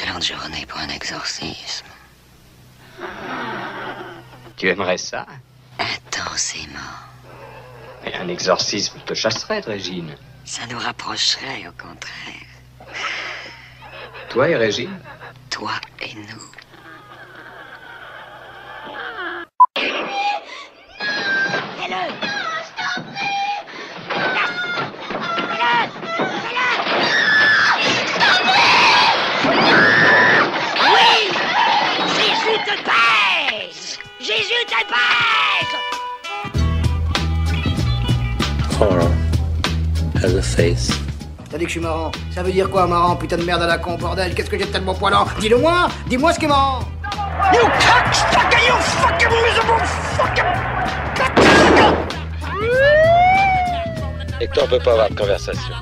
excellente 0.00 0.24
journée 0.24 0.64
pour 0.64 0.78
un 0.78 0.88
exorcisme. 0.88 1.84
Tu 4.56 4.70
aimerais 4.70 4.96
ça? 4.96 5.26
Intensément. 5.78 6.96
Et 8.06 8.14
un 8.14 8.28
exorcisme 8.28 8.98
te 9.04 9.12
chasserait, 9.12 9.60
Régine. 9.60 10.16
Ça 10.46 10.66
nous 10.68 10.78
rapprocherait, 10.78 11.68
au 11.68 11.72
contraire. 11.72 12.48
Toi 14.30 14.48
et 14.48 14.56
Régine? 14.56 14.98
Toi 15.50 15.72
et 16.00 16.14
nous. 16.14 16.59
Horror 38.80 39.10
has 40.16 40.34
a 40.34 40.42
face. 40.42 40.90
T'as 41.50 41.58
dit 41.58 41.64
que 41.64 41.70
je 41.70 41.72
suis 41.72 41.80
marrant. 41.80 42.10
Ça 42.34 42.42
veut 42.42 42.52
dire 42.52 42.70
quoi, 42.70 42.86
marrant 42.86 43.16
Putain 43.16 43.36
de 43.36 43.44
merde 43.44 43.62
à 43.62 43.66
la 43.66 43.78
con, 43.78 43.96
bordel? 43.96 44.34
Qu'est-ce 44.34 44.48
que 44.50 44.58
j'ai 44.58 44.64
de 44.66 44.70
tellement 44.70 44.94
poilant? 44.94 45.26
Dis-le-moi 45.40 45.88
Dis-moi 46.08 46.32
ce 46.32 46.38
qui 46.38 46.44
est 46.46 46.48
marrant 46.48 46.80
You 47.52 47.60
cocksucker, 47.60 48.66
you 48.66 48.74
fucking 48.74 49.28
miserable 49.28 49.84
fucking 50.16 50.44
Et 54.40 54.48
toi, 54.48 54.62
on 54.64 54.68
peut 54.68 54.78
pas 54.78 54.92
avoir 54.92 55.10
de 55.10 55.14
conversation. 55.14 55.74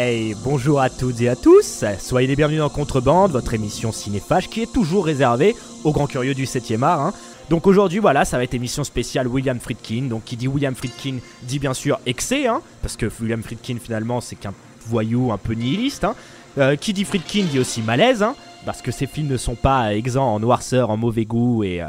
Hey, 0.00 0.36
bonjour 0.44 0.80
à 0.80 0.90
toutes 0.90 1.20
et 1.22 1.28
à 1.28 1.34
tous, 1.34 1.84
soyez 1.98 2.28
les 2.28 2.36
bienvenus 2.36 2.60
dans 2.60 2.68
Contrebande, 2.68 3.32
votre 3.32 3.52
émission 3.54 3.90
cinéphage 3.90 4.48
qui 4.48 4.62
est 4.62 4.72
toujours 4.72 5.04
réservée 5.04 5.56
aux 5.82 5.90
grands 5.90 6.06
curieux 6.06 6.34
du 6.34 6.44
7ème 6.44 6.84
art. 6.84 7.00
hein. 7.00 7.12
Donc 7.50 7.66
aujourd'hui, 7.66 7.98
voilà, 7.98 8.24
ça 8.24 8.36
va 8.36 8.44
être 8.44 8.54
émission 8.54 8.84
spéciale 8.84 9.26
William 9.26 9.58
Friedkin. 9.58 10.02
Donc 10.02 10.22
qui 10.24 10.36
dit 10.36 10.46
William 10.46 10.76
Friedkin 10.76 11.16
dit 11.42 11.58
bien 11.58 11.74
sûr 11.74 11.98
excès, 12.06 12.46
hein, 12.46 12.60
parce 12.80 12.96
que 12.96 13.10
William 13.20 13.42
Friedkin 13.42 13.78
finalement 13.82 14.20
c'est 14.20 14.36
qu'un 14.36 14.54
voyou 14.86 15.32
un 15.32 15.36
peu 15.36 15.54
nihiliste. 15.54 16.04
hein. 16.04 16.14
Euh, 16.58 16.76
qui 16.76 16.92
dit 16.92 17.04
Friedkin 17.04 17.46
dit 17.50 17.58
aussi 17.58 17.82
malaise, 17.82 18.24
parce 18.64 18.82
que 18.82 18.92
ces 18.92 19.08
films 19.08 19.26
ne 19.26 19.36
sont 19.36 19.56
pas 19.56 19.96
exempts 19.96 20.32
en 20.32 20.38
noirceur, 20.38 20.90
en 20.90 20.96
mauvais 20.96 21.24
goût 21.24 21.64
et, 21.64 21.82
euh, 21.82 21.88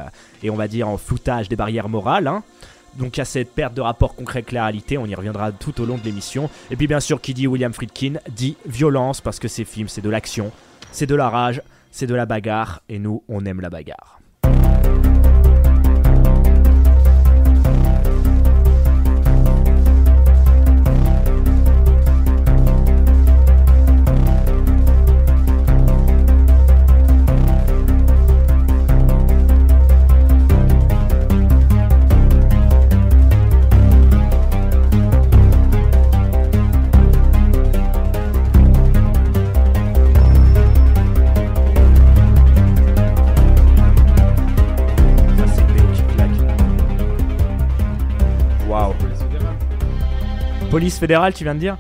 on 0.52 0.56
va 0.56 0.68
dire 0.68 0.88
en 0.88 0.98
floutage 0.98 1.48
des 1.48 1.56
barrières 1.56 1.90
morales. 1.90 2.32
Donc 2.96 3.18
il 3.18 3.20
y 3.20 3.22
a 3.22 3.26
cette 3.26 3.54
perte 3.54 3.74
de 3.74 3.82
rapport 3.82 4.16
concret 4.16 4.40
avec 4.40 4.52
la 4.52 4.64
réalité, 4.64 4.98
on 4.98 5.06
y 5.06 5.16
reviendra 5.16 5.52
tout 5.52 5.82
au 5.82 5.86
long 5.86 5.98
de 5.98 6.04
l'émission. 6.04 6.50
Et 6.72 6.76
puis 6.76 6.88
bien 6.88 7.00
sûr, 7.00 7.22
qui 7.22 7.34
dit 7.34 7.48
William 7.48 7.74
Friedkin 7.74 8.14
dit 8.30 8.58
violence, 8.66 9.22
parce 9.22 9.40
que 9.40 9.48
ces 9.48 9.66
films, 9.66 9.88
c'est 9.88 10.02
de 10.02 10.10
l'action, 10.10 10.52
c'est 10.92 11.06
de 11.06 11.16
la 11.16 11.30
rage, 11.30 11.62
c'est 11.92 12.08
de 12.08 12.16
la 12.16 12.26
bagarre, 12.26 12.82
et 12.90 13.00
nous, 13.00 13.24
on 13.28 13.46
aime 13.46 13.62
la 13.62 13.70
bagarre. 13.70 14.20
Police 50.70 51.00
fédérale, 51.00 51.34
tu 51.34 51.44
viens 51.44 51.56
de 51.56 51.60
dire 51.60 51.78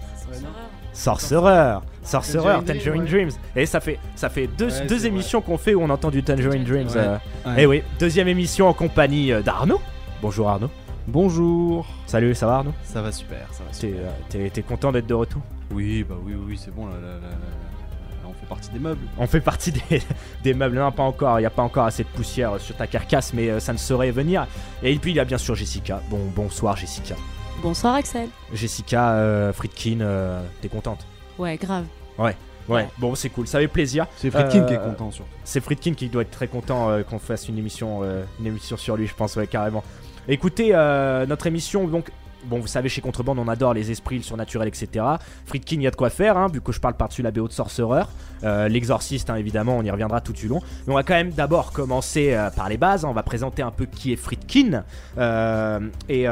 Sorcereur 0.94 1.84
Sorcereur, 2.04 2.64
Tangerine 2.66 3.06
Dreams. 3.06 3.30
Et 3.56 3.66
ça 3.68 3.80
fait, 3.80 4.00
ça 4.16 4.30
fait 4.30 4.48
deux, 4.48 4.72
Ouais, 4.72 4.88
deux 4.88 5.00
c'est 5.00 5.08
émissions 5.08 5.42
qu'on 5.42 5.58
fait 5.60 5.76
où 5.76 5.82
on 5.84 5.90
entend 5.92 6.10
du 6.10 6.24
Tangerine 6.24 6.64
Dreams. 6.64 6.88
Ouais, 6.88 6.98
euh. 6.98 7.18
ouais. 7.46 7.54
Eh 7.58 7.66
oui, 7.68 7.84
deuxième 8.00 8.28
émission 8.28 8.68
en 8.68 8.74
compagnie 8.74 9.32
euh, 9.32 9.42
d'Arnaud. 9.44 9.80
Bonjour 10.22 10.50
Arnaud. 10.50 10.72
Bonjour. 11.08 11.86
Salut, 12.08 12.34
ça 12.34 12.48
va 12.48 12.56
Arnaud? 12.58 12.74
Ça 12.84 13.02
va 13.04 13.12
super, 13.12 13.46
ça 13.52 13.64
va 13.64 13.72
super. 13.74 14.00
euh, 14.00 14.10
t'es- 14.30 14.50
t'es 14.50 14.62
content 14.64 14.92
d'être 14.92 15.06
de 15.08 15.14
retour? 15.14 15.42
Oui, 15.72 16.04
bah 16.08 16.16
oui, 16.24 16.34
oui, 16.36 16.44
oui, 16.50 16.60
c'est 16.64 16.74
bon, 16.74 16.88
là, 16.88 16.94
là, 16.96 17.00
là, 17.02 17.14
là, 17.14 17.28
là, 17.30 18.28
on 18.28 18.34
fait 18.34 18.48
partie 18.48 18.70
des 18.72 18.80
meubles. 18.80 19.06
On 19.20 19.28
fait 19.28 19.42
partie 19.42 19.72
des, 19.72 20.02
des 20.44 20.54
meubles, 20.56 20.78
non 20.78 20.92
pas 20.92 21.04
encore, 21.04 21.38
il 21.40 21.44
n'y 21.44 21.48
a 21.48 21.52
pas 21.52 21.62
encore 21.64 21.86
assez 21.86 22.04
de 22.04 22.10
poussière 22.10 22.60
sur 22.60 22.76
ta 22.76 22.88
carcasse, 22.88 23.34
mais 23.34 23.60
ça 23.60 23.72
ne 23.72 23.78
saurait 23.78 24.10
venir. 24.12 24.48
Et 24.82 24.96
puis 24.98 25.12
il 25.12 25.16
y 25.18 25.20
a 25.20 25.26
bien 25.26 25.38
sûr 25.38 25.54
Jessica. 25.54 26.02
Bon, 26.10 26.20
bonsoir 26.36 26.76
Jessica. 26.76 27.16
Bonsoir 27.62 27.96
Axel. 27.96 28.30
Jessica 28.54 29.14
euh, 29.14 29.52
Friedkin, 29.54 30.00
euh, 30.02 30.42
t'es 30.62 30.70
contente 30.70 31.06
Ouais, 31.38 31.58
grave. 31.58 31.86
Ouais, 32.18 32.88
bon 33.00 33.16
c'est 33.16 33.30
cool, 33.30 33.48
ça 33.48 33.58
fait 33.60 33.68
plaisir. 33.68 34.06
C'est 34.18 34.30
Friedkin 34.30 34.60
Euh, 34.62 34.66
qui 34.68 34.74
est 34.76 34.78
content 34.80 35.10
surtout. 35.12 35.30
C'est 35.44 35.60
Friedkin 35.60 35.94
qui 35.96 36.08
doit 36.08 36.22
être 36.22 36.30
très 36.30 36.48
content 36.48 36.90
euh, 36.92 37.02
qu'on 37.02 37.18
fasse 37.18 37.48
une 37.50 37.58
émission, 37.58 38.02
euh, 38.04 38.24
une 38.40 38.46
émission 38.46 38.78
sur 38.78 38.96
lui, 38.96 39.08
je 39.08 39.16
pense, 39.16 39.36
ouais, 39.38 39.48
carrément. 39.48 39.84
Écoutez, 40.28 40.70
euh, 40.76 41.26
notre 41.26 41.48
émission, 41.48 41.88
donc, 41.88 42.12
bon, 42.46 42.60
vous 42.60 42.68
savez, 42.68 42.90
chez 42.90 43.02
Contrebande, 43.02 43.40
on 43.40 43.48
adore 43.48 43.74
les 43.74 43.92
esprits, 43.92 44.18
le 44.18 44.24
surnaturel, 44.24 44.68
etc. 44.68 45.06
Friedkin, 45.46 45.76
il 45.78 45.84
y 45.84 45.88
a 45.88 45.92
de 45.92 45.96
quoi 45.96 46.10
faire, 46.10 46.38
hein, 46.38 46.48
vu 46.52 46.62
que 46.62 46.72
je 46.72 46.80
parle 46.80 46.96
par-dessus 46.96 47.22
la 47.22 47.32
BO 47.32 47.48
de 47.48 47.54
Sorcerer. 47.54 48.04
Euh, 48.44 48.68
L'exorciste, 48.68 49.30
hein, 49.30 49.36
évidemment, 49.36 49.78
on 49.78 49.84
y 49.84 49.92
reviendra 49.92 50.22
tout 50.22 50.34
du 50.34 50.48
long. 50.48 50.62
Mais 50.88 50.94
on 50.94 50.96
va 50.96 51.04
quand 51.04 51.14
même 51.16 51.32
d'abord 51.32 51.72
commencer 51.72 52.34
euh, 52.34 52.50
par 52.50 52.70
les 52.70 52.78
bases. 52.78 53.06
hein. 53.06 53.10
On 53.10 53.14
va 53.14 53.24
présenter 53.24 53.62
un 53.62 53.72
peu 53.72 53.86
qui 53.86 54.14
est 54.14 54.16
Friedkin. 54.16 54.84
Euh, 55.18 55.80
et 56.08 56.24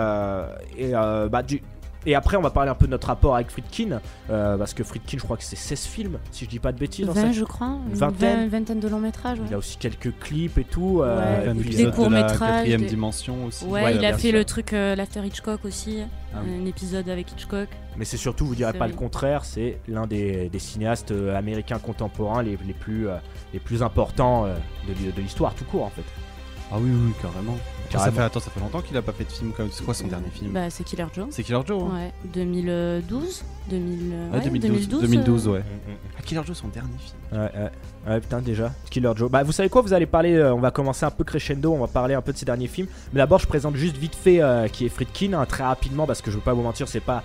et, 0.78 0.92
bah, 0.94 1.44
du- 1.44 1.62
et 2.08 2.16
après, 2.16 2.38
on 2.38 2.42
va 2.42 2.50
parler 2.50 2.72
un 2.72 2.76
peu 2.76 2.86
de 2.88 2.92
notre 2.92 3.08
rapport 3.08 3.36
avec 3.36 3.52
Friedkin. 3.52 4.00
euh, 4.30 4.58
parce 4.58 4.74
que 4.74 4.84
Friedkin, 4.84 5.18
je 5.20 5.24
crois 5.24 5.38
que 5.38 5.44
c'est 5.44 5.56
16 5.56 5.86
films, 5.86 6.18
si 6.32 6.46
je 6.46 6.50
dis 6.50 6.60
pas 6.60 6.72
de 6.72 6.80
bêtises. 6.80 7.06
dans 7.06 7.14
20 7.14 7.22
sa- 7.22 7.32
je 7.34 7.44
crois. 7.44 7.78
une 7.90 7.94
vingtaine. 7.96 8.40
vingt- 8.48 8.48
vingtaine 8.50 8.80
de 8.80 8.88
longs 8.88 9.00
métrages. 9.00 9.38
il 9.48 9.54
a 9.54 9.58
aussi 9.58 9.78
quelques 9.78 10.18
clips 10.20 10.58
et 10.58 10.64
tout. 10.64 11.02
euh, 11.02 11.18
Ouais, 11.18 11.46
et 11.46 11.50
Un 11.50 11.56
puis, 11.56 11.70
des 11.70 11.82
épisode 11.82 11.86
de 11.86 11.90
la 11.90 11.96
courts-métrages, 11.96 12.40
quatrième 12.40 12.82
des- 12.82 12.88
dimension 12.88 13.46
aussi. 13.46 13.66
Ouais, 13.66 13.84
Ouais, 13.84 13.96
il 13.96 14.06
a 14.06 14.14
fait 14.14 14.30
sûr. 14.30 14.34
le 14.38 14.46
truc 14.46 14.74
euh, 14.74 14.96
l'After 14.96 15.22
Hitchcock 15.26 15.66
aussi. 15.66 16.00
Ah 16.34 16.40
oui. 16.44 16.52
Un 16.62 16.66
épisode 16.66 17.08
avec 17.10 17.32
Hitchcock. 17.32 17.70
mais 17.98 18.06
c'est 18.06 18.18
surtout, 18.18 18.46
vous 18.46 18.56
direz 18.56 18.74
pas 18.74 18.80
vrai. 18.80 18.88
le 18.90 18.94
contraire, 18.96 19.44
c'est 19.46 19.80
l'un 19.88 20.06
des, 20.08 20.50
des 20.50 20.60
cinéastes 20.60 21.12
euh, 21.12 21.36
américains 21.38 21.80
contemporains 21.80 22.44
les, 22.44 22.58
les 22.68 22.74
plus, 22.74 23.08
les 23.54 23.60
plus 23.60 23.82
importants 23.84 24.46
de 24.46 25.22
l'histoire 25.22 25.54
tout 25.56 25.66
court 25.66 25.84
en 25.84 25.90
fait. 25.90 26.04
Ah 26.72 26.76
oui, 26.80 26.90
oui, 26.92 27.14
carrément. 27.22 27.58
Ça 27.92 28.12
fait, 28.12 28.20
attends, 28.22 28.42
ça 28.42 28.52
fait 28.52 28.60
longtemps 28.60 28.82
qu'il 28.82 28.98
a 28.98 29.02
pas 29.02 29.14
fait 29.14 29.24
de 29.24 29.32
film 29.32 29.52
comme. 29.54 29.70
C'est 29.72 29.86
quoi 29.86 29.94
son 29.94 30.08
dernier 30.08 30.30
film 30.30 30.52
Bah, 30.52 30.70
c'est 30.70 30.84
Killer 30.84 31.06
Joe. 31.16 31.28
C'est 31.30 31.42
Killer 31.44 31.62
Joe. 31.66 31.82
hein 31.84 31.96
Ouais, 31.96 32.14
2012 32.34 33.44
2000, 33.70 34.12
euh, 34.14 34.30
Ouais, 34.32 34.38
ouais, 34.38 34.44
2012, 34.44 34.88
2012, 34.90 35.02
2012, 35.02 35.48
euh, 35.48 35.52
ouais. 35.52 35.64
Ah, 36.18 36.22
Killer 36.26 36.42
Joe, 36.46 36.58
son 36.58 36.68
dernier 36.68 36.90
film. 37.00 37.18
Ouais, 37.42 37.50
ouais. 37.60 37.72
Ouais, 38.14 38.20
putain, 38.20 38.42
déjà. 38.42 38.74
Killer 38.90 39.12
Joe. 39.16 39.30
Bah, 39.32 39.44
vous 39.44 39.52
savez 39.54 39.70
quoi 39.70 39.82
Vous 39.82 39.94
allez 39.94 40.06
parler. 40.06 40.36
euh, 40.36 40.54
on 40.54 40.60
va 40.60 40.72
commencer 40.72 41.06
un 41.06 41.12
peu 41.12 41.24
crescendo. 41.24 41.72
On 41.74 41.80
va 41.80 41.88
parler 41.88 42.14
un 42.14 42.22
peu 42.22 42.34
de 42.34 42.38
ses 42.38 42.46
derniers 42.46 42.68
films. 42.68 42.88
Mais 43.14 43.20
d'abord, 43.20 43.40
je 43.40 43.48
présente 43.48 43.76
juste 43.76 43.96
vite 43.98 44.16
fait 44.16 44.42
euh, 44.42 44.68
qui 44.68 44.86
est 44.86 44.90
Friedkin, 44.90 45.34
hein, 45.34 45.46
très 45.46 45.64
rapidement, 45.64 46.06
parce 46.06 46.22
que 46.22 46.30
je 46.32 46.36
veux 46.36 46.42
pas 46.44 46.54
vous 46.54 46.62
mentir, 46.64 46.88
c'est 46.90 47.00
pas. 47.00 47.24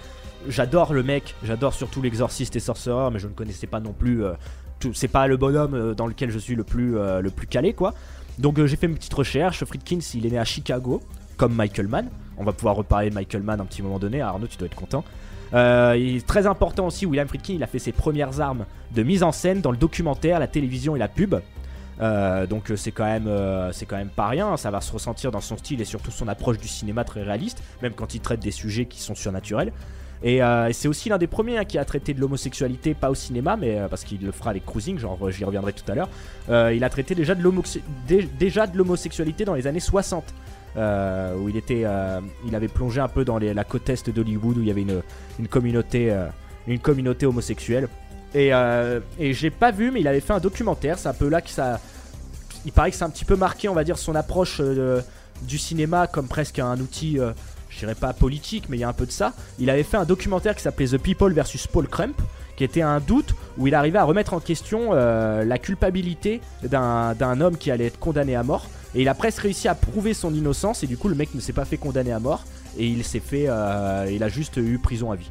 J'adore 0.48 0.92
le 0.92 1.02
mec. 1.02 1.34
J'adore 1.44 1.74
surtout 1.74 2.02
l'exorciste 2.02 2.54
et 2.56 2.60
sorcerer, 2.60 3.10
mais 3.12 3.18
je 3.18 3.26
ne 3.28 3.32
connaissais 3.32 3.66
pas 3.66 3.80
non 3.80 3.92
plus. 3.92 4.24
euh, 4.24 4.32
tout- 4.80 4.94
C'est 4.94 5.08
pas 5.08 5.26
le 5.28 5.36
bonhomme 5.36 5.94
dans 5.94 6.06
lequel 6.06 6.30
je 6.30 6.38
suis 6.38 6.54
le 6.56 6.64
plus, 6.64 6.96
euh, 6.98 7.20
le 7.20 7.30
plus 7.30 7.46
calé, 7.48 7.72
quoi. 7.72 7.94
Donc, 8.38 8.58
euh, 8.58 8.66
j'ai 8.66 8.76
fait 8.76 8.86
une 8.86 8.94
petite 8.94 9.14
recherche. 9.14 9.64
Friedkin, 9.64 9.98
il 10.14 10.26
est 10.26 10.30
né 10.30 10.38
à 10.38 10.44
Chicago, 10.44 11.02
comme 11.36 11.54
Michael 11.54 11.88
Mann. 11.88 12.08
On 12.36 12.44
va 12.44 12.52
pouvoir 12.52 12.76
reparler 12.76 13.10
de 13.10 13.14
Michael 13.14 13.42
Mann 13.42 13.60
un 13.60 13.64
petit 13.64 13.82
moment 13.82 13.98
donné. 13.98 14.20
Arnaud, 14.20 14.46
tu 14.46 14.56
dois 14.56 14.66
être 14.66 14.74
content. 14.74 15.04
Euh, 15.54 15.96
il 15.98 16.16
est 16.16 16.26
très 16.26 16.46
important 16.46 16.86
aussi, 16.86 17.04
William 17.04 17.28
Friedkin, 17.28 17.54
il 17.54 17.62
a 17.62 17.66
fait 17.66 17.78
ses 17.78 17.92
premières 17.92 18.40
armes 18.40 18.64
de 18.94 19.02
mise 19.02 19.22
en 19.22 19.32
scène 19.32 19.60
dans 19.60 19.70
le 19.70 19.76
documentaire, 19.76 20.38
la 20.38 20.46
télévision 20.46 20.96
et 20.96 20.98
la 20.98 21.08
pub. 21.08 21.34
Euh, 22.00 22.46
donc 22.46 22.72
c'est 22.74 22.90
quand 22.90 23.04
même 23.04 23.30
c'est 23.70 23.84
quand 23.84 23.98
même 23.98 24.08
pas 24.08 24.28
rien, 24.28 24.56
ça 24.56 24.70
va 24.70 24.80
se 24.80 24.90
ressentir 24.90 25.30
dans 25.30 25.42
son 25.42 25.58
style 25.58 25.82
et 25.82 25.84
surtout 25.84 26.10
son 26.10 26.26
approche 26.26 26.56
du 26.56 26.68
cinéma 26.68 27.04
très 27.04 27.22
réaliste, 27.22 27.62
même 27.82 27.92
quand 27.92 28.14
il 28.14 28.20
traite 28.20 28.40
des 28.40 28.50
sujets 28.50 28.86
qui 28.86 29.02
sont 29.02 29.14
surnaturels. 29.14 29.74
Et, 30.24 30.42
euh, 30.42 30.68
et 30.68 30.72
c'est 30.72 30.88
aussi 30.88 31.08
l'un 31.08 31.18
des 31.18 31.26
premiers 31.26 31.58
hein, 31.58 31.64
qui 31.64 31.78
a 31.78 31.84
traité 31.84 32.14
de 32.14 32.20
l'homosexualité, 32.20 32.94
pas 32.94 33.10
au 33.10 33.14
cinéma, 33.14 33.56
mais 33.56 33.78
euh, 33.78 33.88
parce 33.88 34.04
qu'il 34.04 34.24
le 34.24 34.30
fera 34.30 34.50
avec 34.50 34.64
Cruising, 34.64 34.98
genre 34.98 35.18
euh, 35.20 35.30
j'y 35.30 35.44
reviendrai 35.44 35.72
tout 35.72 35.90
à 35.90 35.94
l'heure. 35.94 36.08
Il 36.72 36.84
a 36.84 36.90
traité 36.90 37.14
déjà 37.14 37.34
de 37.34 38.76
l'homosexualité 38.76 39.44
dans 39.44 39.54
les 39.54 39.66
années 39.66 39.80
60. 39.80 40.24
euh, 40.74 41.36
où 41.36 41.50
il 41.50 41.56
était, 41.56 41.84
il 42.46 42.54
avait 42.54 42.68
plongé 42.68 43.00
un 43.00 43.08
peu 43.08 43.24
dans 43.24 43.38
la 43.38 43.64
côte 43.64 43.90
est 43.90 44.08
d'Hollywood 44.08 44.58
où 44.58 44.60
il 44.62 44.68
y 44.68 44.70
avait 44.70 44.86
une, 45.38 45.48
communauté, 45.48 46.16
une 46.66 46.78
communauté 46.78 47.26
homosexuelle. 47.26 47.88
Et, 48.34 48.52
et 49.18 49.34
j'ai 49.34 49.50
pas 49.50 49.70
vu, 49.70 49.90
mais 49.90 50.00
il 50.00 50.08
avait 50.08 50.20
fait 50.20 50.32
un 50.32 50.40
documentaire. 50.40 50.98
C'est 50.98 51.08
un 51.08 51.14
peu 51.14 51.28
là 51.28 51.42
que 51.42 51.50
ça, 51.50 51.78
il 52.64 52.72
paraît 52.72 52.90
que 52.90 52.96
c'est 52.96 53.04
un 53.04 53.10
petit 53.10 53.26
peu 53.26 53.36
marqué, 53.36 53.68
on 53.68 53.74
va 53.74 53.84
dire, 53.84 53.98
son 53.98 54.14
approche 54.14 54.62
du 55.42 55.58
cinéma 55.58 56.06
comme 56.06 56.28
presque 56.28 56.58
un 56.58 56.78
outil, 56.80 57.18
je 57.72 57.78
dirais 57.80 57.94
pas 57.94 58.12
politique, 58.12 58.64
mais 58.68 58.76
il 58.76 58.80
y 58.80 58.84
a 58.84 58.88
un 58.88 58.92
peu 58.92 59.06
de 59.06 59.10
ça. 59.12 59.32
Il 59.58 59.70
avait 59.70 59.82
fait 59.82 59.96
un 59.96 60.04
documentaire 60.04 60.54
qui 60.54 60.62
s'appelait 60.62 60.86
The 60.88 60.98
People 60.98 61.32
versus 61.32 61.66
Paul 61.66 61.88
Crump, 61.88 62.20
qui 62.56 62.64
était 62.64 62.82
un 62.82 63.00
doute 63.00 63.34
où 63.58 63.66
il 63.66 63.74
arrivait 63.74 63.98
à 63.98 64.04
remettre 64.04 64.34
en 64.34 64.40
question 64.40 64.90
euh, 64.92 65.44
la 65.44 65.58
culpabilité 65.58 66.40
d'un 66.62 67.14
d'un 67.14 67.40
homme 67.40 67.56
qui 67.56 67.70
allait 67.70 67.86
être 67.86 67.98
condamné 67.98 68.36
à 68.36 68.42
mort. 68.42 68.66
Et 68.94 69.00
il 69.02 69.08
a 69.08 69.14
presque 69.14 69.40
réussi 69.40 69.68
à 69.68 69.74
prouver 69.74 70.12
son 70.12 70.34
innocence, 70.34 70.82
et 70.82 70.86
du 70.86 70.98
coup, 70.98 71.08
le 71.08 71.14
mec 71.14 71.34
ne 71.34 71.40
s'est 71.40 71.54
pas 71.54 71.64
fait 71.64 71.78
condamner 71.78 72.12
à 72.12 72.18
mort, 72.20 72.44
et 72.78 72.86
il 72.86 73.02
s'est 73.04 73.20
fait. 73.20 73.46
euh, 73.48 74.06
il 74.12 74.22
a 74.22 74.28
juste 74.28 74.58
eu 74.58 74.78
prison 74.78 75.10
à 75.10 75.16
vie. 75.16 75.30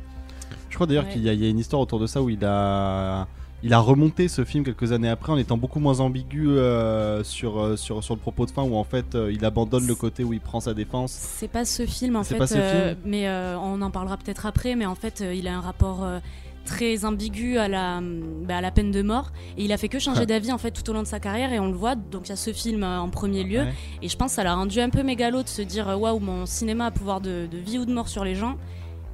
Je 0.70 0.76
crois 0.76 0.88
d'ailleurs 0.88 1.04
Ouais. 1.06 1.12
qu'il 1.12 1.22
y, 1.22 1.36
y 1.36 1.46
a 1.46 1.50
une 1.50 1.60
histoire 1.60 1.82
autour 1.82 2.00
de 2.00 2.08
ça 2.08 2.22
où 2.24 2.30
il 2.30 2.44
a, 2.44 3.28
il 3.64 3.74
a 3.74 3.80
remonté 3.80 4.28
ce 4.28 4.44
film 4.44 4.64
quelques 4.64 4.92
années 4.92 5.10
après 5.10 5.32
en 5.32 5.38
étant 5.38 5.58
beaucoup 5.58 5.80
moins 5.80 6.00
ambigu 6.00 6.50
euh, 6.50 7.24
sur, 7.24 7.60
euh, 7.60 7.76
sur, 7.76 8.04
sur 8.04 8.16
le 8.16 8.20
propos 8.20 8.46
de 8.46 8.52
fin 8.52 8.64
où 8.64 8.76
en 8.76 8.84
fait 8.84 9.14
euh, 9.16 9.32
il 9.32 9.46
abandonne 9.46 9.86
le 9.86 9.96
côté 9.96 10.24
où 10.24 10.34
il 10.34 10.42
prend 10.42 10.60
sa 10.60 10.74
défense. 10.74 11.12
C'est 11.12 11.48
pas 11.48 11.66
ce 11.66 11.86
film 11.86 12.16
en 12.16 12.24
fait, 12.24 12.36
pas 12.38 12.48
ce 12.48 12.56
euh, 12.58 12.90
film 12.90 13.00
mais 13.06 13.28
euh, 13.28 13.58
on 13.60 13.82
en 13.82 13.92
parlera 13.92 14.18
peut-être 14.18 14.46
après. 14.46 14.76
Mais 14.76 14.86
en 14.86 14.96
fait, 14.96 15.22
euh, 15.22 15.34
il 15.34 15.48
a 15.48 15.56
un 15.56 15.62
rapport 15.62 16.04
euh, 16.04 16.20
très 16.66 17.06
ambigu 17.06 17.58
à 17.58 17.68
la, 17.68 18.00
bah, 18.02 18.58
à 18.58 18.62
la 18.62 18.72
peine 18.72 18.92
de 18.92 19.02
mort 19.02 19.32
et 19.58 19.64
il 19.66 19.72
a 19.72 19.78
fait 19.78 19.90
que 19.90 20.00
changer 20.00 20.22
Ouais. 20.22 20.26
d'avis 20.28 20.52
en 20.52 20.58
fait 20.60 20.72
tout 20.72 20.88
au 20.90 20.94
long 20.94 21.02
de 21.02 21.08
sa 21.08 21.20
carrière 21.20 21.52
et 21.54 21.60
on 21.60 21.68
le 21.68 21.78
voit. 21.78 21.96
Donc 21.96 22.28
il 22.28 22.30
y 22.30 22.34
a 22.34 22.36
ce 22.36 22.54
film 22.54 22.84
euh, 22.84 23.00
en 23.00 23.10
premier 23.10 23.44
lieu 23.44 23.60
Ouais. 23.62 23.74
et 24.02 24.08
je 24.10 24.16
pense 24.18 24.32
que 24.32 24.36
ça 24.36 24.44
l'a 24.44 24.56
rendu 24.56 24.80
un 24.80 24.90
peu 24.90 25.04
mégalo 25.04 25.44
de 25.44 25.48
se 25.48 25.62
dire 25.62 25.88
waouh 26.00 26.20
mon 26.20 26.46
cinéma 26.46 26.86
a 26.88 26.92
pouvoir 26.92 27.22
de, 27.22 27.48
de 27.52 27.58
vie 27.58 27.78
ou 27.80 27.86
de 27.86 27.94
mort 27.94 28.08
sur 28.08 28.24
les 28.24 28.36
gens 28.36 28.58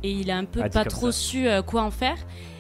et 0.04 0.12
il 0.12 0.30
a 0.30 0.38
un 0.38 0.46
peu 0.46 0.62
Ah, 0.64 0.70
pas 0.70 0.86
trop 0.86 1.12
ça. 1.12 1.18
su 1.20 1.48
euh, 1.48 1.62
quoi 1.62 1.84
en 1.84 1.92
faire. 1.92 2.18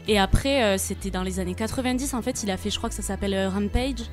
Et 0.08 0.18
après, 0.20 0.64
euh, 0.64 0.78
c'était 0.78 1.10
dans 1.12 1.24
les 1.24 1.40
années 1.40 1.54
90 1.56 2.14
en 2.14 2.22
fait, 2.22 2.44
il 2.44 2.52
a 2.52 2.58
fait, 2.58 2.70
je 2.70 2.78
crois 2.78 2.90
que 2.90 2.96
ça 2.96 3.02
s'appelle 3.02 3.34
euh, 3.34 3.50
Rampage. 3.50 4.04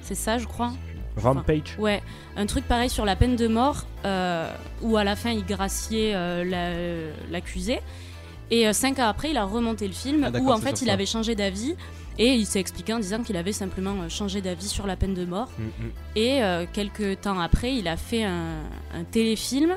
C'est 0.00 0.14
ça, 0.14 0.38
je 0.38 0.46
crois. 0.46 0.72
Rampage. 1.16 1.76
Ouais, 1.78 2.02
un 2.36 2.46
truc 2.46 2.64
pareil 2.66 2.90
sur 2.90 3.04
la 3.04 3.14
peine 3.14 3.36
de 3.36 3.46
mort, 3.46 3.86
euh, 4.04 4.50
où 4.82 4.96
à 4.96 5.04
la 5.04 5.16
fin 5.16 5.30
il 5.30 5.44
graciait 5.44 6.12
euh, 6.14 6.44
la- 6.44 7.30
l'accusé. 7.30 7.80
Et 8.50 8.66
euh, 8.66 8.72
cinq 8.72 8.98
ans 8.98 9.06
après, 9.08 9.30
il 9.30 9.36
a 9.36 9.44
remonté 9.44 9.86
le 9.86 9.92
film, 9.94 10.28
Ah, 10.34 10.38
où 10.38 10.50
en 10.50 10.58
fait 10.58 10.82
il 10.82 10.86
ça. 10.88 10.92
avait 10.92 11.06
changé 11.06 11.34
d'avis. 11.34 11.74
Et 12.16 12.34
il 12.34 12.46
s'est 12.46 12.60
expliqué 12.60 12.92
en 12.92 13.00
disant 13.00 13.22
qu'il 13.24 13.36
avait 13.36 13.52
simplement 13.52 14.08
changé 14.08 14.40
d'avis 14.40 14.68
sur 14.68 14.86
la 14.86 14.94
peine 14.96 15.14
de 15.14 15.24
mort. 15.24 15.48
Mm, 15.58 15.62
mm. 15.64 15.90
Et 16.16 16.40
quelques 16.72 17.20
temps 17.22 17.40
après, 17.40 17.74
il 17.74 17.88
a 17.88 17.96
fait 17.96 18.22
un, 18.22 18.60
un 18.94 19.02
téléfilm 19.10 19.74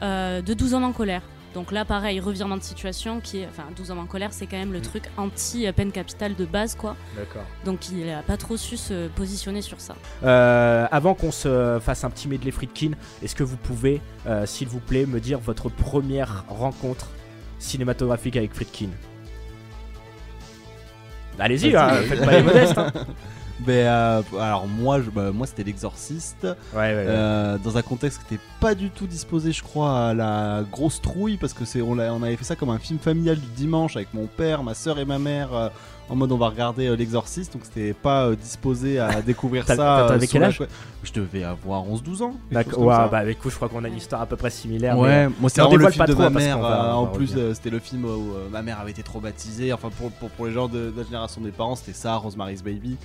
de 0.00 0.54
12 0.54 0.74
hommes 0.74 0.84
en 0.84 0.92
colère. 0.92 1.22
Donc 1.54 1.70
là, 1.70 1.84
pareil, 1.84 2.18
revirement 2.20 2.56
de 2.56 2.62
situation 2.62 3.20
qui 3.20 3.40
est. 3.40 3.46
Enfin, 3.46 3.64
12 3.76 3.90
hommes 3.90 3.98
en 3.98 4.06
colère, 4.06 4.32
c'est 4.32 4.46
quand 4.46 4.56
même 4.56 4.72
le 4.72 4.78
Mm. 4.78 4.82
truc 4.82 5.04
anti-peine 5.16 5.92
capitale 5.92 6.34
de 6.34 6.44
base, 6.46 6.74
quoi. 6.74 6.96
D'accord. 7.16 7.42
Donc 7.64 7.90
il 7.90 8.08
a 8.10 8.22
pas 8.22 8.36
trop 8.36 8.56
su 8.56 8.76
se 8.76 9.08
positionner 9.08 9.60
sur 9.62 9.80
ça. 9.80 9.94
Euh, 10.24 10.86
avant 10.90 11.14
qu'on 11.14 11.30
se 11.32 11.78
fasse 11.82 12.04
un 12.04 12.10
petit 12.10 12.26
medley 12.28 12.50
Friedkin, 12.50 12.92
est-ce 13.22 13.34
que 13.34 13.42
vous 13.44 13.56
pouvez, 13.58 14.00
euh, 14.26 14.46
s'il 14.46 14.68
vous 14.68 14.80
plaît, 14.80 15.04
me 15.06 15.20
dire 15.20 15.38
votre 15.40 15.68
première 15.68 16.44
rencontre 16.48 17.08
cinématographique 17.58 18.36
avec 18.36 18.54
Friedkin? 18.54 18.88
Allez-y, 21.38 21.74
hein, 21.76 21.88
faites 22.08 22.24
pas 22.24 22.32
les 22.32 22.42
modestes. 22.42 22.78
hein. 22.78 22.92
Mais 23.66 23.84
euh, 23.86 24.22
alors 24.40 24.66
moi, 24.66 25.00
je- 25.00 25.10
bah, 25.10 25.30
moi 25.32 25.46
c'était 25.46 25.64
l'exorciste. 25.64 26.42
Ouais, 26.44 26.78
ouais, 26.78 26.94
ouais. 26.94 27.04
Euh, 27.08 27.58
dans 27.62 27.76
un 27.76 27.82
contexte 27.82 28.20
qui 28.26 28.34
n'était 28.34 28.44
pas 28.60 28.74
du 28.74 28.90
tout 28.90 29.06
disposé, 29.06 29.52
je 29.52 29.62
crois, 29.62 30.08
à 30.08 30.14
la 30.14 30.62
grosse 30.70 31.00
trouille, 31.00 31.36
parce 31.36 31.52
que 31.52 31.64
c'est 31.64 31.82
on, 31.82 31.98
avait 31.98 32.36
fait 32.36 32.44
ça 32.44 32.56
comme 32.56 32.70
un 32.70 32.78
film 32.78 32.98
familial 32.98 33.36
du 33.38 33.46
dimanche 33.56 33.96
avec 33.96 34.12
mon 34.14 34.26
père, 34.26 34.62
ma 34.62 34.74
soeur 34.74 34.98
et 34.98 35.04
ma 35.04 35.18
mère, 35.18 35.52
euh, 35.54 35.68
en 36.08 36.16
mode 36.16 36.32
on 36.32 36.36
va 36.36 36.48
regarder 36.48 36.94
l'exorciste, 36.96 37.54
donc 37.54 37.62
c'était 37.64 37.92
pas 37.94 38.30
disposé 38.34 38.98
à 38.98 39.22
découvrir 39.26 39.66
ça. 39.66 40.06
t'avais 40.08 40.26
quel 40.26 40.42
la 40.42 40.48
âge. 40.48 40.62
Je 41.02 41.12
devais 41.12 41.42
avoir 41.44 41.84
11-12 41.84 42.22
ans. 42.22 42.34
D'accord. 42.50 42.80
Ouais, 42.80 42.94
ça. 42.94 43.08
bah 43.10 43.18
avec 43.18 43.38
vous, 43.42 43.50
je 43.50 43.56
crois 43.56 43.68
qu'on 43.68 43.82
a 43.84 43.88
une 43.88 43.96
histoire 43.96 44.20
à 44.22 44.26
peu 44.26 44.36
près 44.36 44.50
similaire. 44.50 44.98
Ouais, 44.98 45.28
moi 45.40 45.48
vraiment 45.54 45.76
le 45.76 45.90
film 45.90 45.98
pas 46.06 46.12
de 46.12 46.14
ma 46.14 46.30
mère. 46.30 46.58
va- 46.58 46.96
en 46.96 47.06
plus, 47.06 47.34
c'était 47.54 47.70
le 47.70 47.78
film 47.78 48.04
où 48.04 48.32
ma 48.50 48.62
mère 48.62 48.78
avait 48.80 48.90
été 48.90 49.02
traumatisée. 49.02 49.72
Enfin, 49.72 49.88
pour, 49.96 50.10
pour, 50.12 50.28
pour 50.30 50.46
les 50.46 50.52
gens 50.52 50.68
de, 50.68 50.90
de 50.90 50.94
la 50.96 51.04
génération 51.04 51.40
des 51.40 51.50
parents, 51.50 51.76
c'était 51.76 51.92
ça, 51.96 52.14
Rosemary's 52.16 52.62
Baby. 52.62 52.96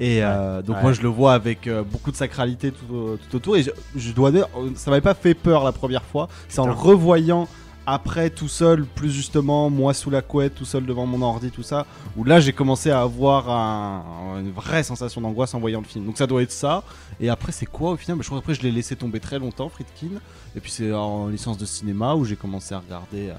Et 0.00 0.22
euh, 0.22 0.62
donc 0.62 0.76
Ouais. 0.76 0.82
moi 0.82 0.92
je 0.92 1.02
le 1.02 1.08
vois 1.08 1.34
avec 1.34 1.66
euh, 1.66 1.82
beaucoup 1.82 2.10
de 2.12 2.16
sacralité 2.16 2.70
tout, 2.72 2.94
au- 2.94 3.16
tout 3.16 3.36
autour. 3.36 3.56
Et 3.56 3.62
je, 3.64 3.70
je 3.96 4.12
dois 4.12 4.30
dire, 4.30 4.46
ça 4.76 4.90
m'avait 4.90 5.00
pas 5.00 5.14
fait 5.14 5.34
peur 5.34 5.64
la 5.64 5.72
première 5.72 6.04
fois. 6.04 6.28
C'est 6.48 6.60
en 6.60 6.66
le 6.66 6.72
revoyant 6.72 7.48
après 7.90 8.28
tout 8.28 8.48
seul, 8.48 8.84
plus 8.84 9.10
justement, 9.10 9.70
moi 9.70 9.94
sous 9.94 10.10
la 10.10 10.20
couette, 10.20 10.54
tout 10.54 10.66
seul 10.66 10.84
devant 10.84 11.06
mon 11.06 11.22
ordi, 11.22 11.50
tout 11.50 11.62
ça, 11.62 11.86
où 12.18 12.22
là 12.24 12.38
j'ai 12.38 12.52
commencé 12.52 12.90
à 12.90 13.00
avoir 13.00 13.48
un- 13.50 14.40
une 14.40 14.50
vraie 14.52 14.82
sensation 14.82 15.22
d'angoisse 15.22 15.54
en 15.54 15.58
voyant 15.58 15.80
le 15.80 15.86
film. 15.86 16.04
Donc 16.04 16.18
ça 16.18 16.26
doit 16.26 16.42
être 16.42 16.52
ça. 16.52 16.82
Et 17.18 17.30
après 17.30 17.50
c'est 17.50 17.64
quoi 17.66 17.92
au 17.92 17.96
final? 17.96 18.18
Bah, 18.18 18.22
Je 18.22 18.28
crois 18.28 18.40
qu'après 18.40 18.54
je 18.54 18.62
l'ai 18.62 18.70
laissé 18.72 18.94
tomber 18.94 19.20
très 19.20 19.38
longtemps, 19.38 19.70
Friedkin. 19.70 20.18
Et 20.54 20.60
puis 20.60 20.70
c'est 20.70 20.92
en 20.92 21.28
licence 21.28 21.56
de 21.56 21.64
cinéma 21.64 22.14
où 22.14 22.24
j'ai 22.26 22.36
commencé 22.36 22.74
à 22.74 22.78
regarder 22.80 23.30
euh, 23.30 23.34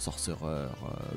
Sorcerer, 0.00 0.36
euh, 0.44 0.66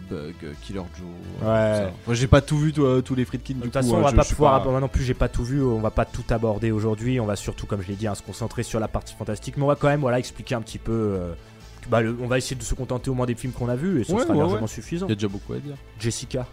Bug, 0.10 0.36
Killer 0.62 0.82
Joe. 0.98 1.08
euh, 1.44 1.46
Ouais. 1.80 1.86
ça. 1.86 1.92
Moi 2.06 2.16
j'ai 2.16 2.28
pas 2.28 2.42
tout 2.42 2.58
vu 2.58 2.74
tous- 2.74 2.84
euh, 2.86 3.02
tous 3.02 3.16
les 3.16 3.24
Friedkin 3.26 3.54
De 3.54 3.60
du 3.60 3.64
toute 3.66 3.74
façon, 3.74 3.96
euh, 3.96 4.00
on 4.00 4.02
va 4.02 4.10
je- 4.12 4.16
pas 4.16 4.24
je 4.24 4.30
pouvoir. 4.30 4.62
pas- 4.64 4.70
Moi 4.70 4.80
non 4.82 4.88
plus, 4.90 5.04
j'ai 5.04 5.14
pas 5.14 5.30
tout 5.30 5.44
vu. 5.46 5.64
On 5.64 5.80
va 5.80 5.90
pas 5.92 6.04
tout 6.06 6.24
aborder 6.30 6.72
aujourd'hui. 6.72 7.20
On 7.20 7.26
va 7.26 7.36
surtout, 7.38 7.66
comme 7.66 7.82
je 7.82 7.88
l'ai 7.88 7.96
dit, 7.96 8.08
hein, 8.08 8.16
se 8.16 8.22
concentrer 8.22 8.62
sur 8.64 8.80
la 8.82 8.88
partie 8.90 9.16
fantastique. 9.16 9.56
Mais 9.58 9.64
on 9.64 9.68
va 9.68 9.76
quand 9.76 9.88
même, 9.88 10.02
voilà, 10.02 10.20
expliquer 10.20 10.56
un 10.56 10.62
petit 10.62 10.80
peu. 10.80 10.92
euh, 10.92 11.34
bah, 11.90 12.02
le- 12.02 12.18
on 12.22 12.28
va 12.28 12.38
essayer 12.38 12.56
de 12.56 12.64
se 12.64 12.74
contenter 12.76 13.10
au 13.10 13.14
moins 13.14 13.26
des 13.26 13.36
films 13.36 13.54
qu'on 13.54 13.70
a 13.70 13.76
vus 13.76 14.02
et 14.02 14.04
ce 14.04 14.12
Ouais, 14.14 14.22
sera 14.22 14.34
ouais, 14.34 14.40
largement 14.40 14.62
ouais. 14.62 14.68
suffisant. 14.68 15.06
Il 15.08 15.10
y 15.10 15.14
a 15.14 15.16
déjà 15.16 15.28
beaucoup 15.30 15.54
à 15.54 15.60
dire. 15.60 15.76
Jessica. 16.00 16.46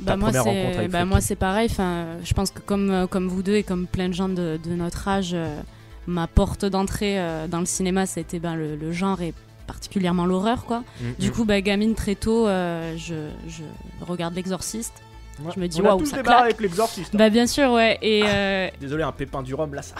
Bah 0.00 0.16
moi 0.16 0.28
première 0.28 0.44
rencontre 0.44 0.68
c'est 0.72 0.78
avec 0.78 0.90
bah 0.90 1.04
moi 1.04 1.20
c'est 1.20 1.36
pareil 1.36 1.68
enfin 1.70 2.06
je 2.24 2.32
pense 2.32 2.50
que 2.50 2.60
comme 2.60 3.06
comme 3.10 3.28
vous 3.28 3.42
deux 3.42 3.56
et 3.56 3.62
comme 3.62 3.86
plein 3.86 4.08
de 4.08 4.14
gens 4.14 4.30
de, 4.30 4.58
de 4.64 4.70
notre 4.70 5.06
âge 5.08 5.32
euh, 5.34 5.60
ma 6.06 6.26
porte 6.26 6.64
d'entrée 6.64 7.20
euh, 7.20 7.46
dans 7.48 7.60
le 7.60 7.66
cinéma 7.66 8.06
c'était 8.06 8.38
ben 8.38 8.54
le, 8.56 8.76
le 8.76 8.92
genre 8.92 9.20
et 9.20 9.34
particulièrement 9.70 10.26
l'horreur 10.26 10.64
quoi. 10.64 10.80
Mm, 11.00 11.04
Du 11.18 11.28
mm. 11.28 11.32
coup 11.32 11.44
bah 11.44 11.60
gamine 11.60 11.94
très 11.94 12.16
tôt 12.16 12.46
euh, 12.48 12.96
je, 12.96 13.14
je 13.48 13.62
regarde 14.04 14.34
l'exorciste. 14.34 14.94
Ouais. 15.42 15.52
je 15.54 15.60
me 15.60 15.68
dis, 15.68 15.80
waouh, 15.80 15.98
tous 16.00 16.06
ça 16.06 16.22
claque. 16.22 16.42
avec 16.42 16.60
l'exorciste. 16.60 17.14
hein. 17.14 17.18
Bah 17.18 17.30
bien 17.30 17.46
sûr 17.46 17.70
ouais 17.72 17.98
et 18.02 18.22
euh, 18.24 18.68
Désolé, 18.80 19.02
un 19.04 19.12
pépin 19.12 19.42
du 19.42 19.54
rhum 19.54 19.72
là, 19.74 19.80
ça. 19.82 19.94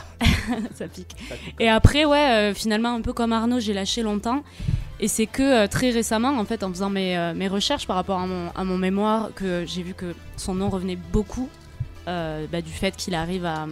ça 0.74 0.86
pique. 0.94 1.14
ça 1.28 1.34
pique. 1.36 1.54
Et 1.60 1.68
après, 1.68 2.04
ouais, 2.04 2.50
euh, 2.50 2.54
finalement, 2.54 2.94
un 2.94 3.00
peu 3.00 3.12
comme 3.14 3.32
Arnaud, 3.32 3.58
j'ai 3.60 3.72
lâché 3.72 4.02
longtemps. 4.02 4.42
Et 4.98 5.08
c'est 5.08 5.24
que 5.26 5.66
très 5.66 5.88
récemment, 5.90 6.36
en 6.38 6.44
fait, 6.44 6.62
en 6.62 6.68
faisant 6.68 6.90
mes, 6.90 7.32
mes 7.34 7.48
recherches 7.48 7.86
par 7.86 7.96
rapport 7.96 8.18
à 8.18 8.26
mon, 8.26 8.50
à 8.54 8.64
mon 8.64 8.76
mémoire, 8.76 9.30
que 9.34 9.64
j'ai 9.66 9.82
vu 9.82 9.94
que 9.94 10.14
son 10.36 10.54
nom 10.54 10.68
revenait 10.68 10.98
beaucoup 11.10 11.48
euh, 12.06 12.44
bah, 12.52 12.60
du 12.60 12.70
fait 12.72 12.94
qu'il 12.96 13.14
arrive 13.14 13.46
à. 13.46 13.66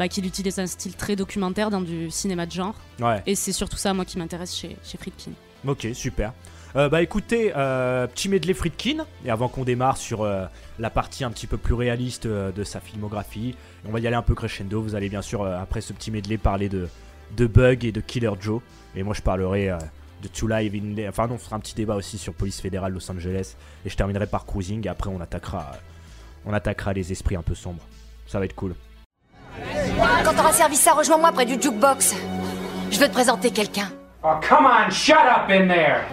Bah, 0.00 0.08
qu'il 0.08 0.24
utilise 0.24 0.58
un 0.58 0.66
style 0.66 0.94
très 0.94 1.14
documentaire 1.14 1.68
dans 1.68 1.82
du 1.82 2.10
cinéma 2.10 2.46
de 2.46 2.52
genre. 2.52 2.74
Ouais. 3.00 3.22
Et 3.26 3.34
c'est 3.34 3.52
surtout 3.52 3.76
ça, 3.76 3.92
moi, 3.92 4.06
qui 4.06 4.16
m'intéresse 4.16 4.56
chez, 4.56 4.78
chez 4.82 4.96
Friedkin. 4.96 5.32
Ok, 5.66 5.88
super. 5.92 6.32
Euh, 6.74 6.88
bah 6.88 7.02
écoutez, 7.02 7.52
euh, 7.54 8.06
petit 8.06 8.30
medley 8.30 8.54
Friedkin, 8.54 9.04
et 9.26 9.30
avant 9.30 9.48
qu'on 9.48 9.62
démarre 9.62 9.98
sur 9.98 10.22
euh, 10.22 10.46
la 10.78 10.88
partie 10.88 11.22
un 11.22 11.30
petit 11.30 11.46
peu 11.46 11.58
plus 11.58 11.74
réaliste 11.74 12.26
de 12.26 12.64
sa 12.64 12.80
filmographie, 12.80 13.54
on 13.86 13.92
va 13.92 14.00
y 14.00 14.06
aller 14.06 14.16
un 14.16 14.22
peu 14.22 14.34
crescendo, 14.34 14.80
vous 14.80 14.94
allez 14.94 15.10
bien 15.10 15.20
sûr, 15.20 15.44
après 15.44 15.82
ce 15.82 15.92
petit 15.92 16.10
medley, 16.10 16.38
parler 16.38 16.70
de, 16.70 16.88
de 17.36 17.46
Bug 17.46 17.84
et 17.84 17.92
de 17.92 18.00
Killer 18.00 18.30
Joe, 18.40 18.62
et 18.96 19.02
moi 19.02 19.12
je 19.12 19.20
parlerai 19.20 19.70
de 20.22 20.28
Two 20.28 20.48
Live 20.48 20.74
in... 20.74 21.08
Enfin 21.10 21.26
non, 21.26 21.34
on 21.34 21.38
fera 21.38 21.56
un 21.56 21.60
petit 21.60 21.74
débat 21.74 21.96
aussi 21.96 22.16
sur 22.16 22.32
Police 22.32 22.62
fédérale 22.62 22.94
Los 22.94 23.10
Angeles, 23.10 23.56
et 23.84 23.90
je 23.90 23.96
terminerai 23.96 24.28
par 24.28 24.46
Cruising, 24.46 24.86
et 24.86 24.88
après 24.88 25.10
on 25.10 25.20
attaquera, 25.20 25.72
on 26.46 26.54
attaquera 26.54 26.94
les 26.94 27.12
esprits 27.12 27.36
un 27.36 27.42
peu 27.42 27.54
sombres. 27.54 27.86
Ça 28.26 28.38
va 28.38 28.46
être 28.46 28.54
cool. 28.54 28.74
Quand 30.24 30.34
t'auras 30.34 30.52
servi 30.52 30.76
ça, 30.76 30.92
rejoins-moi 30.92 31.32
près 31.32 31.46
du 31.46 31.60
jukebox. 31.60 32.14
Je 32.90 32.98
veux 32.98 33.08
te 33.08 33.12
présenter 33.12 33.50
quelqu'un. 33.50 33.88
Oh, 34.22 34.34
come 34.46 34.66
on, 34.66 34.90
shut 34.90 35.16
up 35.16 35.50
in 35.50 35.66
there. 35.68 36.04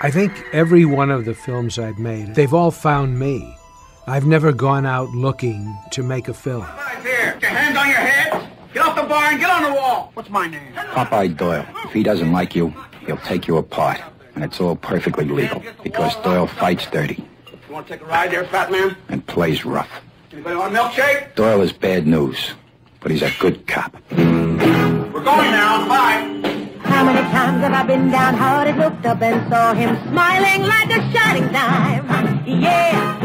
I 0.00 0.10
think 0.12 0.32
every 0.52 0.84
one 0.84 1.10
of 1.10 1.24
the 1.24 1.34
films 1.34 1.78
I've 1.78 1.98
made, 1.98 2.34
they've 2.34 2.54
all 2.54 2.70
found 2.70 3.18
me. 3.18 3.56
I've 4.06 4.26
never 4.26 4.52
gone 4.52 4.86
out 4.86 5.08
looking 5.10 5.76
to 5.90 6.02
make 6.02 6.28
a 6.28 6.34
film. 6.34 6.64
Here, 7.02 7.36
get 7.40 7.42
your 7.42 7.50
hands 7.50 7.76
on 7.76 7.88
your 7.88 7.96
head. 7.96 8.47
Get 8.98 9.04
off 9.04 9.08
the 9.10 9.14
bar 9.14 9.30
and 9.30 9.40
get 9.40 9.50
on 9.50 9.62
the 9.62 9.72
wall. 9.74 10.10
What's 10.14 10.28
my 10.28 10.48
name? 10.48 10.72
Popeye 10.74 11.36
Doyle. 11.36 11.64
If 11.84 11.92
he 11.92 12.02
doesn't 12.02 12.32
like 12.32 12.56
you, 12.56 12.74
he'll 13.06 13.16
take 13.18 13.46
you 13.46 13.56
apart. 13.58 14.00
And 14.34 14.42
it's 14.42 14.60
all 14.60 14.74
perfectly 14.74 15.24
legal 15.24 15.62
because 15.84 16.16
Doyle 16.16 16.48
fights 16.48 16.86
dirty 16.90 17.24
You 17.68 17.74
want 17.74 17.86
to 17.86 17.92
take 17.92 18.02
a 18.02 18.06
ride 18.06 18.32
there, 18.32 18.44
fat 18.46 18.72
man? 18.72 18.96
and 19.08 19.24
plays 19.26 19.64
rough. 19.64 19.88
Anybody 20.32 20.56
want 20.56 20.74
a 20.74 20.78
milkshake? 20.78 21.34
Doyle 21.36 21.60
is 21.60 21.72
bad 21.72 22.06
news, 22.08 22.52
but 23.00 23.10
he's 23.12 23.22
a 23.22 23.32
good 23.38 23.66
cop. 23.68 23.96
We're 24.10 24.16
going 25.22 25.50
now. 25.52 25.86
Bye. 25.88 26.34
How 26.82 27.04
many 27.04 27.20
times 27.30 27.62
have 27.62 27.72
I 27.72 27.82
been 27.84 28.10
downhearted, 28.10 28.76
looked 28.78 29.06
up 29.06 29.22
and 29.22 29.48
saw 29.48 29.74
him 29.74 29.96
smiling 30.08 30.62
like 30.62 30.90
a 30.90 31.12
shining 31.12 31.52
dime? 31.52 32.44
Yeah. 32.46 33.16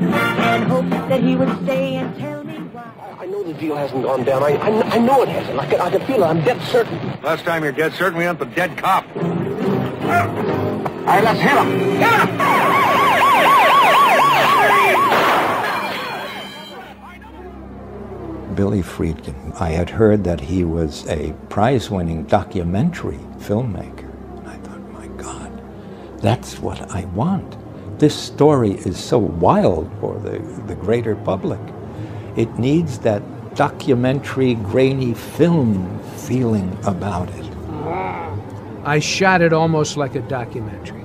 And 0.00 0.64
hoped 0.64 0.90
that 1.08 1.22
he 1.22 1.36
would 1.36 1.62
stay 1.62 1.94
and 1.96 2.18
tell 2.18 2.30
me 2.30 2.30
why. 2.30 2.39
I 2.39 2.39
know 3.40 3.46
know 3.46 3.52
the 3.52 3.58
deal 3.58 3.76
hasn't 3.76 4.02
gone 4.02 4.24
down. 4.24 4.42
I, 4.42 4.56
I, 4.56 4.82
I 4.94 4.98
know 4.98 5.22
it 5.22 5.28
hasn't. 5.28 5.58
I 5.58 5.66
can, 5.66 5.80
I 5.80 5.90
can 5.90 6.06
feel 6.06 6.22
it. 6.22 6.26
I'm 6.26 6.42
dead 6.44 6.60
certain. 6.62 6.98
Last 7.22 7.44
time 7.44 7.62
you're 7.62 7.72
dead 7.72 7.92
certain, 7.94 8.18
we 8.18 8.24
hunt 8.24 8.38
the 8.38 8.44
dead 8.46 8.76
cop. 8.76 9.06
All 9.16 9.22
right, 11.06 11.24
let's 11.24 11.40
hit 11.40 11.52
him. 11.52 11.80
Hit 11.98 12.12
him! 12.12 12.40
Billy 18.54 18.82
Friedkin, 18.82 19.58
I 19.58 19.70
had 19.70 19.88
heard 19.88 20.24
that 20.24 20.40
he 20.40 20.64
was 20.64 21.08
a 21.08 21.32
prize 21.48 21.88
winning 21.90 22.24
documentary 22.24 23.20
filmmaker. 23.38 24.10
And 24.38 24.48
I 24.48 24.56
thought, 24.58 24.80
my 24.92 25.06
God, 25.16 25.62
that's 26.20 26.58
what 26.58 26.90
I 26.90 27.06
want. 27.06 27.56
This 27.98 28.14
story 28.14 28.72
is 28.72 28.98
so 28.98 29.18
wild 29.18 29.90
for 30.00 30.18
the, 30.18 30.40
the 30.66 30.74
greater 30.74 31.16
public. 31.16 31.60
It 32.40 32.58
needs 32.58 33.00
that 33.00 33.22
documentary, 33.54 34.54
grainy 34.54 35.12
film 35.12 36.00
feeling 36.16 36.74
about 36.84 37.28
it. 37.28 37.44
I 38.82 38.98
shot 38.98 39.42
it 39.42 39.52
almost 39.52 39.98
like 39.98 40.14
a 40.14 40.22
documentary. 40.22 41.04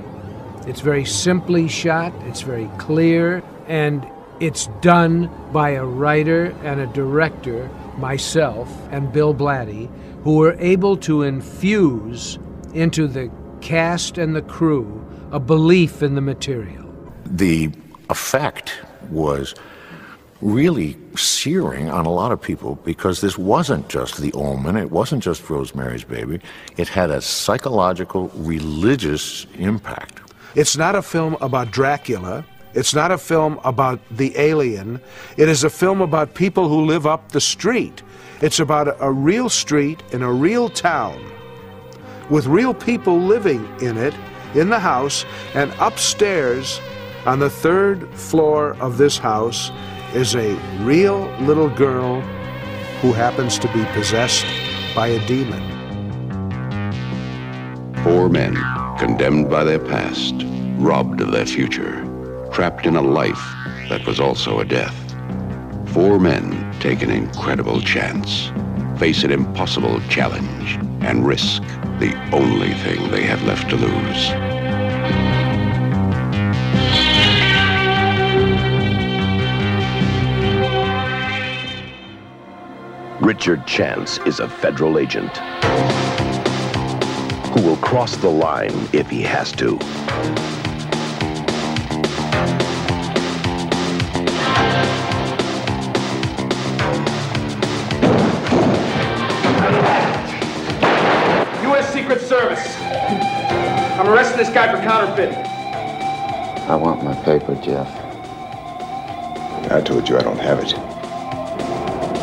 It's 0.65 0.79
very 0.79 1.03
simply 1.03 1.67
shot, 1.67 2.13
it's 2.21 2.39
very 2.39 2.69
clear, 2.77 3.43
and 3.67 4.07
it's 4.39 4.67
done 4.79 5.29
by 5.51 5.71
a 5.71 5.83
writer 5.83 6.55
and 6.63 6.79
a 6.79 6.87
director, 6.87 7.69
myself 7.97 8.69
and 8.89 9.11
Bill 9.11 9.35
Blatty, 9.35 9.89
who 10.23 10.37
were 10.37 10.55
able 10.57 10.95
to 10.99 11.23
infuse 11.23 12.39
into 12.73 13.07
the 13.07 13.29
cast 13.59 14.17
and 14.17 14.33
the 14.33 14.41
crew 14.41 15.05
a 15.33 15.39
belief 15.41 16.01
in 16.01 16.15
the 16.15 16.21
material. 16.21 16.85
The 17.25 17.71
effect 18.09 18.71
was 19.09 19.53
really 20.41 20.97
searing 21.15 21.89
on 21.89 22.05
a 22.05 22.11
lot 22.11 22.31
of 22.31 22.41
people 22.41 22.75
because 22.83 23.21
this 23.21 23.37
wasn't 23.37 23.87
just 23.87 24.17
the 24.17 24.33
omen, 24.33 24.75
it 24.75 24.91
wasn't 24.91 25.23
just 25.23 25.49
Rosemary's 25.49 26.03
Baby, 26.03 26.39
it 26.77 26.87
had 26.87 27.09
a 27.09 27.21
psychological, 27.21 28.29
religious 28.35 29.47
impact. 29.57 30.19
It's 30.55 30.77
not 30.77 30.95
a 30.95 31.01
film 31.01 31.37
about 31.41 31.71
Dracula. 31.71 32.45
It's 32.73 32.93
not 32.93 33.11
a 33.11 33.17
film 33.17 33.59
about 33.63 33.99
the 34.11 34.37
alien. 34.37 34.99
It 35.37 35.47
is 35.47 35.63
a 35.63 35.69
film 35.69 36.01
about 36.01 36.33
people 36.33 36.67
who 36.67 36.85
live 36.85 37.07
up 37.07 37.31
the 37.31 37.41
street. 37.41 38.03
It's 38.41 38.59
about 38.59 38.97
a, 38.99 39.11
real 39.11 39.47
street 39.47 40.03
in 40.11 40.21
a 40.21 40.31
real 40.31 40.67
town 40.67 41.23
with 42.29 42.47
real 42.47 42.73
people 42.73 43.17
living 43.17 43.65
in 43.81 43.97
it, 43.97 44.13
in 44.55 44.69
the 44.69 44.79
house, 44.79 45.25
and 45.53 45.73
upstairs 45.79 46.81
on 47.25 47.39
the 47.39 47.49
third 47.49 48.13
floor 48.13 48.75
of 48.77 48.97
this 48.97 49.17
house 49.17 49.71
is 50.15 50.33
a 50.33 50.55
real 50.79 51.29
little 51.41 51.67
girl 51.67 52.21
who 53.01 53.11
happens 53.11 53.59
to 53.59 53.67
be 53.73 53.83
possessed 53.91 54.45
by 54.95 55.07
a 55.07 55.27
demon. 55.27 55.61
Four 58.01 58.29
men 58.29 58.55
condemned 58.97 59.49
by 59.49 59.65
their 59.65 59.79
past, 59.79 60.33
robbed 60.77 61.19
of 61.19 61.33
their 61.33 61.45
future, 61.45 62.01
trapped 62.53 62.85
in 62.85 62.95
a 62.95 63.01
life 63.01 63.43
that 63.89 64.07
was 64.07 64.21
also 64.21 64.61
a 64.61 64.65
death. 64.65 64.95
Four 65.89 66.17
men 66.17 66.73
take 66.79 67.01
an 67.01 67.11
incredible 67.11 67.81
chance, 67.81 68.51
face 68.97 69.25
an 69.25 69.31
impossible 69.33 69.99
challenge, 70.07 70.75
and 71.01 71.27
risk 71.27 71.61
the 71.99 72.15
only 72.31 72.73
thing 72.75 73.11
they 73.11 73.23
have 73.23 73.43
left 73.43 73.69
to 73.69 73.75
lose. 73.75 74.54
Richard 83.25 83.65
Chance 83.65 84.19
is 84.27 84.39
a 84.39 84.47
federal 84.47 84.99
agent 84.99 85.35
who 87.47 87.61
will 87.63 87.77
cross 87.77 88.15
the 88.17 88.29
line 88.29 88.87
if 88.93 89.09
he 89.09 89.23
has 89.23 89.51
to. 89.53 89.79
U.S. 101.63 101.91
Secret 101.91 102.21
Service. 102.21 102.77
I'm 103.99 104.07
arresting 104.07 104.37
this 104.37 104.49
guy 104.49 104.71
for 104.71 104.77
counterfeiting. 104.83 105.33
I 106.69 106.75
want 106.75 107.03
my 107.03 107.15
paper, 107.23 107.55
Jeff. 107.55 107.89
I 109.71 109.81
told 109.81 110.07
you 110.07 110.15
I 110.15 110.21
don't 110.21 110.37
have 110.37 110.59
it. 110.59 110.75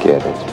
Get 0.01 0.25
it. 0.25 0.52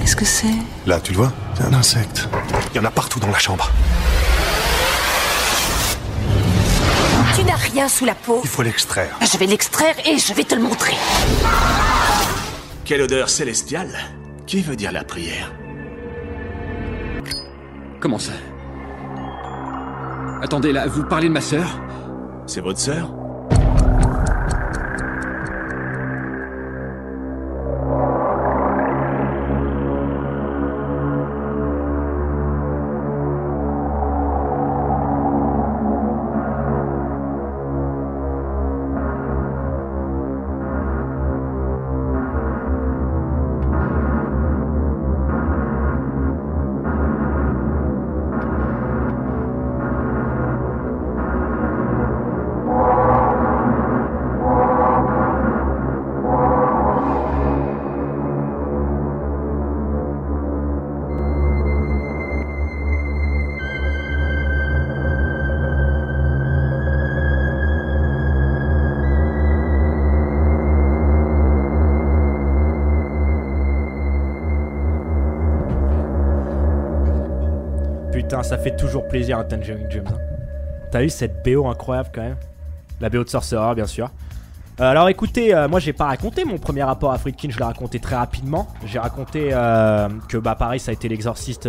Qu'est-ce 0.00 0.16
que 0.16 0.24
c'est? 0.24 0.46
Là, 0.86 1.00
tu 1.00 1.12
le 1.12 1.18
vois? 1.18 1.32
C'est 1.54 1.64
un 1.64 1.74
insecte. 1.74 2.28
Il 2.72 2.76
y 2.76 2.80
en 2.80 2.84
a 2.84 2.90
partout 2.90 3.20
dans 3.20 3.30
la 3.30 3.38
chambre. 3.38 3.70
Tu 7.34 7.44
n'as 7.44 7.54
rien 7.54 7.88
sous 7.88 8.04
la 8.04 8.14
peau. 8.14 8.40
Il 8.42 8.48
faut 8.48 8.62
l'extraire. 8.62 9.16
Je 9.20 9.36
vais 9.38 9.46
l'extraire 9.46 9.94
et 10.04 10.18
je 10.18 10.32
vais 10.32 10.44
te 10.44 10.54
le 10.54 10.62
montrer. 10.62 10.94
Quelle 12.84 13.02
odeur 13.02 13.28
célestiale 13.28 13.90
Qui 14.46 14.62
veut 14.62 14.76
dire 14.76 14.92
la 14.92 15.04
prière? 15.04 15.52
Comment 18.00 18.18
ça? 18.18 18.32
Attendez, 20.42 20.72
là, 20.72 20.86
vous 20.86 21.04
parlez 21.04 21.28
de 21.28 21.32
ma 21.32 21.40
sœur? 21.40 21.80
C'est 22.46 22.60
votre 22.60 22.78
sœur? 22.78 23.10
Putain, 78.16 78.42
ça 78.42 78.56
fait 78.56 78.74
toujours 78.74 79.06
plaisir 79.06 79.38
à 79.38 79.44
Tangerine 79.44 79.86
Dream. 79.90 80.04
hein. 80.06 80.16
T'as 80.90 81.02
eu 81.02 81.10
cette 81.10 81.44
BO 81.44 81.66
incroyable 81.66 82.08
quand 82.14 82.22
même 82.22 82.36
La 82.98 83.10
BO 83.10 83.22
de 83.22 83.28
Sorcerer, 83.28 83.74
bien 83.74 83.86
sûr. 83.86 84.06
Euh, 84.80 84.84
alors 84.84 85.10
écoutez, 85.10 85.54
euh, 85.54 85.68
moi 85.68 85.80
j'ai 85.80 85.92
pas 85.92 86.06
raconté 86.06 86.46
mon 86.46 86.56
premier 86.56 86.82
rapport 86.82 87.12
à 87.12 87.18
Friedkin, 87.18 87.50
je 87.50 87.58
l'ai 87.58 87.64
raconté 87.66 88.00
très 88.00 88.16
rapidement. 88.16 88.68
J'ai 88.86 88.98
raconté 88.98 89.50
euh, 89.52 90.08
que 90.30 90.38
bah 90.38 90.54
pareil 90.54 90.80
ça 90.80 90.92
a 90.92 90.94
été 90.94 91.10
l'exorciste, 91.10 91.68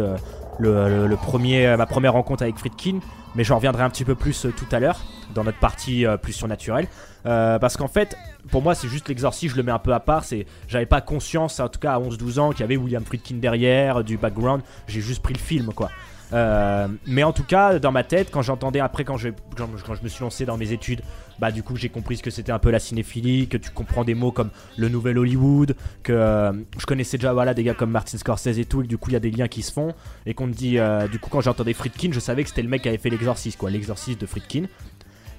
le, 0.57 1.15
premier, 1.15 1.75
ma 1.75 1.85
première 1.85 2.13
rencontre 2.13 2.43
avec 2.43 2.57
Friedkin, 2.57 2.99
mais 3.35 3.43
j'en 3.43 3.57
reviendrai 3.57 3.83
un 3.83 3.89
petit 3.89 4.05
peu 4.05 4.15
plus 4.15 4.47
tout 4.55 4.67
à 4.71 4.79
l'heure 4.79 5.01
dans 5.35 5.43
notre 5.43 5.59
partie 5.59 6.05
plus 6.21 6.31
surnaturelle. 6.31 6.87
Parce 7.25 7.75
qu'en 7.75 7.89
fait, 7.89 8.15
pour 8.51 8.61
moi 8.61 8.73
c'est 8.73 8.87
juste 8.87 9.09
l'exorciste, 9.09 9.51
je 9.51 9.57
le 9.57 9.63
mets 9.63 9.73
un 9.73 9.79
peu 9.79 9.93
à 9.93 9.99
part. 9.99 10.23
C'est, 10.23 10.45
j'avais 10.69 10.85
pas 10.85 11.01
conscience, 11.01 11.59
en 11.59 11.67
tout 11.67 11.81
cas 11.81 11.95
à 11.95 11.99
11-12 11.99 12.39
ans, 12.39 12.51
qu'il 12.51 12.61
y 12.61 12.63
avait 12.63 12.77
William 12.77 13.03
Friedkin 13.03 13.35
derrière, 13.35 14.05
du 14.05 14.15
background. 14.15 14.61
J'ai 14.87 15.01
juste 15.01 15.21
pris 15.21 15.33
le 15.33 15.39
film 15.39 15.73
quoi. 15.73 15.89
Euh, 16.33 16.87
mais 17.05 17.23
en 17.23 17.31
tout 17.31 17.43
cas, 17.43 17.79
dans 17.79 17.91
ma 17.91 18.03
tête, 18.03 18.29
quand 18.31 18.41
j'entendais 18.41 18.79
après, 18.79 19.03
quand 19.03 19.17
je, 19.17 19.29
quand, 19.55 19.95
je 19.95 20.03
me 20.03 20.09
suis 20.09 20.21
lancé 20.23 20.45
dans 20.45 20.57
mes 20.57 20.71
études, 20.71 21.01
bah 21.39 21.51
du 21.51 21.63
coup 21.63 21.75
j'ai 21.75 21.89
compris 21.89 22.17
ce 22.17 22.23
que 22.23 22.31
c'était 22.31 22.51
un 22.51 22.59
peu 22.59 22.71
la 22.71 22.79
cinéphilie, 22.79 23.47
que 23.47 23.57
tu 23.57 23.69
comprends 23.69 24.03
des 24.03 24.15
mots 24.15 24.31
comme 24.31 24.49
le 24.75 24.89
nouvel 24.89 25.19
Hollywood, 25.19 25.75
que 26.03 26.11
euh, 26.11 26.51
je 26.77 26.85
connaissais 26.85 27.17
déjà 27.17 27.31
voilà 27.31 27.53
des 27.53 27.63
gars 27.63 27.75
comme 27.75 27.91
Martin 27.91 28.17
Scorsese 28.17 28.57
et 28.59 28.65
tout, 28.65 28.81
et 28.81 28.87
du 28.87 28.97
coup 28.97 29.09
il 29.09 29.13
y 29.13 29.17
a 29.17 29.19
des 29.19 29.31
liens 29.31 29.47
qui 29.47 29.61
se 29.61 29.71
font, 29.71 29.93
et 30.25 30.33
qu'on 30.33 30.47
te 30.47 30.55
dit, 30.55 30.79
euh, 30.79 31.07
du 31.07 31.19
coup 31.19 31.29
quand 31.29 31.41
j'entendais 31.41 31.73
Friedkin, 31.73 32.09
je 32.11 32.19
savais 32.19 32.43
que 32.43 32.49
c'était 32.49 32.63
le 32.63 32.69
mec 32.69 32.81
qui 32.81 32.89
avait 32.89 32.97
fait 32.97 33.09
l'exorciste, 33.09 33.57
quoi, 33.57 33.69
l'exorciste 33.69 34.19
de 34.19 34.25
Friedkin. 34.25 34.63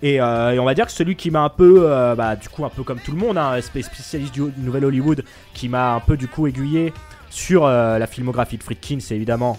Et, 0.00 0.23
on 0.23 0.64
va 0.64 0.75
dire 0.75 0.87
que 0.87 0.92
celui 0.92 1.16
qui 1.16 1.33
m'a 1.33 1.40
un 1.40 1.49
peu, 1.49 1.80
bah, 2.16 2.37
du 2.37 2.49
coup, 2.49 2.64
un 2.64 2.68
peu 2.68 2.85
comme 2.85 3.00
tout 3.00 3.11
le 3.11 3.18
monde, 3.18 3.37
hein, 3.37 3.61
spé- 3.61 3.83
spécialiste 3.83 4.33
du 4.33 4.42
Nouvel 4.59 4.85
Hollywood, 4.85 5.25
qui 5.54 5.68
m'a 5.68 5.95
un 5.95 5.99
peu 5.99 6.16
du 6.16 6.28
coup 6.28 6.47
aiguillé 6.47 6.92
sur 7.30 7.66
la 7.66 8.07
filmographie 8.07 8.59
de 8.59 8.62
Friedkin, 8.62 8.99
c'est 9.00 9.16
évidemment 9.16 9.59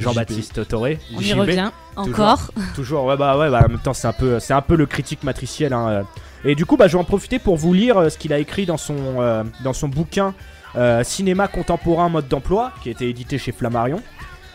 Jean-Baptiste 0.00 0.66
Toré. 0.68 0.98
On 1.14 1.20
y 1.20 1.32
revient, 1.32 1.70
Toujours- 1.96 2.08
encore. 2.10 2.50
Toujours, 2.74 3.04
ouais, 3.04 3.16
bah 3.16 3.36
ouais, 3.38 3.50
bah, 3.50 3.62
en 3.64 3.68
même 3.68 3.78
temps, 3.80 3.94
c'est 3.94 4.08
un 4.08 4.12
peu, 4.12 4.38
c'est 4.40 4.52
un 4.54 4.62
peu 4.62 4.76
le 4.76 4.86
critique 4.86 5.22
matriciel. 5.24 5.72
hein, 5.72 5.88
euh. 5.88 6.02
Et 6.44 6.54
du 6.54 6.64
coup, 6.66 6.76
bah, 6.76 6.88
je 6.88 6.92
vais 6.94 6.98
en 7.00 7.04
profiter 7.04 7.38
pour 7.38 7.56
vous 7.56 7.72
lire 7.72 7.98
euh, 7.98 8.08
ce 8.08 8.16
qu'il 8.18 8.32
a 8.32 8.38
écrit 8.38 8.64
dans 8.66 8.78
son, 8.78 8.96
euh, 9.20 9.44
dans 9.62 9.72
son 9.74 9.88
bouquin 9.88 10.34
euh, 10.76 11.02
Cinéma 11.04 11.48
contemporain 11.48 12.08
mode 12.08 12.28
d'emploi, 12.28 12.72
qui 12.82 12.88
a 12.88 12.92
été 12.92 13.08
édité 13.08 13.36
chez 13.38 13.52
Flammarion, 13.52 14.00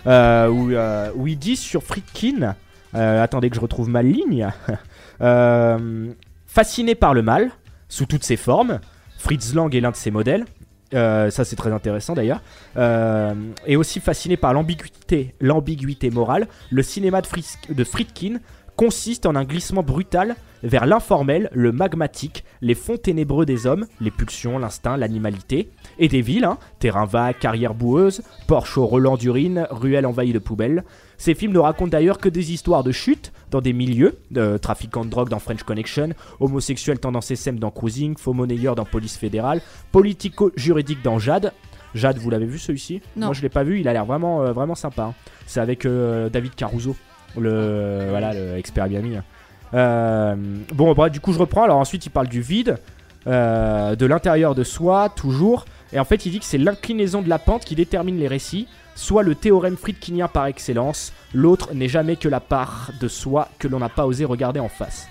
euh, 0.08 0.48
où, 0.50 0.72
euh, 0.72 1.12
où 1.16 1.28
il 1.28 1.38
dit 1.38 1.56
sur 1.58 1.84
Friedkin, 1.84 2.56
euh, 2.96 3.24
attendez 3.24 3.50
que 3.50 3.56
je 3.56 3.62
retrouve 3.62 3.90
ma 3.90 4.02
ligne, 4.02 4.48
euh, 5.22 6.08
fasciné 6.48 6.96
par 6.96 7.14
le 7.14 7.22
mal, 7.22 7.52
sous 7.90 8.06
toutes 8.06 8.24
ses 8.24 8.38
formes, 8.38 8.80
Fritz 9.18 9.54
Lang 9.54 9.74
est 9.76 9.80
l'un 9.82 9.92
de 9.92 9.96
ses 9.96 10.12
modèles. 10.12 10.46
Euh, 10.94 11.32
ça 11.32 11.44
c'est 11.46 11.56
très 11.56 11.72
intéressant 11.72 12.14
d'ailleurs. 12.14 12.42
Euh, 12.78 13.34
et 13.66 13.76
aussi 13.76 14.00
fasciné 14.00 14.38
par 14.38 14.54
l'ambiguïté, 14.54 15.34
l'ambiguïté 15.42 16.10
morale, 16.12 16.48
le 16.70 16.84
cinéma 16.84 17.22
de, 17.22 17.28
Fris- 17.28 17.58
de 17.70 17.84
Friedkin 17.84 18.40
consiste 18.76 19.26
en 19.26 19.36
un 19.36 19.46
glissement 19.46 19.84
brutal 19.84 20.36
vers 20.66 20.86
l'informel, 20.86 21.50
le 21.54 21.72
magmatique, 21.72 22.44
les 22.62 22.76
fonds 22.76 22.98
ténébreux 22.98 23.46
des 23.46 23.68
hommes, 23.68 23.86
les 24.02 24.12
pulsions, 24.12 24.58
l'instinct, 24.58 24.98
l'animalité, 24.98 25.70
et 26.00 26.08
des 26.08 26.22
villes, 26.22 26.44
hein, 26.44 26.58
terrain 26.80 27.06
vague, 27.06 27.38
carrière 27.40 27.74
boueuse, 27.74 28.24
porche 28.48 28.78
au 28.78 28.86
relent 28.86 29.16
d'urine, 29.16 29.68
ruelle 29.70 30.06
envahie 30.06 30.34
de 30.34 30.40
poubelles. 30.40 30.84
Ces 31.18 31.36
films 31.36 31.54
ne 31.54 31.60
racontent 31.60 31.92
d'ailleurs 31.92 32.18
que 32.18 32.28
des 32.28 32.52
histoires 32.52 32.84
de 32.84 32.92
chute 32.92 33.32
dans 33.52 33.62
des 33.62 33.74
milieux, 33.74 34.18
de 34.32 34.58
trafiquants 34.58 35.06
de 35.06 35.10
drogue 35.10 35.30
dans 35.30 35.40
French 35.40 35.64
Connection, 35.64 36.10
homosexuels 36.40 37.00
tendance 37.00 37.32
SM 37.32 37.60
dans 37.60 37.72
Cruising, 37.72 38.18
faux 38.18 38.34
monnayeurs 38.34 38.76
dans 38.76 38.86
Police 38.86 39.18
Fédérale, 39.18 39.62
politico-juridique 39.92 41.02
dans 41.04 41.20
Jade. 41.20 41.54
Jade, 41.94 42.18
vous 42.18 42.30
l'avez 42.30 42.46
vu 42.46 42.58
celui-ci? 42.58 43.02
Non. 43.16 43.28
Moi 43.28 43.34
je 43.34 43.42
l'ai 43.42 43.50
pas 43.50 43.64
vu, 43.64 43.80
il 43.80 43.88
a 43.88 43.94
l'air 43.94 44.06
vraiment, 44.06 44.42
euh, 44.42 44.52
vraiment 44.52 44.76
sympa. 44.76 45.04
hein. 45.04 45.14
C'est 45.46 45.62
avec 45.62 45.86
euh, 45.86 46.30
David 46.30 46.56
Caruso, 46.56 46.96
le, 47.38 48.08
voilà, 48.10 48.34
le 48.34 48.58
expert 48.58 48.90
Miami. 48.90 49.16
Euh, 49.16 49.22
bon, 49.76 50.94
bref, 50.94 51.12
du 51.12 51.20
coup 51.20 51.34
je 51.34 51.40
reprends. 51.40 51.64
Alors 51.64 51.78
ensuite 51.78 52.06
il 52.06 52.10
parle 52.10 52.28
du 52.28 52.42
vide, 52.42 52.78
euh, 53.28 53.96
de 53.96 54.06
l'intérieur 54.06 54.56
de 54.56 54.64
soi, 54.64 55.10
toujours. 55.10 55.66
Et 55.94 56.00
en 56.00 56.06
fait 56.06 56.26
il 56.26 56.32
dit 56.32 56.40
que 56.40 56.46
c'est 56.46 56.58
l'inclinaison 56.58 57.22
de 57.22 57.30
la 57.30 57.40
pente 57.40 57.66
qui 57.66 57.76
détermine 57.76 58.18
les 58.18 58.28
récits, 58.28 58.68
soit 58.96 59.24
le 59.24 59.36
théorème 59.36 59.78
friedkinien 59.78 60.28
par 60.28 60.46
excellence, 60.48 61.14
l'autre 61.34 61.74
n'est 61.74 61.88
jamais 61.90 62.16
que 62.16 62.28
la 62.30 62.40
part 62.40 62.92
de 63.00 63.08
soi 63.08 63.50
que 63.60 63.68
l'on 63.68 63.80
n'a 63.80 63.90
pas 63.90 64.06
osé 64.06 64.26
regarder 64.26 64.60
en 64.60 64.70
face. 64.70 65.08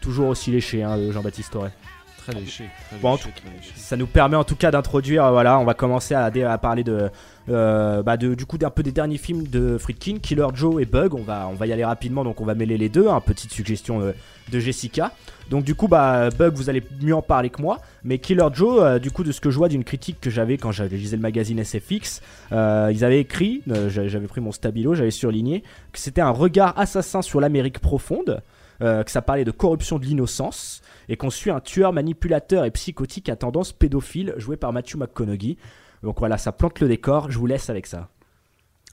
Toujours 0.00 0.28
aussi 0.28 0.50
léché, 0.50 0.82
hein, 0.82 0.96
le 0.96 1.10
Jean-Baptiste 1.12 1.52
Toré. 1.52 1.70
Très 2.18 2.32
léché. 2.32 2.64
Très 2.88 2.98
Bon, 2.98 3.10
en 3.10 3.12
léché, 3.12 3.24
tout- 3.24 3.40
très 3.40 3.50
léché. 3.56 3.72
ça 3.76 3.96
nous 3.96 4.06
permet 4.06 4.36
en 4.36 4.44
tout 4.44 4.56
cas 4.56 4.70
d'introduire, 4.70 5.24
euh, 5.26 5.30
voilà, 5.30 5.58
on 5.58 5.64
va 5.64 5.74
commencer 5.74 6.14
à 6.14 6.30
parler 6.58 6.84
de, 6.84 7.10
euh, 7.48 8.02
bah, 8.02 8.16
du 8.16 8.34
coup 8.46 8.58
d'un 8.58 8.70
peu 8.70 8.82
des 8.82 8.92
derniers 8.92 9.18
films 9.18 9.46
de 9.48 9.76
Friedkin, 9.78 10.18
Killer 10.22 10.46
Joe 10.54 10.80
et 10.82 10.86
Bug. 10.86 11.14
On 11.14 11.22
va, 11.22 11.48
on 11.50 11.54
va 11.54 11.66
y 11.66 11.72
aller 11.72 11.84
rapidement, 11.84 12.24
donc 12.24 12.40
on 12.40 12.44
va 12.44 12.54
mêler 12.54 12.78
les 12.78 12.88
deux. 12.88 13.08
Hein, 13.08 13.20
petite 13.20 13.52
suggestion 13.52 14.00
euh, 14.00 14.12
de 14.50 14.58
Jessica. 14.60 15.12
Donc 15.50 15.64
du 15.64 15.74
coup, 15.74 15.88
bah, 15.88 16.30
Bug, 16.30 16.54
vous 16.54 16.70
allez 16.70 16.82
mieux 17.02 17.14
en 17.14 17.22
parler 17.22 17.50
que 17.50 17.60
moi. 17.60 17.80
Mais 18.02 18.18
Killer 18.18 18.46
Joe, 18.52 18.78
euh, 18.82 18.98
du 18.98 19.10
coup, 19.10 19.24
de 19.24 19.32
ce 19.32 19.40
que 19.40 19.50
je 19.50 19.58
vois 19.58 19.68
d'une 19.68 19.84
critique 19.84 20.20
que 20.20 20.30
j'avais 20.30 20.56
quand 20.58 20.72
j'avais 20.72 20.96
lisé 20.96 21.16
le 21.16 21.22
magazine 21.22 21.58
SFX, 21.62 22.20
euh, 22.52 22.90
ils 22.92 23.04
avaient 23.04 23.20
écrit, 23.20 23.62
j'a- 23.88 24.08
j'avais 24.08 24.26
pris 24.26 24.40
mon 24.40 24.52
stabilo, 24.52 24.94
j'avais 24.94 25.10
surligné 25.10 25.62
que 25.92 25.98
c'était 25.98 26.20
un 26.22 26.30
regard 26.30 26.78
assassin 26.78 27.20
sur 27.22 27.40
l'Amérique 27.40 27.78
profonde. 27.78 28.42
que 28.80 29.10
ça 29.10 29.22
parlait 29.22 29.44
de 29.44 29.50
corruption 29.52 29.98
de 29.98 30.04
l'innocence 30.04 30.82
et 31.08 31.16
qu'on 31.16 31.30
suit 31.30 31.50
un 31.50 31.60
tueur 31.60 31.92
manipulateur 31.92 32.64
et 32.64 32.70
psychotique 32.72 33.28
à 33.28 33.36
tendance 33.36 33.72
pédophile 33.72 34.34
joué 34.36 34.56
par 34.56 34.72
Matthew 34.72 34.96
McConaughey. 34.96 35.56
Donc 36.04 36.18
voilà, 36.20 36.38
ça 36.38 36.52
plante 36.52 36.78
le 36.80 36.86
décor, 36.88 37.30
je 37.30 37.38
vous 37.38 37.46
laisse 37.46 37.68
avec 37.70 37.86
ça. 37.86 38.08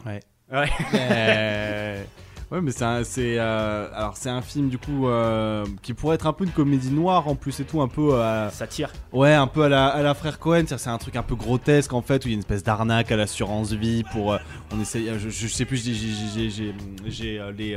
Ouais. 0.06 0.20
Ouais. 0.52 0.70
Euh, 0.96 2.04
ouais, 2.52 2.62
mais 2.62 2.72
c'est 2.72 2.84
un, 2.84 3.04
c'est, 3.04 3.36
euh, 3.38 3.88
alors 3.94 4.18
c'est 4.18 4.30
un 4.30 4.42
film 4.42 4.70
du 4.70 4.78
coup 4.78 5.08
euh, 5.08 5.66
qui 5.82 5.94
pourrait 5.94 6.16
être 6.16 6.26
un 6.28 6.34
peu 6.34 6.46
une 6.46 6.52
comédie 6.52 6.90
noire 6.92 7.28
en 7.28 7.36
plus 7.36 7.60
et 7.60 7.64
tout, 7.66 7.82
un 7.82 7.88
peu. 7.88 8.16
euh, 8.16 8.50
Ça 8.50 8.66
tire. 8.68 8.92
Ouais, 9.14 9.34
un 9.34 9.48
peu 9.48 9.64
à 9.64 9.70
la, 9.70 9.88
à 9.88 10.02
la 10.02 10.14
frère 10.14 10.40
Cohen, 10.40 10.60
c'est-à-dire 10.66 10.80
c'est 10.80 10.90
un 10.90 10.98
truc 10.98 11.16
un 11.16 11.24
peu 11.24 11.36
grotesque 11.36 11.94
en 11.94 12.02
fait, 12.02 12.24
où 12.26 12.28
il 12.28 12.32
y 12.32 12.34
a 12.34 12.36
une 12.36 12.40
espèce 12.40 12.64
d'arnaque 12.64 13.12
à 13.12 13.18
l'assurance 13.18 13.72
vie 13.74 14.04
pour. 14.12 14.38
on 14.72 14.80
essaye, 14.82 15.12
je, 15.20 15.30
je 15.30 15.48
sais 15.48 15.66
plus, 15.66 15.84
j'ai- 15.84 15.94
j'ai- 15.94 16.30
j'ai- 16.34 16.50
j'ai 16.50 16.74
j'ai, 17.08 17.42
les, 17.58 17.76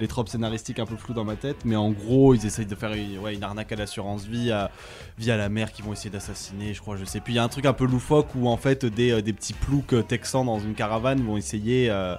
les 0.00 0.08
tropes 0.08 0.28
scénaristiques 0.28 0.78
un 0.78 0.86
peu 0.86 0.96
flous 0.96 1.14
dans 1.14 1.24
ma 1.24 1.36
tête, 1.36 1.58
mais 1.64 1.76
en 1.76 1.90
gros, 1.90 2.34
ils 2.34 2.44
essayent 2.46 2.66
de 2.66 2.74
faire 2.74 2.92
une, 2.94 3.18
ouais, 3.18 3.34
une 3.34 3.42
arnaque 3.44 3.70
à 3.72 3.76
l'assurance 3.76 4.24
vie 4.24 4.50
à- 4.50 4.70
via 5.18 5.36
la 5.36 5.48
mère 5.48 5.72
qui 5.72 5.82
vont 5.82 5.92
essayer 5.92 6.10
d'assassiner, 6.10 6.74
je 6.74 6.80
crois, 6.80 6.96
je 6.96 7.04
sais 7.04 7.20
plus. 7.20 7.32
Il 7.34 7.36
y 7.36 7.38
a 7.38 7.44
un 7.44 7.48
truc 7.48 7.66
un 7.66 7.72
peu 7.72 7.84
loufoque 7.86 8.28
où 8.34 8.48
en 8.48 8.56
fait 8.56 8.84
des, 8.84 9.12
euh, 9.12 9.22
des 9.22 9.32
petits 9.32 9.52
ploucs 9.52 9.92
euh, 9.92 10.02
texans 10.02 10.44
dans 10.46 10.58
une 10.58 10.74
caravane 10.74 11.22
vont 11.22 11.36
essayer 11.36 11.88
euh, 11.90 12.16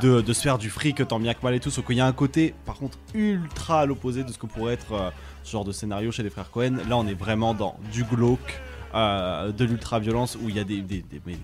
de, 0.00 0.20
de 0.20 0.32
se 0.32 0.42
faire 0.42 0.58
du 0.58 0.70
fric 0.70 1.06
tant 1.08 1.18
bien 1.18 1.34
que 1.34 1.42
mal 1.42 1.54
et 1.54 1.60
tout, 1.60 1.70
sauf 1.70 1.84
qu'il 1.86 1.96
y 1.96 2.00
a 2.00 2.06
un 2.06 2.12
côté 2.12 2.54
par 2.66 2.76
contre 2.76 2.98
ultra 3.14 3.80
à 3.80 3.86
l'opposé 3.86 4.22
de 4.22 4.30
ce 4.30 4.38
que 4.38 4.46
pourrait 4.46 4.74
être 4.74 4.92
euh, 4.92 5.10
ce 5.42 5.52
genre 5.52 5.64
de 5.64 5.72
scénario 5.72 6.12
chez 6.12 6.22
les 6.22 6.30
frères 6.30 6.50
Cohen. 6.50 6.76
Là, 6.88 6.96
on 6.96 7.06
est 7.06 7.14
vraiment 7.14 7.52
dans 7.54 7.76
du 7.92 8.04
glauque, 8.04 8.60
euh, 8.94 9.50
de 9.50 9.64
l'ultra-violence 9.64 10.36
où 10.40 10.48
il 10.48 10.56
y 10.56 10.60
a 10.60 10.64
des, 10.64 10.80
des- 10.82 11.02
des- 11.02 11.20
mais- 11.26 11.36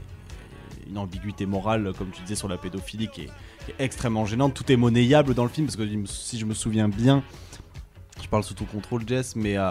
une 0.89 0.99
ambiguïté 0.99 1.47
morale, 1.47 1.93
comme 1.97 2.11
tu 2.11 2.21
disais, 2.23 2.35
sur 2.35 2.49
la 2.49 2.57
pédophilie 2.57 3.07
qui 3.09 3.23
est, 3.23 3.31
extrêmement 3.79 4.27
gênante. 4.27 4.55
Tout 4.55 4.71
est 4.71 4.77
monnayable 4.77 5.35
dans 5.35 5.45
le 5.45 5.51
film 5.51 5.67
parce 5.67 5.77
que 5.77 5.87
si 6.07 6.39
je 6.39 6.45
me 6.45 6.55
souviens 6.55 6.89
bien, 6.89 7.23
je 8.23 8.29
parle 8.29 8.45
sous 8.45 8.55
ton 8.55 8.65
contrôle, 8.65 9.03
Jess, 9.07 9.37
mais 9.37 9.57
euh, 9.57 9.71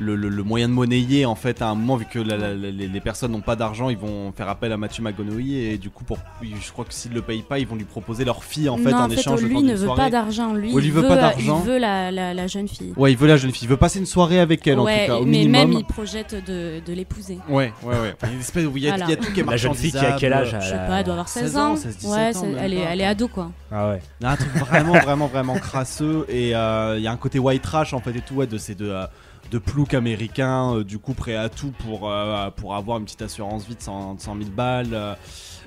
le, 0.00 0.14
le- 0.16 0.28
le 0.28 0.42
moyen 0.42 0.68
de 0.68 0.72
monnayer, 0.74 1.26
en 1.26 1.34
fait, 1.34 1.60
à 1.62 1.68
un 1.68 1.74
moment, 1.74 1.96
vu 1.96 2.04
que 2.06 2.18
la- 2.18 2.36
la- 2.36 2.54
la- 2.54 2.70
les, 2.70 2.86
les 2.88 3.00
personnes 3.00 3.32
n'ont 3.32 3.40
pas 3.40 3.56
d'argent, 3.56 3.88
ils 3.90 3.96
vont 3.98 4.32
faire 4.32 4.48
appel 4.48 4.70
à 4.72 4.76
Matthew 4.76 5.00
McConaughey 5.00 5.72
et 5.74 5.78
du 5.78 5.90
coup, 5.90 6.04
pour, 6.04 6.18
je 6.42 6.72
crois 6.72 6.84
que 6.84 6.94
s'ils 6.94 7.12
le 7.12 7.22
payent 7.22 7.42
pas, 7.42 7.58
ils 7.58 7.66
vont 7.66 7.74
lui 7.76 7.84
proposer 7.84 8.24
leur 8.24 8.44
fille 8.44 8.68
en 8.68 8.76
fait 8.76 8.90
non, 8.90 8.98
en, 8.98 9.04
en 9.06 9.08
fait, 9.08 9.14
échange. 9.20 9.42
lui 9.42 9.62
ne 9.62 9.74
veut 9.74 9.86
soirée. 9.86 10.02
pas 10.02 10.10
d'argent. 10.10 10.52
Lui, 10.54 10.70
il 10.72 10.92
veut 10.92 11.02
veut, 11.02 11.08
pas 11.08 11.16
d'argent. 11.16 11.62
Il 11.64 11.70
veut 11.70 11.78
la, 11.78 12.10
la- 12.10 12.34
la 12.34 12.46
jeune 12.46 12.68
fille. 12.68 12.92
Ouais, 12.96 13.12
il 13.12 13.18
veut 13.18 13.26
la 13.28 13.36
jeune 13.36 13.50
fille. 13.50 13.64
Il 13.66 13.70
veut 13.70 13.76
passer 13.76 13.98
une 13.98 14.06
soirée 14.06 14.38
avec 14.40 14.66
elle 14.66 14.78
ouais, 14.78 14.92
en 14.92 14.98
tout 15.00 15.06
cas, 15.12 15.16
au 15.18 15.24
mais 15.24 15.30
minimum. 15.38 15.52
même 15.52 15.72
il 15.72 15.84
projette 15.84 16.34
de, 16.46 16.80
de 16.84 16.92
l'épouser. 16.92 17.38
Ouais, 17.48 17.72
ouais, 17.82 17.94
ouais. 18.00 18.14
Il 18.22 18.28
y 18.28 18.30
a 18.30 18.34
une 18.34 18.40
espèce 18.40 18.66
où 18.66 18.76
il 18.76 18.82
y 18.84 18.86
a, 18.88 18.90
Voilà. 18.90 19.04
il 19.06 19.10
y 19.10 19.12
a 19.12 19.16
tout 19.16 19.32
qui 19.32 19.40
est 19.40 19.44
La 19.44 19.56
jeune 19.56 19.74
fille 19.74 19.90
qui 19.92 19.98
a 19.98 20.12
quel 20.18 20.32
âge. 20.32 20.56
Je 20.60 20.64
sais 20.66 20.74
pas, 20.76 20.98
elle 20.98 21.04
doit 21.04 21.14
avoir 21.14 21.28
16, 21.28 21.56
ans. 21.56 21.76
16 21.76 21.96
17 21.96 22.10
ouais, 22.10 22.36
ans, 22.36 22.46
elle, 22.60 22.74
est, 22.74 22.76
elle 22.78 23.00
est 23.00 23.06
ado 23.06 23.28
quoi. 23.28 23.50
Ah 23.72 23.90
ouais. 23.90 24.00
Il 24.20 24.24
y 24.24 24.26
a 24.26 24.30
un 24.32 24.36
truc 24.36 24.52
vraiment, 24.54 24.92
vraiment, 24.98 25.26
vraiment 25.26 25.54
crasseux 25.56 26.24
et 26.28 26.54
euh, 26.54 26.94
il 26.98 27.02
y 27.02 27.06
a 27.06 27.12
un 27.12 27.16
côté 27.16 27.38
white 27.38 27.62
trash 27.62 27.92
en 27.92 28.00
fait 28.00 28.10
et 28.16 28.20
tout 28.20 28.34
ouais, 28.36 28.46
de 28.46 28.56
ces 28.58 28.74
deux 28.74 28.90
euh, 28.90 29.04
de 29.50 29.58
ploucs 29.58 29.94
américains 29.94 30.74
euh, 30.74 30.84
du 30.84 30.98
coup 30.98 31.14
prêt 31.14 31.36
à 31.36 31.48
tout 31.48 31.72
pour 31.86 32.10
euh, 32.10 32.50
pour 32.50 32.74
avoir 32.74 32.98
une 32.98 33.04
petite 33.04 33.22
assurance 33.22 33.66
vie 33.66 33.76
de 33.76 33.82
100, 33.82 34.14
de 34.14 34.20
100 34.20 34.36
000 34.36 34.50
balles 34.50 34.88
euh, 34.92 35.14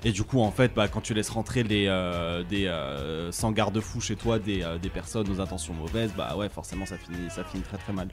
et 0.03 0.11
du 0.11 0.23
coup 0.23 0.39
en 0.41 0.51
fait 0.51 0.73
bah, 0.75 0.87
quand 0.87 1.01
tu 1.01 1.13
laisses 1.13 1.29
rentrer 1.29 1.61
les 1.63 1.85
euh, 1.87 2.43
des 2.43 2.65
euh, 2.65 3.31
sans 3.31 3.51
garde-fou 3.51 4.01
chez 4.01 4.15
toi 4.15 4.39
des, 4.39 4.63
euh, 4.63 4.77
des 4.79 4.89
personnes 4.89 5.29
aux 5.29 5.39
intentions 5.39 5.73
mauvaises 5.75 6.11
bah 6.17 6.35
ouais 6.35 6.49
forcément 6.49 6.85
ça 6.87 6.97
finit 6.97 7.29
ça 7.29 7.43
finit 7.43 7.61
très 7.63 7.77
très 7.77 7.93
mal 7.93 8.07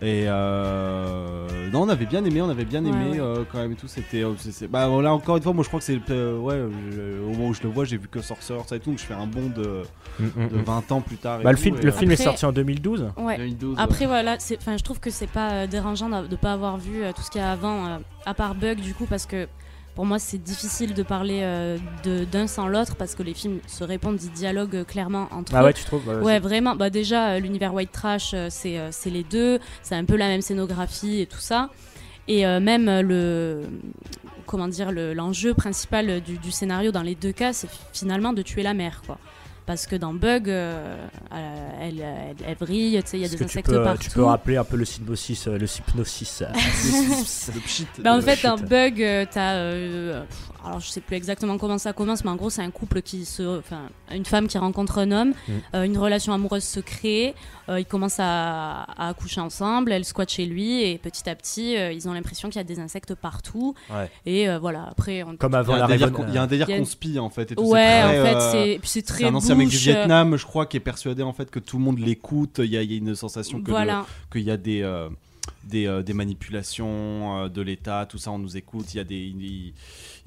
et 0.00 0.26
euh, 0.28 1.70
non 1.70 1.82
on 1.82 1.88
avait 1.88 2.06
bien 2.06 2.24
aimé 2.24 2.40
on 2.42 2.48
avait 2.50 2.64
bien 2.64 2.84
aimé 2.84 2.92
Ouais, 2.92 3.10
ouais. 3.12 3.20
euh, 3.20 3.44
quand 3.50 3.58
même 3.58 3.72
et 3.72 3.76
tout 3.76 3.88
c'était 3.88 4.22
euh, 4.24 4.34
c'est- 4.38 4.52
c'est- 4.52 4.68
bah 4.68 4.86
voilà 4.88 5.12
encore 5.12 5.36
une 5.36 5.42
fois 5.42 5.52
moi 5.52 5.62
je 5.64 5.68
crois 5.68 5.80
que 5.80 5.86
c'est 5.86 5.98
euh, 6.10 6.38
ouais 6.38 6.60
je- 6.92 7.20
au 7.22 7.30
moment 7.32 7.48
où 7.48 7.54
je 7.54 7.62
le 7.62 7.68
vois 7.70 7.84
j'ai 7.84 7.96
vu 7.96 8.08
que 8.08 8.20
Sorcerer 8.20 8.60
ça 8.66 8.76
et 8.76 8.80
tout 8.80 8.90
donc 8.90 8.98
je 8.98 9.04
fais 9.04 9.14
un 9.14 9.26
bond 9.26 9.48
de, 9.54 9.82
Mm, 10.20 10.24
mm, 10.26 10.48
de 10.48 10.56
mm. 10.58 10.62
20 10.64 10.92
ans 10.92 11.00
plus 11.00 11.16
tard 11.16 11.40
et 11.40 11.44
Bah, 11.44 11.50
le 11.52 11.56
tout, 11.56 11.62
film, 11.64 11.76
et, 11.78 11.82
le 11.82 11.88
euh, 11.88 11.92
film 11.96 12.10
est 12.10 12.16
sorti 12.16 12.44
en 12.44 12.52
2012. 12.52 13.12
Ouais. 13.16 13.38
2012, 13.38 13.76
Après 13.78 14.04
voilà, 14.06 14.36
je 14.38 14.82
trouve 14.82 15.00
que 15.00 15.08
c'est 15.10 15.26
pas 15.26 15.52
euh, 15.52 15.66
dérangeant 15.66 16.08
de 16.22 16.36
pas 16.36 16.52
avoir 16.52 16.76
vu 16.76 17.02
euh, 17.02 17.12
tout 17.16 17.22
ce 17.22 17.30
qu'il 17.30 17.40
y 17.40 17.44
a 17.44 17.50
avant, 17.50 17.86
euh, 17.86 17.96
à 18.26 18.34
part 18.34 18.54
Bug 18.54 18.78
du 18.80 18.92
coup, 18.94 19.06
parce 19.06 19.24
que 19.24 19.48
pour 19.94 20.06
moi 20.06 20.18
c'est 20.18 20.38
difficile 20.42 20.94
de 20.94 21.02
parler 21.02 21.40
euh, 21.42 21.78
d'un 22.30 22.46
sans 22.46 22.66
l'autre 22.68 22.96
parce 22.96 23.14
que 23.14 23.22
les 23.22 23.34
films 23.34 23.60
se 23.66 23.84
répondent, 23.84 24.18
ils 24.22 24.30
dialoguent 24.32 24.76
euh, 24.76 24.84
clairement 24.84 25.28
entre 25.30 25.52
Ah 25.54 25.62
eux. 25.62 25.66
ouais, 25.66 25.72
tu 25.72 25.84
trouves? 25.84 26.04
Bah, 26.06 26.18
Ouais, 26.20 26.38
vraiment. 26.38 26.76
Bah 26.76 26.90
déjà 26.90 27.30
euh, 27.32 27.38
l'univers 27.38 27.74
white 27.74 27.92
trash, 27.92 28.34
c'est, 28.48 28.80
les 29.06 29.24
deux, 29.24 29.58
c'est 29.82 29.94
un 29.94 30.04
peu 30.04 30.16
la 30.16 30.28
même 30.28 30.40
scénographie 30.42 31.20
et 31.20 31.26
tout 31.26 31.38
ça. 31.38 31.68
Et 32.28 32.44
même 32.46 32.86
le 33.00 33.62
comment 34.46 34.68
dire 34.68 34.92
le- 34.92 35.12
l'enjeu 35.12 35.54
principal 35.54 36.20
du, 36.20 36.38
du 36.38 36.50
scénario 36.52 36.92
dans 36.92 37.02
les 37.02 37.16
deux 37.16 37.32
cas, 37.32 37.52
c'est 37.52 37.68
finalement 37.92 38.32
de 38.32 38.42
tuer 38.42 38.62
la 38.62 38.74
mère, 38.74 39.02
quoi. 39.04 39.18
Parce 39.64 39.86
que 39.86 39.94
dans 39.96 40.12
Bug, 40.12 40.50
euh, 40.50 40.96
euh, 41.32 41.68
elle, 41.80 42.00
elle, 42.00 42.36
elle 42.46 42.56
brille, 42.56 43.00
tu 43.04 43.10
sais, 43.10 43.18
il 43.18 43.22
y 43.22 43.24
a 43.24 43.28
des 43.28 43.34
que 43.36 43.44
tu 43.44 43.44
insectes 43.44 43.68
peux, 43.68 43.78
euh, 43.78 43.84
partout. 43.84 44.02
tu 44.02 44.10
peux 44.10 44.24
rappeler 44.24 44.56
un 44.56 44.64
peu 44.64 44.76
le 44.76 44.84
synopsis, 44.84 45.46
euh, 45.46 45.56
le 45.58 45.66
pchit. 47.64 47.86
Bah, 48.00 48.12
en 48.14 48.16
Le 48.16 48.22
fait, 48.22 48.36
shit. 48.36 48.44
dans 48.46 48.56
Bug, 48.58 48.96
t'as. 49.30 49.52
euh, 49.54 50.22
alors, 50.64 50.78
je 50.78 50.86
sais 50.88 51.00
plus 51.00 51.16
exactement 51.16 51.58
comment 51.58 51.78
ça 51.78 51.92
commence, 51.92 52.24
mais 52.24 52.30
en 52.30 52.36
gros, 52.36 52.48
c'est 52.50 52.62
un 52.62 52.70
couple 52.70 53.02
qui 53.02 53.24
se. 53.24 53.58
Enfin, 53.58 53.82
une 54.12 54.24
femme 54.24 54.46
qui 54.46 54.58
rencontre 54.58 54.98
un 54.98 55.10
homme, 55.10 55.30
Mm. 55.48 55.52
euh, 55.74 55.82
une 55.84 55.98
relation 55.98 56.32
amoureuse 56.32 56.62
se 56.62 56.78
crée, 56.78 57.34
euh, 57.68 57.80
ils 57.80 57.84
commencent 57.86 58.20
à, 58.20 58.82
à 58.96 59.08
accoucher 59.08 59.40
ensemble, 59.40 59.90
elle 59.92 60.04
squatte 60.04 60.30
chez 60.30 60.46
lui, 60.46 60.82
et 60.84 60.98
petit 60.98 61.28
à 61.28 61.34
petit, 61.34 61.76
euh, 61.76 61.92
ils 61.92 62.08
ont 62.08 62.12
l'impression 62.12 62.48
qu'il 62.48 62.58
y 62.58 62.60
a 62.60 62.64
des 62.64 62.78
insectes 62.78 63.14
partout. 63.16 63.74
Ouais. 63.90 64.08
Et 64.24 64.48
euh, 64.48 64.58
voilà, 64.60 64.86
après. 64.90 65.24
On... 65.24 65.36
Comme 65.36 65.52
il 65.52 65.56
y 65.56 65.58
avant 65.58 65.74
a 65.74 65.78
la 65.78 65.84
un 65.84 65.88
délire, 65.88 66.06
Raven, 66.06 66.16
con- 66.16 66.24
il 66.28 66.34
y 66.34 66.38
a 66.38 66.42
un 66.42 66.46
délire 66.46 66.68
a- 66.70 66.78
conspi 66.78 67.18
en 67.18 67.30
fait 67.30 67.50
et 67.52 67.56
tout, 67.56 67.62
Ouais, 67.64 68.02
en 68.04 68.10
fait, 68.10 68.34
euh, 68.36 68.52
c'est- 68.52 68.80
c'est 68.84 69.02
très 69.02 69.24
un 69.52 69.56
mec 69.56 69.68
du 69.68 69.76
Vietnam 69.76 70.36
je 70.36 70.44
crois 70.44 70.66
qui 70.66 70.76
est 70.76 70.80
persuadé 70.80 71.22
en 71.22 71.32
fait 71.32 71.50
que 71.50 71.58
tout 71.58 71.78
le 71.78 71.84
monde 71.84 71.98
l'écoute 71.98 72.60
il 72.62 72.70
y, 72.70 72.76
a- 72.76 72.82
il 72.82 72.90
y 72.90 72.94
a 72.94 72.98
une 72.98 73.14
sensation 73.14 73.60
que 73.62 73.70
Voilà. 73.70 74.04
qu'il 74.30 74.42
y 74.42 74.50
a 74.50 74.56
des 74.56 74.82
euh, 74.82 75.08
des, 75.64 75.86
euh, 75.86 76.02
des 76.02 76.12
manipulations 76.12 77.44
euh, 77.44 77.48
de 77.48 77.62
l'État, 77.62 78.06
tout 78.08 78.18
ça, 78.18 78.30
on 78.30 78.38
nous 78.38 78.56
écoute. 78.56 78.92
Il 78.94 78.96
y 78.98 79.00
a 79.00 79.04
des, 79.04 79.28
une, 79.28 79.40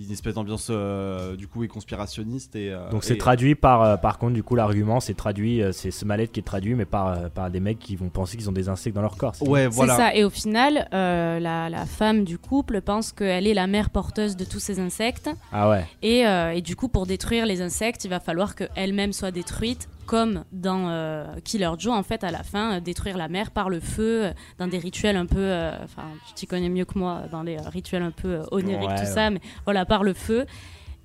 une 0.05 0.11
espèce 0.11 0.33
d'ambiance 0.35 0.67
euh, 0.69 1.35
du 1.35 1.47
coup 1.47 1.63
et 1.63 1.67
conspirationniste. 1.67 2.55
Et, 2.55 2.71
euh, 2.71 2.89
Donc 2.89 3.03
c'est 3.03 3.15
et- 3.15 3.17
traduit 3.17 3.55
par, 3.55 3.81
euh, 3.83 3.97
par 3.97 4.17
contre, 4.17 4.33
du 4.33 4.43
coup, 4.43 4.55
l'argument, 4.55 4.99
c'est 4.99 5.13
traduit, 5.13 5.61
euh, 5.61 5.71
c'est 5.71 5.91
ce 5.91 6.05
mal-être 6.05 6.31
qui 6.31 6.39
est 6.39 6.43
traduit, 6.43 6.75
mais 6.75 6.85
par, 6.85 7.07
euh, 7.07 7.29
par 7.29 7.49
des 7.51 7.59
mecs 7.59 7.79
qui 7.79 7.95
vont 7.95 8.09
penser 8.09 8.37
qu'ils 8.37 8.49
ont 8.49 8.53
des 8.53 8.69
insectes 8.69 8.95
dans 8.95 9.01
leur 9.01 9.17
corps. 9.17 9.35
c'est- 9.35 9.45
C'est 9.71 9.87
ça. 9.97 10.15
Et 10.15 10.23
au 10.23 10.29
final, 10.29 10.87
euh, 10.93 11.39
la, 11.39 11.69
la 11.69 11.85
femme 11.85 12.23
du 12.23 12.37
couple 12.37 12.81
pense 12.81 13.11
qu'elle 13.11 13.47
est 13.47 13.53
la 13.53 13.67
mère 13.67 13.89
porteuse 13.89 14.35
de 14.35 14.45
tous 14.45 14.59
ces 14.59 14.79
insectes. 14.79 15.29
Ah 15.51 15.69
ouais. 15.69 15.85
Et, 16.01 16.25
euh, 16.27 16.51
et 16.53 16.61
du 16.61 16.75
coup, 16.75 16.87
pour 16.87 17.05
détruire 17.05 17.45
les 17.45 17.61
insectes, 17.61 18.03
il 18.05 18.09
va 18.09 18.19
falloir 18.19 18.55
qu'elle-même 18.55 19.13
soit 19.13 19.31
détruite, 19.31 19.87
comme 20.05 20.43
dans 20.51 20.89
euh, 20.89 21.25
Killer 21.43 21.71
Joe, 21.77 21.93
en 21.93 22.03
fait, 22.03 22.23
à 22.23 22.31
la 22.31 22.43
fin, 22.43 22.75
euh, 22.75 22.79
détruire 22.79 23.17
la 23.17 23.27
mère 23.27 23.51
par 23.51 23.69
le 23.69 23.79
feu, 23.79 24.25
euh, 24.25 24.33
dans 24.57 24.67
des 24.67 24.77
rituels 24.77 25.15
un 25.15 25.25
peu. 25.25 25.51
Enfin, 25.83 26.03
tu 26.27 26.33
t'y 26.33 26.47
connais 26.47 26.69
mieux 26.69 26.85
que 26.85 26.97
moi, 26.97 27.23
dans 27.31 27.43
les 27.43 27.57
rituels 27.57 28.03
un 28.03 28.11
peu 28.11 28.41
oniriques, 28.51 28.89
Ouais, 28.89 28.95
tout 28.95 29.01
ouais. 29.01 29.05
ça, 29.05 29.29
mais 29.29 29.41
voilà, 29.65 29.85
par 29.85 30.03
le 30.03 30.13
feu. 30.13 30.45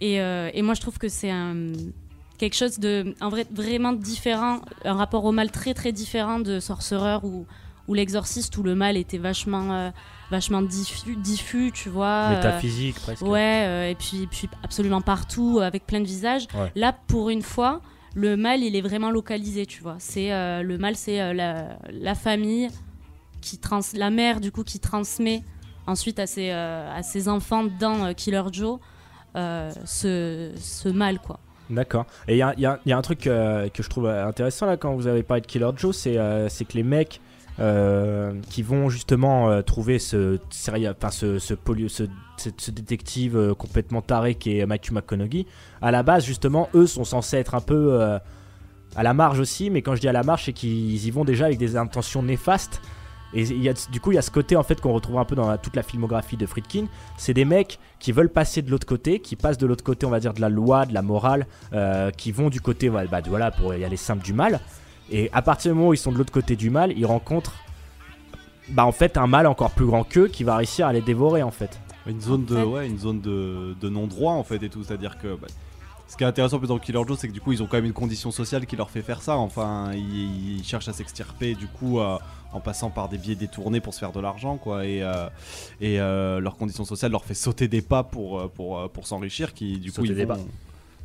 Et, 0.00 0.14
et 0.16 0.62
moi, 0.62 0.74
je 0.74 0.80
trouve 0.80 0.98
que 0.98 1.08
c'est. 1.08 1.32
Quelque 2.38 2.56
chose 2.56 2.78
de 2.78 3.14
en 3.20 3.28
vrai, 3.28 3.46
vraiment 3.50 3.92
différent, 3.92 4.60
un 4.86 4.94
rapport 4.94 5.26
au 5.26 5.32
mal 5.32 5.50
très 5.50 5.74
très 5.74 5.92
différent 5.92 6.40
de 6.40 6.58
Sorcerer 6.58 7.18
ou, 7.22 7.44
ou 7.86 7.92
l'exorciste 7.92 8.56
où 8.56 8.62
le 8.62 8.74
mal 8.74 8.96
était 8.96 9.18
vachement, 9.18 9.92
vachement 10.30 10.62
diffus, 10.62 11.16
diffus, 11.16 11.70
tu 11.74 11.90
vois. 11.90 12.30
Métaphysique, 12.30 12.98
presque. 12.98 13.20
Ouais, 13.26 13.90
et 13.90 13.94
puis, 13.94 14.26
puis 14.26 14.48
absolument 14.62 15.02
partout, 15.02 15.60
avec 15.62 15.86
plein 15.86 16.00
de 16.00 16.06
visages. 16.06 16.46
Ouais. 16.54 16.72
Là, 16.76 16.94
pour 17.08 17.28
une 17.28 17.42
fois, 17.42 17.82
le 18.14 18.36
mal, 18.36 18.62
il 18.62 18.76
est 18.76 18.80
vraiment 18.80 19.10
localisé, 19.10 19.66
tu 19.66 19.82
vois. 19.82 19.96
C'est 19.98 20.32
euh, 20.32 20.62
le 20.62 20.78
mal, 20.78 20.96
c'est 20.96 21.20
euh, 21.20 21.32
la, 21.32 22.14
famille 22.14 22.68
qui 23.40 23.58
trans, 23.58 23.80
la 23.94 24.10
mère 24.10 24.40
du 24.40 24.52
coup 24.52 24.64
qui 24.64 24.80
transmet 24.80 25.42
ensuite 25.86 26.18
à 26.18 26.26
ses, 26.26 26.50
euh, 26.50 26.92
à 26.94 27.02
ses 27.02 27.28
enfants 27.28 27.64
dans 27.78 28.12
Killer 28.14 28.42
Joe 28.52 28.78
ce, 29.34 30.52
ce 30.56 30.88
mal, 30.88 31.20
quoi. 31.20 31.38
D'accord. 31.68 32.04
Et 32.26 32.36
il 32.36 32.38
y 32.38 32.62
y 32.62 32.68
y 32.86 32.92
a 32.92 32.98
un 32.98 33.02
truc 33.02 33.20
que 33.20 33.70
je 33.72 33.88
trouve 33.88 34.06
intéressant 34.06 34.66
là 34.66 34.76
quand 34.76 34.92
vous 34.94 35.06
avez 35.06 35.22
parlé 35.22 35.40
de 35.40 35.46
Killer 35.46 35.70
Joe, 35.76 35.96
c'est 35.96 36.14
que 36.14 36.74
les 36.74 36.82
mecs 36.82 37.20
qui 38.48 38.62
vont 38.62 38.88
justement 38.88 39.50
euh, 39.50 39.60
trouver 39.60 39.98
ce, 39.98 40.38
enfin, 40.68 41.10
ce, 41.10 41.38
ce, 41.38 42.70
détective 42.70 43.36
euh, 43.36 43.54
complètement 43.54 44.00
taré 44.00 44.34
qui 44.34 44.58
est 44.58 44.64
Matthew 44.64 44.92
McConaughey, 44.92 45.44
à 45.82 45.90
la 45.90 46.02
base 46.02 46.24
justement, 46.24 46.70
eux 46.74 46.86
sont 46.86 47.04
censés 47.04 47.36
être 47.36 47.54
un 47.54 47.60
peu 47.60 48.00
euh, 48.00 48.18
à 48.96 49.02
la 49.02 49.12
marge 49.12 49.40
aussi, 49.40 49.68
mais 49.68 49.82
quand 49.82 49.94
je 49.94 50.00
dis 50.00 50.08
à 50.08 50.12
la 50.12 50.22
marge, 50.22 50.44
c'est 50.46 50.54
qu'ils 50.54 51.06
y 51.06 51.10
vont 51.10 51.24
déjà 51.24 51.46
avec 51.46 51.58
des 51.58 51.76
intentions 51.76 52.22
néfastes. 52.22 52.80
Et 53.34 53.44
y 53.44 53.68
a, 53.68 53.74
du 53.92 54.00
coup, 54.00 54.10
il 54.10 54.16
y 54.16 54.18
a 54.18 54.22
ce 54.22 54.30
côté 54.30 54.56
en 54.56 54.62
fait 54.62 54.80
qu'on 54.80 54.92
retrouve 54.92 55.18
un 55.18 55.24
peu 55.24 55.36
dans 55.36 55.56
toute 55.58 55.76
la 55.76 55.82
filmographie 55.82 56.36
de 56.36 56.46
Friedkin. 56.46 56.86
C'est 57.16 57.34
des 57.34 57.44
mecs 57.44 57.78
qui 58.00 58.10
veulent 58.10 58.30
passer 58.30 58.62
de 58.62 58.70
l'autre 58.70 58.86
côté, 58.86 59.20
qui 59.20 59.36
passent 59.36 59.58
de 59.58 59.66
l'autre 59.66 59.84
côté, 59.84 60.06
on 60.06 60.10
va 60.10 60.18
dire, 60.18 60.34
de 60.34 60.40
la 60.40 60.48
loi, 60.48 60.86
de 60.86 60.94
la 60.94 61.02
morale, 61.02 61.46
euh, 61.72 62.10
qui 62.10 62.32
vont 62.32 62.50
du 62.50 62.60
côté, 62.60 62.90
bah, 62.90 63.04
voilà, 63.28 63.50
pour 63.50 63.74
y 63.74 63.84
aller 63.84 63.96
simple 63.96 64.24
du 64.24 64.32
mal. 64.32 64.60
Et 65.10 65.28
à 65.32 65.42
partir 65.42 65.72
du 65.72 65.76
moment 65.76 65.90
où 65.90 65.94
ils 65.94 65.98
sont 65.98 66.12
de 66.12 66.18
l'autre 66.18 66.32
côté 66.32 66.56
du 66.56 66.70
mal, 66.70 66.92
ils 66.96 67.06
rencontrent, 67.06 67.54
bah 68.68 68.86
en 68.86 68.92
fait, 68.92 69.16
un 69.16 69.26
mal 69.26 69.46
encore 69.46 69.70
plus 69.72 69.86
grand 69.86 70.04
qu'eux 70.04 70.28
qui 70.28 70.44
va 70.44 70.56
réussir 70.56 70.86
à 70.86 70.92
les 70.92 71.00
dévorer 71.00 71.42
en 71.42 71.50
fait. 71.50 71.80
Une 72.06 72.20
zone 72.20 72.44
de, 72.44 72.56
ouais, 72.56 72.86
une 72.88 72.98
zone 72.98 73.20
de, 73.20 73.74
de 73.80 73.88
non-droit 73.88 74.32
en 74.32 74.44
fait 74.44 74.62
et 74.62 74.68
tout. 74.68 74.82
C'est-à-dire 74.84 75.18
que 75.18 75.34
bah, 75.34 75.48
ce 76.08 76.16
qui 76.16 76.24
est 76.24 76.26
intéressant 76.26 76.58
plus 76.58 76.68
dans 76.68 76.78
Killer 76.78 77.02
Joe, 77.06 77.18
c'est 77.18 77.28
que 77.28 77.32
du 77.32 77.40
coup 77.40 77.52
ils 77.52 77.62
ont 77.62 77.66
quand 77.66 77.76
même 77.76 77.84
une 77.84 77.92
condition 77.92 78.30
sociale 78.30 78.66
qui 78.66 78.76
leur 78.76 78.90
fait 78.90 79.02
faire 79.02 79.20
ça. 79.22 79.36
Enfin, 79.36 79.90
ils, 79.94 80.58
ils 80.58 80.64
cherchent 80.64 80.88
à 80.88 80.92
s'extirper 80.92 81.54
du 81.54 81.66
coup 81.66 82.00
euh, 82.00 82.16
en 82.52 82.60
passant 82.60 82.90
par 82.90 83.08
des 83.08 83.18
biais 83.18 83.34
détournés 83.34 83.80
pour 83.80 83.94
se 83.94 83.98
faire 83.98 84.12
de 84.12 84.20
l'argent 84.20 84.56
quoi. 84.56 84.86
Et, 84.86 85.02
euh, 85.02 85.28
et 85.80 86.00
euh, 86.00 86.40
leur 86.40 86.56
condition 86.56 86.84
sociale 86.84 87.12
leur 87.12 87.24
fait 87.24 87.34
sauter 87.34 87.68
des 87.68 87.82
pas 87.82 88.02
pour, 88.02 88.48
pour, 88.50 88.88
pour 88.90 89.06
s'enrichir. 89.06 89.54
Qui 89.54 89.78
du 89.78 89.90
coup 89.90 89.96
Sauter 89.96 90.08
ils 90.08 90.14
des 90.16 90.24
vont, 90.24 90.34
pas. 90.34 90.40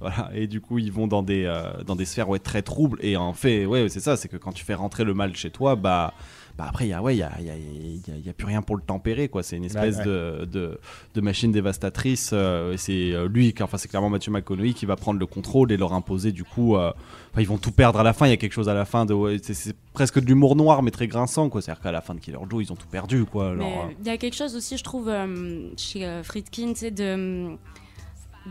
Voilà, 0.02 0.30
et 0.34 0.48
du 0.48 0.60
coup 0.62 0.78
ils 0.78 0.92
vont 0.92 1.08
dans 1.08 1.24
des, 1.24 1.46
euh, 1.46 1.84
dans 1.86 1.96
des 1.96 2.06
sphères 2.06 2.30
ouais, 2.30 2.40
très 2.40 2.62
troubles. 2.62 3.00
Et 3.02 3.16
en 3.18 3.34
fait, 3.34 3.66
ouais, 3.66 3.88
c'est 3.90 4.00
ça, 4.02 4.18
c'est 4.18 4.28
que 4.28 4.38
quand 4.38 4.52
tu 4.52 4.64
fais 4.66 4.74
rentrer 4.76 5.04
le 5.04 5.14
mal 5.14 5.36
chez 5.36 5.50
toi, 5.50 5.76
bah, 5.76 6.14
bah 6.58 6.66
après, 6.70 6.86
il 6.86 6.90
y 6.90 6.94
a, 6.94 7.02
ouais, 7.02 7.16
il 7.16 7.20
y 7.20 7.24
a, 7.24 7.32
il 7.40 7.46
y 7.46 7.50
a- 7.50 7.56
il 7.58 7.96
y 8.08 8.12
a- 8.12 8.16
il 8.18 8.26
y 8.26 8.30
a 8.30 8.34
plus 8.34 8.46
rien 8.46 8.62
pour 8.62 8.78
le 8.78 8.82
tempérer. 8.82 9.28
quoi. 9.28 9.44
C'est 9.44 9.58
une 9.58 9.66
espèce 9.66 9.98
ouais. 9.98 10.06
de, 10.06 10.46
de, 10.52 10.80
de 11.14 11.22
machine 11.22 11.52
dévastatrice. 11.52 12.32
euh, 12.34 12.76
c'est 12.78 13.12
euh, 13.14 13.28
lui, 13.28 13.54
enfin 13.62 13.78
c'est 13.78 13.88
clairement 13.90 14.10
Matthew 14.10 14.30
McConaughey 14.30 14.72
qui 14.74 14.86
va 14.86 14.96
prendre 14.96 15.20
le 15.20 15.26
contrôle 15.26 15.72
et 15.74 15.78
leur 15.78 15.92
imposer 15.94 16.32
du 16.32 16.44
coup. 16.46 16.78
euh, 16.78 16.92
ils 17.38 17.48
vont 17.48 17.58
tout 17.58 17.72
perdre 17.74 18.00
à 18.00 18.04
la 18.04 18.14
fin. 18.14 18.26
Il 18.28 18.30
y 18.30 18.34
a 18.34 18.38
quelque 18.38 18.54
chose 18.54 18.70
à 18.70 18.74
la 18.74 18.86
fin 18.86 19.06
de. 19.06 19.14
ouais, 19.14 19.38
c'est- 19.44 19.54
c'est 19.54 19.76
presque 19.94 20.20
de 20.22 20.26
l'humour 20.26 20.56
noir, 20.56 20.82
mais 20.84 20.92
très 20.92 21.08
grinçant. 21.08 21.50
quoi. 21.50 21.62
C'est-à-dire 21.62 21.82
qu'à 21.84 21.92
la 21.92 22.00
fin 22.02 22.16
de 22.16 22.20
Killer 22.22 22.38
Joe, 22.50 22.64
ils 22.64 22.72
ont 22.72 22.76
tout 22.78 22.88
perdu. 22.88 23.26
quoi. 23.26 23.46
Euh, 23.46 23.58
il 24.00 24.08
y 24.08 24.10
a 24.10 24.18
quelque 24.18 24.36
chose 24.36 24.56
aussi, 24.56 24.78
je 24.78 24.84
trouve, 24.84 25.10
euh, 25.10 25.70
chez 25.78 26.06
euh, 26.06 26.24
Friedkin, 26.24 26.72
c'est 26.76 26.92
de 26.92 27.56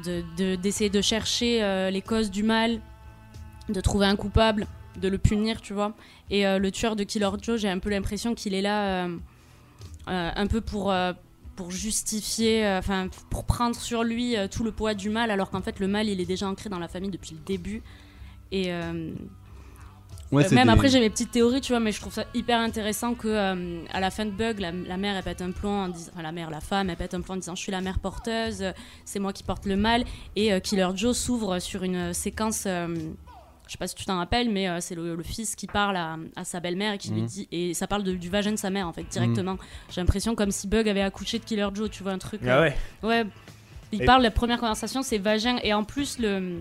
de- 0.04 0.24
de- 0.36 0.54
d'essayer 0.56 0.90
de, 0.90 1.00
chercher 1.00 1.62
euh, 1.62 1.90
les 1.90 2.02
causes 2.02 2.30
du 2.30 2.42
mal, 2.42 2.80
de 3.68 3.80
trouver 3.80 4.06
un 4.06 4.16
coupable, 4.16 4.66
de 5.00 5.08
le 5.08 5.18
punir, 5.18 5.60
tu 5.60 5.72
vois. 5.74 5.94
Et 6.30 6.46
euh, 6.46 6.58
le 6.58 6.70
tueur 6.70 6.96
de 6.96 7.04
Killer 7.04 7.30
Joe, 7.40 7.60
j'ai 7.60 7.68
un 7.68 7.78
peu 7.78 7.90
l'impression 7.90 8.34
qu'il 8.34 8.54
est 8.54 8.62
là 8.62 9.06
euh, 9.06 9.16
un 10.06 10.46
peu 10.46 10.60
pour, 10.60 10.94
pour 11.56 11.70
justifier, 11.70 12.66
enfin, 12.78 13.08
pour 13.30 13.44
prendre 13.44 13.76
sur 13.76 14.02
lui 14.04 14.36
tout 14.50 14.64
le 14.64 14.72
poids 14.72 14.94
du 14.94 15.10
mal, 15.10 15.30
alors 15.30 15.50
qu'en 15.50 15.62
fait, 15.62 15.80
le 15.80 15.88
mal, 15.88 16.08
il 16.08 16.20
est 16.20 16.26
déjà 16.26 16.48
ancré 16.48 16.68
dans 16.68 16.78
la 16.78 16.88
famille 16.88 17.10
depuis 17.10 17.34
le 17.34 17.40
début. 17.44 17.82
Et. 18.52 18.70
Euh, 20.36 20.42
Ouais, 20.48 20.54
même 20.54 20.66
des- 20.66 20.72
après, 20.72 20.88
j'ai 20.88 21.00
mes 21.00 21.10
petites 21.10 21.30
théories, 21.30 21.60
tu 21.60 21.72
vois, 21.72 21.80
mais 21.80 21.92
je 21.92 22.00
trouve 22.00 22.12
ça 22.12 22.24
hyper 22.34 22.58
intéressant 22.60 23.14
que 23.14 23.28
euh, 23.28 23.82
à 23.92 24.00
la 24.00 24.10
fin 24.10 24.24
de 24.26 24.30
Bug, 24.30 24.58
la, 24.60 24.70
la 24.72 24.96
mère 24.96 25.16
elle 25.16 25.22
pète 25.24 25.42
un 25.42 25.50
plomb 25.50 25.84
en 25.84 25.88
disant, 25.88 26.10
enfin 26.14 26.22
la 26.22 26.32
mère, 26.32 26.50
la 26.50 26.60
femme, 26.60 26.90
elle 26.90 26.96
pète 26.96 27.14
un 27.14 27.20
plomb 27.20 27.34
en 27.34 27.38
disant 27.38 27.54
je 27.54 27.62
suis 27.62 27.72
la 27.72 27.80
mère 27.80 27.98
porteuse, 27.98 28.62
euh, 28.62 28.72
c'est 29.04 29.18
moi 29.18 29.32
qui 29.32 29.42
porte 29.42 29.66
le 29.66 29.76
mal, 29.76 30.04
et 30.36 30.52
euh, 30.52 30.60
Killer 30.60 30.88
Joe 30.94 31.16
s'ouvre 31.16 31.58
sur 31.58 31.82
une 31.82 32.12
séquence. 32.14 32.64
je 33.66 33.72
sais 33.72 33.78
pas 33.78 33.86
si 33.86 33.94
tu 33.94 34.04
t'en 34.04 34.18
rappelles, 34.18 34.50
mais 34.50 34.68
c'est 34.82 34.94
le, 34.94 35.14
le 35.16 35.22
fils 35.22 35.56
qui 35.56 35.66
parle 35.66 35.96
à, 35.96 36.16
à 36.36 36.44
sa 36.44 36.60
belle-mère 36.60 36.92
et 36.92 36.98
qui 36.98 37.10
lui 37.10 37.22
Mhm. 37.22 37.26
dit 37.26 37.48
et 37.50 37.72
ça 37.72 37.86
parle 37.86 38.02
de- 38.02 38.12
du 38.12 38.28
vagin 38.28 38.52
de 38.52 38.56
sa 38.58 38.68
mère 38.70 38.86
en 38.86 38.92
fait 38.92 39.04
directement. 39.10 39.56
J'ai 39.90 40.02
l'impression 40.02 40.34
comme 40.34 40.50
si 40.50 40.68
Bug 40.68 40.86
avait 40.88 41.00
accouché 41.00 41.38
de 41.38 41.44
Killer 41.44 41.68
Joe, 41.72 41.88
tu 41.90 42.02
vois 42.02 42.12
un 42.12 42.18
truc. 42.18 42.42
Ah 42.46 42.60
ouais. 42.60 42.76
Ouais. 43.02 43.24
Il 43.92 44.02
Et- 44.02 44.04
parle 44.06 44.22
la 44.22 44.30
première 44.30 44.58
conversation, 44.60 45.02
c'est 45.02 45.16
vagin 45.18 45.56
et 45.62 45.72
en 45.72 45.82
plus 45.84 46.18
le 46.18 46.60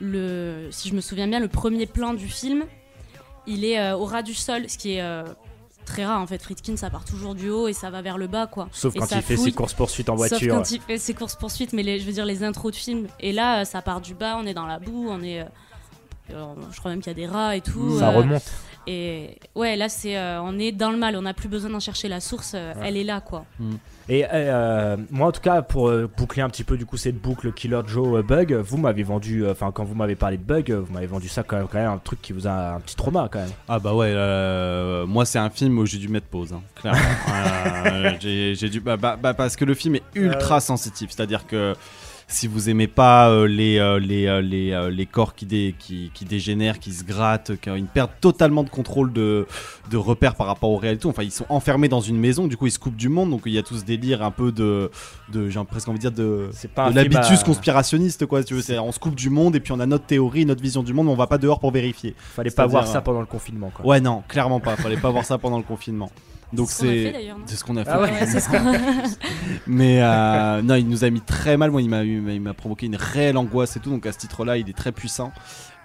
le 0.00 0.68
si 0.70 0.88
je 0.88 0.94
me 0.94 1.00
souviens 1.00 1.26
bien 1.26 1.40
le 1.40 1.48
premier 1.48 1.86
plan 1.86 2.14
du 2.14 2.28
film, 2.28 2.64
il 3.46 3.64
est 3.64 3.78
euh, 3.80 3.96
au 3.96 4.04
ras 4.04 4.22
du 4.22 4.34
sol, 4.34 4.68
ce 4.68 4.76
qui 4.78 4.94
est 4.94 5.02
euh, 5.02 5.24
très 5.84 6.04
rare 6.04 6.20
en 6.20 6.26
fait. 6.26 6.42
Friedkin, 6.42 6.76
ça 6.76 6.90
part 6.90 7.04
toujours 7.04 7.34
du 7.34 7.48
haut 7.48 7.68
et 7.68 7.72
ça 7.72 7.90
va 7.90 8.02
vers 8.02 8.18
le 8.18 8.26
bas, 8.26 8.46
quoi. 8.46 8.68
Sauf 8.72 8.94
Et 8.94 8.98
quand 8.98 9.06
il 9.10 9.22
fait 9.22 9.36
ses 9.36 9.52
courses-poursuites 9.52 10.08
en 10.10 10.16
Sauf 10.18 10.28
voiture. 10.28 10.54
quand 10.54 10.70
il 10.70 10.80
fait 10.80 10.98
ses 10.98 11.14
courses 11.14 11.36
poursuites, 11.36 11.72
mais 11.72 11.82
les, 11.82 12.00
je 12.00 12.06
veux 12.06 12.12
dire 12.12 12.26
les 12.26 12.42
intros 12.44 12.72
de 12.72 12.76
films. 12.76 13.06
Et 13.20 13.32
là, 13.32 13.60
euh, 13.60 13.64
ça 13.64 13.80
part 13.82 14.00
du 14.00 14.14
bas, 14.14 14.36
on 14.38 14.46
est 14.46 14.54
dans 14.54 14.66
la 14.66 14.78
boue, 14.78 15.08
on 15.08 15.22
est, 15.22 15.40
euh, 15.40 16.54
je 16.72 16.78
crois 16.78 16.90
même 16.90 17.00
qu'il 17.00 17.10
y 17.10 17.14
a 17.14 17.14
des 17.14 17.26
rats 17.26 17.56
et 17.56 17.60
tout. 17.60 17.98
Ça 17.98 18.10
remonte. 18.10 18.42
Et 18.86 19.38
ouais, 19.54 19.74
là 19.76 19.88
c'est, 19.88 20.16
euh, 20.16 20.40
on 20.42 20.58
est 20.58 20.70
dans 20.72 20.90
le 20.90 20.96
mal, 20.96 21.16
on 21.16 21.22
n'a 21.22 21.34
plus 21.34 21.48
besoin 21.48 21.70
d'en 21.70 21.80
chercher 21.80 22.08
la 22.08 22.20
source, 22.20 22.52
euh, 22.54 22.72
Ouais. 22.74 22.82
elle 22.88 22.96
est 22.96 23.04
là, 23.04 23.20
quoi. 23.20 23.44
Et 24.08 24.24
euh, 24.32 24.96
moi, 25.10 25.26
en 25.28 25.32
tout 25.32 25.40
cas, 25.40 25.62
pour 25.62 25.88
euh, 25.88 26.08
boucler 26.16 26.40
un 26.42 26.48
petit 26.48 26.62
peu 26.62 26.76
du 26.76 26.86
coup 26.86 26.96
cette 26.96 27.16
boucle 27.20 27.52
Killer 27.52 27.80
Joe 27.88 28.18
euh, 28.18 28.22
Bug, 28.22 28.52
vous 28.54 28.76
m'avez 28.76 29.02
vendu, 29.02 29.44
euh, 29.44 29.50
enfin 29.50 29.72
quand 29.72 29.82
vous 29.84 29.96
m'avez 29.96 30.14
parlé 30.14 30.36
de 30.36 30.42
Bug, 30.44 30.70
vous 30.70 30.92
m'avez 30.92 31.08
vendu 31.08 31.28
ça 31.28 31.42
quand 31.42 31.56
même, 31.56 31.66
quand 31.66 31.78
même 31.78 31.90
un 31.90 31.98
truc 31.98 32.22
qui 32.22 32.32
vous 32.32 32.46
a 32.46 32.74
un 32.76 32.80
petit 32.80 32.94
trauma 32.94 33.28
quand 33.30 33.40
même. 33.40 33.50
Ah 33.68 33.80
bah 33.80 33.94
ouais, 33.94 34.12
euh, 34.12 35.04
moi 35.06 35.24
c'est 35.24 35.40
un 35.40 35.50
film 35.50 35.76
où 35.78 35.86
j'ai 35.86 35.98
dû 35.98 36.06
mettre 36.08 36.26
pause, 36.28 36.52
hein, 36.52 36.62
clairement. 36.76 37.00
Euh, 37.86 38.12
j'ai 38.20 38.54
j'ai 38.54 38.68
dû, 38.68 38.80
bah, 38.80 38.96
bah, 38.96 39.16
bah, 39.20 39.34
parce 39.34 39.56
que 39.56 39.64
le 39.64 39.74
film 39.74 39.96
est 39.96 40.02
ultra 40.14 40.60
sensitif, 40.60 41.10
c'est-à-dire 41.10 41.46
que 41.46 41.74
si 42.28 42.48
vous 42.48 42.68
aimez 42.68 42.88
pas 42.88 43.30
euh, 43.30 43.46
les, 43.46 43.78
euh, 43.78 44.00
les, 44.00 44.26
euh, 44.26 44.40
les, 44.40 44.90
les 44.90 45.06
corps 45.06 45.34
qui, 45.34 45.46
dé- 45.46 45.76
qui, 45.78 46.10
qui 46.12 46.24
dégénèrent, 46.24 46.80
qui 46.80 46.92
se 46.92 47.04
grattent, 47.04 47.54
qui 47.60 47.70
ont 47.70 47.76
une 47.76 47.86
perte 47.86 48.10
totalement 48.20 48.64
de 48.64 48.68
contrôle 48.68 49.12
de, 49.12 49.46
de 49.90 49.96
repères 49.96 50.34
par 50.34 50.48
rapport 50.48 50.70
au 50.70 50.76
réel 50.76 50.96
et 50.96 50.98
tout, 50.98 51.08
enfin 51.08 51.22
ils 51.22 51.30
sont 51.30 51.46
enfermés 51.48 51.88
dans 51.88 52.00
une 52.00 52.18
maison, 52.18 52.48
du 52.48 52.56
coup 52.56 52.66
ils 52.66 52.72
se 52.72 52.80
coupent 52.80 52.96
du 52.96 53.08
monde, 53.08 53.30
donc 53.30 53.42
il 53.46 53.52
y 53.52 53.58
a 53.58 53.62
tout 53.62 53.76
ce 53.76 53.84
délire 53.84 54.22
un 54.24 54.32
peu 54.32 54.50
de, 54.50 54.90
de 55.32 55.48
j'ai 55.48 55.60
presque 55.64 55.88
envie 55.88 55.98
de 55.98 56.02
dire 56.02 56.12
de, 56.12 56.48
l'habitus 56.96 57.40
à- 57.40 57.44
conspirationniste 57.44 58.26
quoi, 58.26 58.40
si 58.42 58.48
tu 58.48 58.54
veux, 58.54 58.62
c'est 58.62 58.78
on 58.78 58.90
se 58.90 58.98
coupe 58.98 59.14
du 59.14 59.30
monde 59.30 59.54
et 59.54 59.60
puis 59.60 59.72
on 59.72 59.78
a 59.80 59.86
notre 59.86 60.06
théorie, 60.06 60.44
notre 60.46 60.62
vision 60.62 60.82
du 60.82 60.92
monde, 60.92 61.06
mais 61.06 61.12
on 61.12 61.16
va 61.16 61.28
pas 61.28 61.38
dehors 61.38 61.60
pour 61.60 61.70
vérifier. 61.70 62.14
Fallait 62.18 62.50
pas 62.50 62.66
voir 62.66 62.86
ça 62.92 63.00
pendant 63.02 63.20
le 63.20 63.26
confinement 63.26 63.70
quoi. 63.72 63.86
Ouais, 63.86 64.00
non, 64.00 64.24
clairement 64.26 64.58
pas. 64.60 64.74
Fallait 64.76 64.96
pas 64.96 65.10
voir 65.10 65.24
ça 65.24 65.38
pendant 65.38 65.58
le 65.58 65.62
confinement. 65.62 66.10
Donc 66.52 66.70
C'est 66.70 66.76
ce 66.76 66.82
qu'on 66.82 66.88
a 66.88 66.90
fait, 66.90 67.04
c'est 67.06 67.12
d'ailleurs, 67.12 67.38
non 67.38 67.44
c'est 67.46 67.56
ce 67.56 67.64
qu'on 67.64 67.76
a 67.76 67.84
fait. 67.84 67.90
Ah 67.90 68.00
ouais. 68.00 69.02
Mais 69.66 70.02
euh, 70.02 70.62
non, 70.62 70.74
il 70.76 70.88
nous 70.88 71.04
a 71.04 71.10
mis 71.10 71.20
très 71.20 71.56
mal. 71.56 71.70
Moi, 71.70 71.82
il 71.82 71.90
m'a 71.90 72.04
eu- 72.04 72.32
il 72.32 72.40
m'a 72.40 72.54
provoqué 72.54 72.86
une 72.86 72.96
réelle 72.96 73.36
angoisse 73.36 73.76
et 73.76 73.80
tout. 73.80 73.90
Donc 73.90 74.06
à 74.06 74.12
ce 74.12 74.18
titre-là, 74.18 74.56
il 74.56 74.68
est 74.70 74.76
très 74.76 74.92
puissant. 74.92 75.32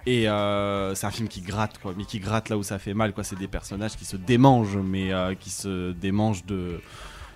Et 0.06 0.28
euh, 0.28 0.94
c'est 0.94 1.06
un 1.06 1.10
film 1.10 1.28
qui 1.28 1.40
gratte, 1.40 1.78
quoi. 1.78 1.94
Mais 1.96 2.04
qui 2.04 2.18
gratte 2.18 2.48
là 2.48 2.56
où 2.56 2.62
ça 2.62 2.78
fait 2.78 2.94
mal, 2.94 3.12
quoi. 3.12 3.22
C'est 3.24 3.38
des 3.38 3.48
personnages 3.48 3.96
qui 3.96 4.04
se 4.04 4.16
démangent, 4.16 4.76
mais 4.78 5.12
euh, 5.12 5.34
qui 5.34 5.50
se 5.50 5.92
démangent 5.92 6.44
de 6.44 6.80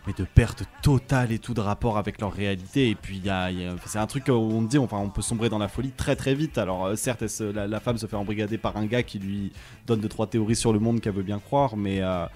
mais 0.07 0.13
de 0.17 0.25
perte 0.25 0.65
totale 0.83 1.33
et 1.33 1.39
tout 1.39 1.55
de 1.55 1.61
rapport 1.61 1.99
avec 1.99 2.21
leur 2.21 2.33
réalité. 2.33 2.91
Et 2.91 2.95
puis, 2.95 3.17
il 3.17 3.25
y 3.25 3.31
a, 3.31 3.51
il 3.51 3.61
y 3.61 3.67
a- 3.67 3.75
c'est 3.87 3.99
un 3.99 4.07
truc 4.07 4.29
où 4.29 4.33
on 4.33 4.63
dit, 4.63 4.79
enfin, 4.79 4.99
on 4.99 5.09
peut 5.11 5.23
sombrer 5.23 5.49
dans 5.49 5.59
la 5.59 5.69
folie 5.69 5.91
très 5.91 6.15
très 6.17 6.35
vite. 6.35 6.59
Alors, 6.59 6.87
euh, 6.87 6.97
certes, 6.97 7.23
elle 7.23 7.31
se- 7.31 7.45
la, 7.45 7.67
la 7.67 7.81
femme 7.81 7.99
se 7.99 8.07
fait 8.07 8.17
embrigader 8.17 8.59
par 8.59 8.77
un 8.77 8.87
gars 8.87 9.03
qui 9.03 9.19
lui 9.19 9.53
donne 9.87 10.01
deux 10.01 10.09
trois 10.09 10.27
théories 10.27 10.57
sur 10.57 10.73
le 10.73 10.79
monde 10.79 11.01
qu'elle 11.01 11.15
veut 11.15 11.23
bien 11.23 11.39
croire, 11.41 11.77
mais, 11.77 12.01
euh, 12.03 12.27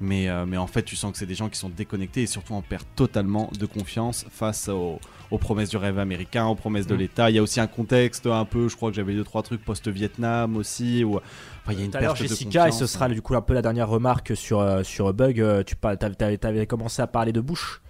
mais, 0.00 0.28
euh, 0.28 0.44
mais 0.46 0.56
en 0.56 0.66
fait, 0.66 0.82
tu 0.82 0.96
sens 0.96 1.12
que 1.12 1.18
c'est 1.18 1.26
des 1.26 1.34
gens 1.34 1.48
qui 1.48 1.58
sont 1.58 1.68
déconnectés 1.70 2.22
et 2.22 2.26
surtout 2.26 2.54
en 2.54 2.62
perte 2.62 2.86
totalement 2.96 3.50
de 3.58 3.66
confiance 3.66 4.26
face 4.30 4.68
aux, 4.68 4.98
aux 5.30 5.38
promesses 5.38 5.70
du 5.70 5.76
rêve 5.76 5.98
américain, 6.00 6.46
aux 6.46 6.56
promesses 6.56 6.86
de 6.88 6.94
Mm. 6.94 6.98
l'État. 6.98 7.30
Il 7.30 7.36
y 7.36 7.38
a 7.38 7.42
aussi 7.42 7.60
un 7.60 7.66
contexte 7.68 8.26
un 8.26 8.44
peu, 8.44 8.68
je 8.68 8.74
crois 8.76 8.90
que 8.90 8.96
j'avais 8.96 9.14
deux 9.14 9.22
trois 9.24 9.42
trucs 9.44 9.64
post-Vietnam 9.64 10.56
aussi, 10.56 11.04
où 11.04 11.20
enfin, 11.62 11.72
il 11.72 11.78
y 11.78 11.82
a 11.82 11.84
une 11.84 11.90
perte 11.90 12.20
de 12.20 12.26
Jessica, 12.26 12.68
et 12.68 12.72
ce 12.72 12.86
sera 12.86 13.08
du 13.08 13.22
coup 13.22 13.34
un 13.34 13.40
peu 13.42 13.54
la 13.54 13.62
dernière 13.62 13.88
remarque 13.88 14.36
sur, 14.36 14.60
euh, 14.60 14.82
sur 14.82 15.12
Bug. 15.12 15.40
euh, 15.40 15.62
tu 15.62 15.76
t'avais 15.76 16.66
commencé 16.66 17.02
à 17.02 17.06
parler 17.06 17.32
de 17.32 17.40
Bush? 17.40 17.80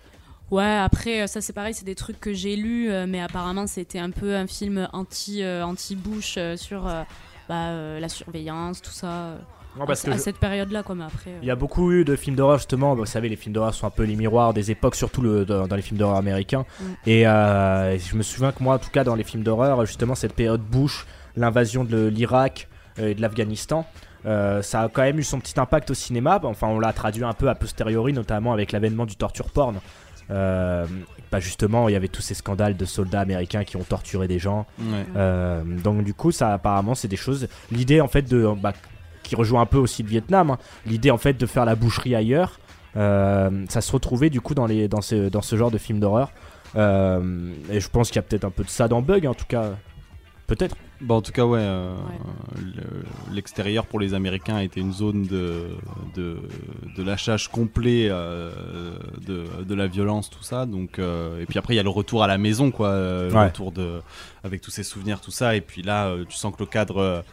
Ouais, 0.50 0.64
après, 0.64 1.22
euh, 1.22 1.26
ça 1.28 1.40
c'est 1.40 1.52
pareil, 1.52 1.74
c'est 1.74 1.84
des 1.84 1.94
trucs 1.94 2.18
que 2.18 2.32
j'ai 2.32 2.56
lus, 2.56 2.90
mais 3.06 3.20
apparemment 3.20 3.66
c'était 3.66 4.00
un 4.00 4.10
peu 4.10 4.34
un 4.34 4.46
film 4.48 4.88
anti, 4.92 5.42
euh, 5.44 5.64
anti-Bush 5.64 6.38
sur 6.56 6.88
euh, 6.88 7.02
bah, 7.48 7.68
euh, 7.68 8.00
la 8.00 8.08
surveillance, 8.08 8.82
tout 8.82 8.90
ça. 8.90 9.36
Non, 9.78 9.86
parce 9.86 10.02
à, 10.02 10.06
que 10.06 10.10
à 10.10 10.16
je- 10.16 10.22
cette 10.22 10.38
période-là, 10.38 10.82
quoi, 10.82 10.96
mais 10.96 11.04
après. 11.04 11.30
Il 11.42 11.46
y 11.46 11.50
a 11.52 11.54
beaucoup 11.54 11.92
eu 11.92 12.04
de 12.04 12.16
films 12.16 12.34
d'horreur 12.34 12.58
justement. 12.58 12.96
Vous 12.96 13.06
savez, 13.06 13.28
les 13.28 13.36
films 13.36 13.54
d'horreur 13.54 13.72
sont 13.72 13.86
un 13.86 13.90
peu 13.90 14.02
les 14.02 14.16
miroirs 14.16 14.52
des 14.52 14.72
époques, 14.72 14.96
surtout 14.96 15.22
le, 15.22 15.44
dans, 15.44 15.68
dans 15.68 15.76
les 15.76 15.82
films 15.82 15.98
d'horreur 15.98 16.16
américains. 16.16 16.64
Mm. 16.80 16.84
Et 17.06 17.28
euh, 17.28 17.96
je 17.96 18.16
me 18.16 18.22
souviens 18.22 18.50
que 18.50 18.60
moi, 18.64 18.74
en 18.74 18.78
tout 18.78 18.90
cas, 18.90 19.04
dans 19.04 19.14
les 19.14 19.22
films 19.22 19.44
d'horreur, 19.44 19.86
justement, 19.86 20.16
cette 20.16 20.34
période 20.34 20.60
Bush, 20.62 21.06
l'invasion 21.36 21.84
de 21.84 22.08
l'Irak 22.08 22.68
et 22.98 23.14
de 23.14 23.20
l'Afghanistan. 23.20 23.86
euh, 24.26 24.62
ça 24.62 24.82
a 24.82 24.88
quand 24.88 25.02
même 25.02 25.18
eu 25.18 25.22
son 25.24 25.38
petit 25.40 25.58
impact 25.58 25.90
au 25.90 25.94
cinéma. 25.94 26.40
Enfin, 26.44 26.68
on 26.68 26.78
l'a 26.78 26.92
traduit 26.92 27.24
un 27.24 27.32
peu 27.32 27.48
a 27.48 27.54
posteriori, 27.54 28.12
notamment 28.12 28.52
avec 28.52 28.72
l'avènement 28.72 29.06
du 29.06 29.16
torture 29.16 29.50
porn. 29.50 29.80
Euh, 30.30 30.86
bah 31.32 31.40
justement, 31.40 31.88
il 31.88 31.92
y 31.92 31.96
avait 31.96 32.08
tous 32.08 32.22
ces 32.22 32.34
scandales 32.34 32.76
de 32.76 32.84
soldats 32.84 33.20
américains 33.20 33.64
qui 33.64 33.76
ont 33.76 33.82
torturé 33.82 34.28
des 34.28 34.38
gens. 34.38 34.66
Ouais. 34.78 35.04
Euh, 35.16 35.62
donc 35.64 36.04
du 36.04 36.14
coup, 36.14 36.30
ça 36.32 36.52
apparemment, 36.52 36.94
c'est 36.94 37.08
des 37.08 37.16
choses. 37.16 37.48
L'idée 37.72 38.00
en 38.00 38.08
fait 38.08 38.22
de 38.22 38.48
bah, 38.56 38.72
qui 39.24 39.34
rejoint 39.34 39.62
un 39.62 39.66
peu 39.66 39.78
aussi 39.78 40.02
le 40.02 40.08
Vietnam. 40.08 40.50
hein. 40.50 40.58
L'idée 40.86 41.10
en 41.10 41.18
fait 41.18 41.34
de 41.34 41.46
faire 41.46 41.64
la 41.64 41.74
boucherie 41.74 42.14
ailleurs. 42.14 42.60
euh, 42.96 43.64
ça 43.68 43.80
se 43.80 43.90
retrouvait 43.92 44.30
du 44.30 44.40
coup 44.40 44.54
dans 44.54 44.66
les 44.66 44.86
dans 44.88 45.00
ce 45.00 45.28
dans 45.28 45.42
ce 45.42 45.56
genre 45.56 45.70
de 45.70 45.78
film 45.78 45.98
d'horreur. 46.00 46.30
Euh, 46.76 47.52
et 47.70 47.80
je 47.80 47.88
pense 47.88 48.08
qu'il 48.08 48.16
y 48.16 48.20
a 48.20 48.22
peut-être 48.22 48.44
un 48.44 48.50
peu 48.50 48.62
de 48.62 48.68
ça 48.70 48.86
dans 48.86 49.02
Bug, 49.02 49.26
en 49.26 49.34
tout 49.34 49.46
cas. 49.48 49.70
Peut-être. 50.50 50.76
Bah 51.00 51.14
en 51.14 51.22
tout 51.22 51.32
cas 51.32 51.46
ouais, 51.46 51.60
euh, 51.62 51.94
le- 52.58 53.32
l'extérieur 53.34 53.86
pour 53.86 54.00
les 54.00 54.12
Américains 54.14 54.58
était 54.58 54.80
une 54.80 54.92
zone 54.92 55.22
de, 55.26 55.68
de, 56.14 56.36
de 56.96 57.02
lâchage 57.02 57.48
complet 57.48 58.08
euh, 58.10 58.50
de, 59.26 59.44
de 59.64 59.74
la 59.74 59.86
violence 59.86 60.28
tout 60.28 60.42
ça 60.42 60.66
donc 60.66 60.98
euh, 60.98 61.40
et 61.40 61.46
puis 61.46 61.58
après 61.58 61.72
il 61.72 61.76
y 61.78 61.80
a 61.80 61.82
le 61.84 61.88
retour 61.88 62.22
à 62.22 62.26
la 62.26 62.36
maison 62.36 62.70
quoi, 62.70 62.90
le 62.98 63.30
Ouais. 63.32 63.46
retour 63.46 63.72
de 63.72 64.00
avec 64.44 64.60
tous 64.60 64.70
ces 64.70 64.82
souvenirs 64.82 65.20
tout 65.22 65.30
ça 65.30 65.54
et 65.56 65.60
puis 65.62 65.80
là 65.82 66.14
tu 66.28 66.36
sens 66.36 66.52
que 66.54 66.60
le 66.60 66.66
cadre 66.66 67.24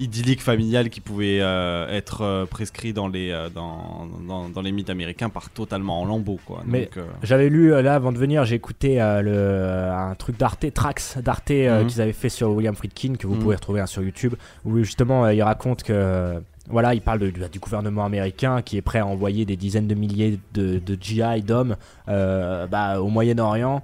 idyllique 0.00 0.42
familial 0.42 0.90
qui 0.90 1.00
pouvait 1.00 1.40
euh, 1.40 1.88
être 1.88 2.22
euh, 2.22 2.46
prescrit 2.46 2.92
dans 2.92 3.08
les 3.08 3.30
euh, 3.30 3.48
dans, 3.48 4.06
dans, 4.26 4.48
dans 4.48 4.60
les 4.62 4.70
mythes 4.72 4.90
américains 4.90 5.28
part 5.28 5.50
totalement 5.50 6.00
en 6.00 6.04
lambeaux 6.04 6.38
quoi. 6.46 6.62
Mais 6.66 6.88
j'avais 7.22 7.48
lu 7.48 7.70
là 7.82 7.94
avant 7.94 8.12
de 8.12 8.18
venir, 8.18 8.44
j'ai 8.44 8.56
écouté 8.56 8.96
le, 8.98 9.90
un 9.92 10.14
truc 10.14 10.38
d'Arte, 10.38 10.72
Trax 10.72 11.18
d'Arte 11.18 11.50
Mhm. 11.50 11.86
qu'ils 11.86 12.00
avaient 12.02 12.12
fait 12.12 12.28
sur 12.28 12.50
William 12.50 12.74
Friedkin 12.74 13.14
que 13.18 13.26
vous 13.26 13.34
Mhm. 13.34 13.40
pouvez 13.42 13.54
retrouver 13.56 13.80
hein, 13.80 13.86
sur 13.86 14.02
YouTube, 14.02 14.34
où 14.64 14.76
justement 14.78 15.28
il 15.28 15.42
raconte 15.42 15.82
que 15.82 16.40
voilà, 16.70 16.92
il 16.94 17.00
parle 17.00 17.20
de- 17.20 17.30
du, 17.30 17.40
du 17.50 17.58
gouvernement 17.58 18.04
américain 18.04 18.60
qui 18.62 18.76
est 18.76 18.82
prêt 18.82 18.98
à 18.98 19.06
envoyer 19.06 19.44
des 19.46 19.56
dizaines 19.56 19.86
de 19.88 19.94
milliers 19.94 20.38
de, 20.52 20.78
de 20.78 20.98
GI 21.00 21.42
d'hommes 21.42 21.76
bah, 22.06 23.00
au 23.00 23.08
Moyen-Orient 23.08 23.82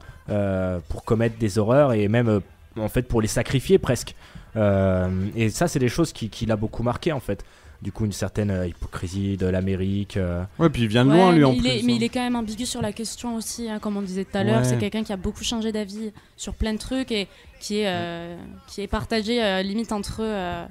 pour 0.89 1.05
commettre 1.05 1.39
des 1.39 1.59
horreurs 1.59 1.93
et 1.93 2.09
même 2.09 2.41
en 2.79 2.89
fait 2.89 3.03
pour 3.03 3.21
les 3.23 3.29
sacrifier 3.29 3.79
presque. 3.79 4.15
Euh, 4.57 5.09
et 5.37 5.51
ça, 5.51 5.69
c'est 5.69 5.79
des 5.79 5.89
choses 5.89 6.13
qui, 6.13 6.29
qui 6.31 6.47
l'a 6.47 6.57
beaucoup 6.57 6.83
marqué 6.83 7.13
en 7.13 7.21
fait. 7.21 7.45
Du 7.83 7.93
coup, 7.93 8.07
une 8.07 8.13
certaine 8.13 8.51
euh, 8.51 8.67
hypocrisie 8.67 9.37
de 9.37 9.47
l'Amérique. 9.47 10.17
euh. 10.17 10.43
Ouais, 10.59 10.71
puis 10.71 10.83
il 10.83 10.89
vient 10.89 11.05
de 11.05 11.11
Ouais, 11.11 11.17
loin 11.19 11.33
lui 11.33 11.45
en 11.45 11.53
il 11.53 11.61
plus. 11.61 11.69
est, 11.69 11.83
mais 11.83 11.93
hein. 11.93 11.97
il 11.97 12.03
est 12.03 12.09
quand 12.09 12.23
même 12.23 12.37
ambigu 12.37 12.65
sur 12.65 12.81
la 12.81 12.93
question 12.93 13.37
aussi, 13.37 13.69
hein, 13.69 13.79
comme 13.79 13.97
on 13.99 14.03
disait 14.03 14.25
tout 14.25 14.39
à 14.39 14.45
l'heure. 14.45 14.59
Ouais. 14.61 14.65
C'est 14.65 14.79
quelqu'un 14.79 15.03
qui 15.05 15.13
a 15.13 15.17
beaucoup 15.19 15.45
changé 15.45 15.71
d'avis 15.71 16.11
sur 16.37 16.55
plein 16.55 16.73
de 16.73 16.79
trucs 16.79 17.11
et 17.13 17.29
qui 17.61 17.81
est, 17.81 17.89
euh, 17.89 18.37
qui 18.69 18.81
est 18.81 18.87
partagé 18.87 19.43
euh, 19.43 19.61
limite 19.63 19.93
entre 19.93 20.21
euh, 20.21 20.65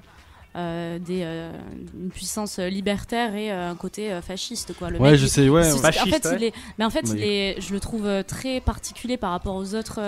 euh, 0.55 0.97
des, 0.97 1.21
euh, 1.23 1.51
une 1.99 2.09
puissance 2.09 2.57
libertaire 2.57 3.35
et 3.35 3.51
euh, 3.51 3.69
un 3.69 3.75
côté 3.75 4.11
euh, 4.11 4.21
fasciste. 4.21 4.73
Quoi. 4.77 4.89
Le 4.89 4.99
Ouais, 4.99 5.11
mec, 5.11 5.19
je 5.19 5.25
il- 5.25 5.29
sais, 5.29 5.49
ouais, 5.49 5.61
ouais. 5.61 5.71
en 5.71 5.77
fait, 5.77 5.91
Fasciste, 5.91 6.29
il 6.31 6.39
ouais. 6.39 6.47
est, 6.47 6.53
mais 6.79 6.85
en 6.85 6.89
fait, 6.89 7.05
Oui. 7.09 7.15
il 7.17 7.23
est, 7.23 7.61
je 7.61 7.73
le 7.73 7.79
trouve 7.79 8.07
très 8.25 8.59
particulier 8.59 9.17
par 9.17 9.31
rapport 9.31 9.55
aux 9.55 9.75
autres 9.75 9.99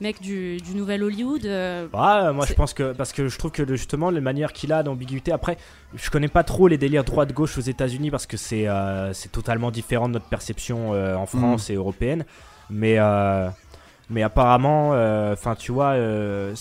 mecs 0.00 0.20
du, 0.20 0.58
du 0.58 0.74
nouvel 0.74 1.02
Hollywood. 1.02 1.44
euh, 1.46 1.86
Ouais, 1.92 2.32
moi 2.32 2.46
je 2.46 2.54
pense 2.54 2.74
que 2.74 2.92
parce 2.92 3.12
que 3.12 3.28
je 3.28 3.38
trouve 3.38 3.50
que 3.50 3.66
justement 3.74 4.10
les 4.10 4.20
manières 4.20 4.52
qu'il 4.52 4.72
a 4.72 4.82
d'ambiguïté. 4.82 5.32
Après, 5.32 5.56
je 5.94 6.10
connais 6.10 6.28
pas 6.28 6.44
trop 6.44 6.68
les 6.68 6.78
délires 6.78 7.04
droite-gauche 7.04 7.56
aux 7.58 7.62
États-Unis 7.62 8.10
parce 8.10 8.26
que 8.26 8.36
c'est 8.36 8.68
euh, 8.68 9.12
c'est 9.12 9.32
totalement 9.32 9.70
différent 9.70 10.08
de 10.08 10.14
notre 10.14 10.28
perception 10.28 10.92
euh, 10.92 11.14
en 11.16 11.26
France 11.26 11.70
et 11.70 11.74
européenne. 11.74 12.24
Mais 12.68 12.96
euh, 12.98 13.48
mais 14.10 14.22
apparemment, 14.22 14.90
euh, 14.92 15.32
enfin 15.32 15.54
tu 15.54 15.72
vois, 15.72 15.92
euh, 15.92 16.54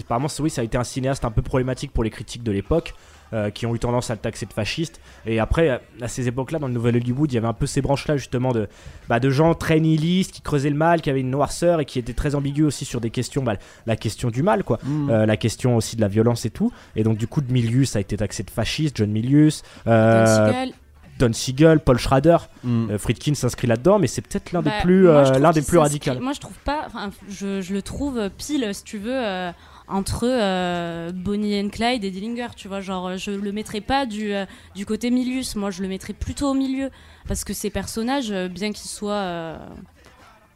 apparemment 0.00 0.28
oui 0.40 0.50
ça 0.50 0.60
a 0.60 0.64
été 0.64 0.76
un 0.76 0.84
cinéaste 0.84 1.24
un 1.24 1.30
peu 1.30 1.42
problématique 1.42 1.92
pour 1.92 2.04
les 2.04 2.10
critiques 2.10 2.42
de 2.42 2.52
l'époque. 2.52 2.94
Euh, 3.32 3.50
qui 3.50 3.66
ont 3.66 3.74
eu 3.74 3.78
tendance 3.78 4.10
à 4.10 4.14
le 4.14 4.20
taxer 4.20 4.46
de 4.46 4.52
fasciste 4.52 5.00
et 5.26 5.40
après 5.40 5.80
à 6.00 6.08
ces 6.08 6.28
époques-là 6.28 6.58
dans 6.58 6.66
le 6.68 6.72
nouvel 6.74 6.96
Hollywood 6.96 7.32
il 7.32 7.34
y 7.34 7.38
avait 7.38 7.46
un 7.46 7.52
peu 7.52 7.66
ces 7.66 7.80
branches-là 7.80 8.16
justement 8.16 8.52
de 8.52 8.68
bah, 9.08 9.20
de 9.20 9.30
gens 9.30 9.54
très 9.54 9.80
nihilistes 9.80 10.32
qui 10.32 10.42
creusaient 10.42 10.70
le 10.70 10.76
mal 10.76 11.00
qui 11.00 11.10
avaient 11.10 11.20
une 11.20 11.30
noirceur 11.30 11.80
et 11.80 11.84
qui 11.84 11.98
étaient 11.98 12.12
très 12.12 12.34
ambigus 12.34 12.66
aussi 12.66 12.84
sur 12.84 13.00
des 13.00 13.10
questions 13.10 13.42
bah, 13.42 13.56
la 13.86 13.96
question 13.96 14.28
du 14.30 14.42
mal 14.42 14.64
quoi 14.64 14.78
Mm. 14.84 15.10
euh, 15.10 15.26
la 15.26 15.36
question 15.36 15.76
aussi 15.76 15.96
de 15.96 16.00
la 16.00 16.08
violence 16.08 16.44
et 16.44 16.50
tout. 16.50 16.72
Et 16.96 17.04
donc, 17.04 17.16
du 17.16 17.26
coup, 17.26 17.40
de 17.40 17.52
Milius 17.52 17.94
a 17.94 18.00
été 18.00 18.16
taxé 18.16 18.42
de 18.42 18.50
fasciste, 18.50 18.96
John 18.96 19.10
Milius. 19.10 19.62
euh, 19.86 20.24
Don 20.24 20.46
Siegel. 20.52 20.72
Don 21.18 21.32
Siegel, 21.32 21.80
Paul 21.80 21.98
Schrader. 21.98 22.36
Mm. 22.64 22.90
Euh, 22.90 22.98
Friedkin 22.98 23.34
s'inscrit 23.34 23.66
là-dedans, 23.68 23.98
mais 23.98 24.06
c'est 24.08 24.22
peut-être 24.22 24.52
l'un 24.52 24.60
Bah, 24.62 24.70
des 24.76 24.82
plus, 24.82 25.02
moi, 25.04 25.12
euh, 25.34 25.38
l'un 25.38 25.52
des 25.52 25.62
plus 25.62 25.78
radicaux. 25.78 26.10
Moi, 26.20 26.32
je 26.32 26.40
trouve 26.40 26.58
pas. 26.64 26.88
je 27.28 27.72
le 27.72 27.82
trouve 27.82 28.28
pile, 28.38 28.68
si 28.74 28.82
tu 28.84 28.98
veux, 28.98 29.12
euh, 29.14 29.52
entre 29.92 30.26
euh, 30.28 31.12
Bonnie 31.14 31.60
and 31.60 31.68
Clyde 31.68 32.02
et 32.04 32.10
Dillinger. 32.10 32.48
Tu 32.56 32.66
vois, 32.68 32.80
genre, 32.80 33.16
je 33.16 33.30
le 33.30 33.52
mettrais 33.52 33.80
pas 33.80 34.06
du, 34.06 34.32
euh, 34.32 34.46
du 34.74 34.86
côté 34.86 35.10
Milius. 35.10 35.54
Moi, 35.56 35.70
je 35.70 35.82
le 35.82 35.88
mettrais 35.88 36.12
plutôt 36.14 36.50
au 36.50 36.54
milieu. 36.54 36.90
Parce 37.28 37.44
que 37.44 37.52
ces 37.52 37.70
personnages, 37.70 38.30
euh, 38.32 38.48
bien 38.48 38.72
qu'ils 38.72 38.90
soient. 38.90 39.12
euh, 39.12 39.58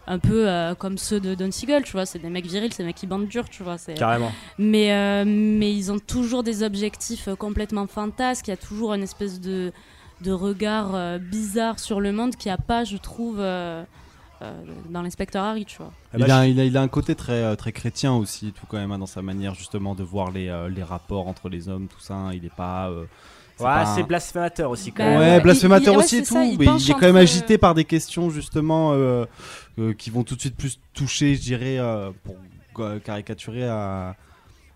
un 0.09 0.21
peu 0.21 0.47
comme 0.79 0.99
ceux 0.99 1.19
de 1.19 1.35
Don 1.35 1.51
Siegel, 1.51 1.83
tu 1.83 1.91
vois, 1.91 2.07
c'est 2.07 2.21
des 2.21 2.31
mecs 2.31 2.47
virils, 2.47 2.73
c'est 2.73 2.85
des 2.85 2.87
mecs 2.87 2.95
qui 2.95 3.09
bandent 3.09 3.27
dur, 3.27 3.49
tu 3.49 3.65
vois. 3.65 3.77
c'est- 3.77 3.95
Carrément. 3.95 4.31
Mais, 4.57 5.25
mais 5.25 5.75
ils 5.75 5.91
ont 5.91 5.99
toujours 5.99 6.45
des 6.45 6.63
objectifs 6.63 7.29
complètement 7.37 7.89
fantasques, 7.89 8.47
il 8.47 8.51
y 8.51 8.55
a 8.55 8.57
toujours 8.57 8.95
une 8.95 9.03
espèce 9.03 9.41
de, 9.41 9.73
de 10.21 10.31
regard 10.31 11.19
bizarre 11.19 11.81
sur 11.81 12.01
le 12.01 12.13
monde 12.13 12.37
qu'il 12.37 12.51
n'y 12.51 12.55
a 12.55 12.57
pas, 12.59 12.85
je 12.85 12.97
trouve, 12.99 13.39
euh, 14.43 14.63
dans 14.91 15.03
l'inspecteur 15.03 15.45
Harry, 15.45 15.65
tu 15.65 15.79
vois. 15.79 15.93
Bah, 16.13 16.27
Il 16.27 16.31
a, 16.31 16.47
il, 16.47 16.61
a, 16.61 16.65
il 16.65 16.77
a 16.77 16.83
un 16.83 16.89
côté 16.89 17.15
très, 17.15 17.43
euh, 17.43 17.55
très 17.57 17.73
chrétien 17.73 18.15
aussi, 18.15 18.53
tout 18.53 18.67
quand 18.69 18.77
même, 18.77 18.93
hein, 18.93 18.99
dans 18.99 19.07
sa 19.07 19.23
manière 19.23 19.55
justement 19.55 19.95
de 19.95 20.03
voir 20.03 20.31
les, 20.31 20.49
euh, 20.49 20.69
les 20.69 20.83
rapports 20.83 21.27
entre 21.29 21.49
les 21.49 21.69
hommes, 21.69 21.89
tout 21.89 22.01
ça. 22.01 22.15
hein. 22.15 22.33
Il 22.33 22.45
est 22.45 22.55
pas. 22.55 22.89
euh, 22.91 23.05
c'est 23.59 23.65
Ouais, 23.65 23.71
un- 23.71 23.87
c'est 23.87 24.03
blasphémateur 24.03 24.71
aussi, 24.71 24.93
quand 24.93 25.03
Bah 25.05 25.11
même. 25.11 25.19
Ouais, 25.19 25.41
blasphémateur 25.41 25.95
il- 25.95 25.99
aussi 25.99 26.17
ouais, 26.17 26.23
et 26.23 26.25
tout, 26.27 26.35
ça, 26.35 26.45
il 26.45 26.59
mais 26.59 26.67
il 26.67 26.91
est 26.91 26.95
quand 26.95 27.01
même 27.01 27.17
agité 27.17 27.57
par 27.57 27.73
des 27.75 27.85
questions 27.85 28.29
justement 28.29 28.93
euh, 28.93 29.25
euh, 29.79 29.95
qui 29.95 30.11
vont 30.11 30.25
tout 30.25 30.35
de 30.37 30.41
suite 30.41 30.57
plus 30.57 30.79
toucher, 30.93 31.35
je 31.35 31.41
dirais, 31.41 31.79
euh, 31.79 32.11
pour 32.25 32.37
caricaturer 33.01 33.67
à, 33.67 34.15